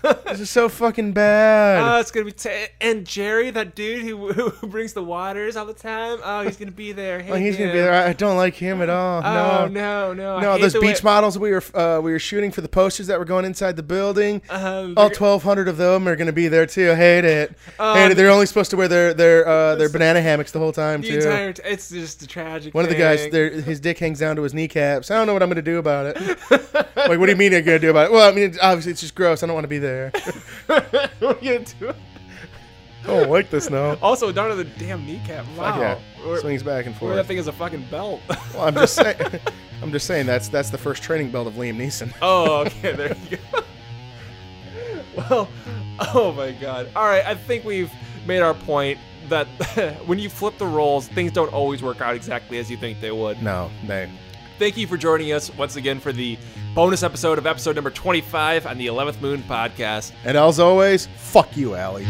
This 0.02 0.40
is 0.40 0.50
so 0.50 0.68
fucking 0.68 1.12
bad. 1.12 1.80
Oh, 1.96 2.00
it's 2.00 2.10
gonna 2.10 2.26
be. 2.26 2.32
T- 2.32 2.50
and 2.80 3.06
Jerry, 3.06 3.50
that 3.50 3.74
dude 3.74 4.02
who, 4.04 4.32
who 4.50 4.66
brings 4.66 4.92
the 4.94 5.02
waters 5.02 5.56
all 5.56 5.64
the 5.66 5.72
time. 5.74 6.18
Oh, 6.24 6.42
he's 6.42 6.56
gonna 6.56 6.70
be 6.72 6.92
there. 6.92 7.20
Hey, 7.20 7.30
Like, 7.32 7.42
he's 7.42 7.56
gonna 7.56 7.72
be 7.72 7.78
there. 7.78 7.92
I 7.92 8.12
don't 8.12 8.36
like 8.36 8.54
him 8.54 8.82
at 8.82 8.90
all. 8.90 9.22
Oh 9.24 9.66
no. 9.68 9.68
no, 9.68 10.12
no, 10.12 10.40
No, 10.40 10.58
those 10.58 10.72
the 10.72 10.80
way- 10.80 10.88
beach 10.88 11.04
models 11.04 11.38
we 11.38 11.50
were 11.52 11.62
uh, 11.74 12.00
we 12.02 12.10
were 12.12 12.18
shooting 12.18 12.50
for 12.50 12.60
the 12.62 12.68
posters 12.68 13.06
that 13.06 13.18
were 13.18 13.24
going 13.24 13.44
inside 13.44 13.76
the 13.76 13.82
building. 13.82 14.42
Uh, 14.50 14.90
all 14.96 15.10
twelve 15.10 15.42
hundred 15.42 15.68
of 15.68 15.76
them 15.76 16.08
are 16.08 16.16
gonna 16.16 16.32
be 16.32 16.48
there 16.48 16.66
too. 16.66 16.90
I 16.90 16.94
hate 16.96 17.24
it. 17.24 17.54
Oh, 17.78 17.94
hate 17.94 18.10
it. 18.10 18.16
They're 18.16 18.30
only 18.30 18.46
supposed 18.46 18.70
to 18.72 18.76
wear 18.76 18.88
their 18.88 19.14
their 19.14 19.46
uh, 19.46 19.74
their 19.76 19.88
banana 19.88 20.20
hammocks 20.20 20.50
the 20.52 20.58
whole 20.58 20.72
time 20.72 21.00
the 21.02 21.08
too. 21.08 21.16
entire. 21.18 21.52
T- 21.52 21.62
it's 21.64 21.90
just 21.90 22.22
a 22.22 22.26
tragic. 22.26 22.74
One 22.74 22.84
of 22.84 22.90
the 22.90 22.96
guys, 22.96 23.26
thing. 23.26 23.62
his 23.62 23.78
dick 23.80 23.98
hangs 23.98 24.18
down 24.18 24.36
to 24.36 24.42
his 24.42 24.52
kneecaps. 24.54 25.10
I 25.10 25.14
don't 25.16 25.26
know 25.26 25.32
what 25.32 25.42
I'm 25.42 25.48
going 25.48 25.56
to 25.56 25.62
do 25.62 25.78
about 25.78 26.06
it. 26.06 26.16
like, 26.50 27.18
what 27.18 27.26
do 27.26 27.30
you 27.30 27.36
mean 27.36 27.52
you're 27.52 27.62
to 27.62 27.78
do 27.78 27.90
about 27.90 28.06
it? 28.06 28.12
Well, 28.12 28.28
I 28.28 28.34
mean, 28.34 28.56
obviously, 28.62 28.92
it's 28.92 29.00
just 29.00 29.14
gross. 29.14 29.42
I 29.42 29.46
don't 29.46 29.54
want 29.54 29.61
to 29.62 29.68
be 29.68 29.78
there. 29.78 30.10
what 30.66 30.94
are 31.22 31.38
you 31.40 31.58
gonna 31.58 31.64
do? 31.78 31.94
I 33.04 33.06
don't 33.06 33.30
like 33.30 33.50
this 33.50 33.68
now. 33.68 33.96
Also, 34.00 34.30
down 34.30 34.50
to 34.50 34.54
the 34.54 34.64
damn 34.64 35.04
kneecap. 35.04 35.44
Wow. 35.56 35.72
Fuck 35.72 35.78
yeah. 36.24 36.38
Swings 36.38 36.62
back 36.62 36.86
and 36.86 36.94
or 36.94 36.98
forth. 36.98 37.16
that 37.16 37.26
thing 37.26 37.38
is 37.38 37.48
a 37.48 37.52
fucking 37.52 37.86
belt. 37.90 38.20
Well, 38.54 38.64
I'm 38.64 38.74
just 38.74 38.94
saying. 38.94 39.16
I'm 39.82 39.90
just 39.90 40.06
saying 40.06 40.26
that's 40.26 40.48
that's 40.48 40.70
the 40.70 40.78
first 40.78 41.02
training 41.02 41.32
belt 41.32 41.48
of 41.48 41.54
Liam 41.54 41.76
Neeson. 41.76 42.14
oh, 42.22 42.60
okay. 42.66 42.92
There 42.92 43.16
you 43.28 43.38
go. 43.52 43.62
well, 45.16 45.48
oh 46.14 46.32
my 46.32 46.52
god. 46.52 46.90
All 46.94 47.06
right, 47.06 47.24
I 47.26 47.34
think 47.34 47.64
we've 47.64 47.90
made 48.24 48.40
our 48.40 48.54
point 48.54 48.98
that 49.28 49.46
when 50.06 50.20
you 50.20 50.28
flip 50.28 50.58
the 50.58 50.66
roles, 50.66 51.08
things 51.08 51.32
don't 51.32 51.52
always 51.52 51.82
work 51.82 52.00
out 52.00 52.14
exactly 52.14 52.58
as 52.58 52.70
you 52.70 52.76
think 52.76 53.00
they 53.00 53.10
would. 53.10 53.42
No, 53.42 53.70
they. 53.86 54.08
Thank 54.62 54.76
you 54.76 54.86
for 54.86 54.96
joining 54.96 55.32
us 55.32 55.52
once 55.56 55.74
again 55.74 55.98
for 55.98 56.12
the 56.12 56.38
bonus 56.72 57.02
episode 57.02 57.36
of 57.36 57.48
episode 57.48 57.74
number 57.74 57.90
25 57.90 58.64
on 58.64 58.78
the 58.78 58.86
11th 58.86 59.20
Moon 59.20 59.42
podcast. 59.42 60.12
And 60.24 60.36
as 60.38 60.60
always, 60.60 61.08
fuck 61.16 61.56
you, 61.56 61.74
Allie. 61.74 62.04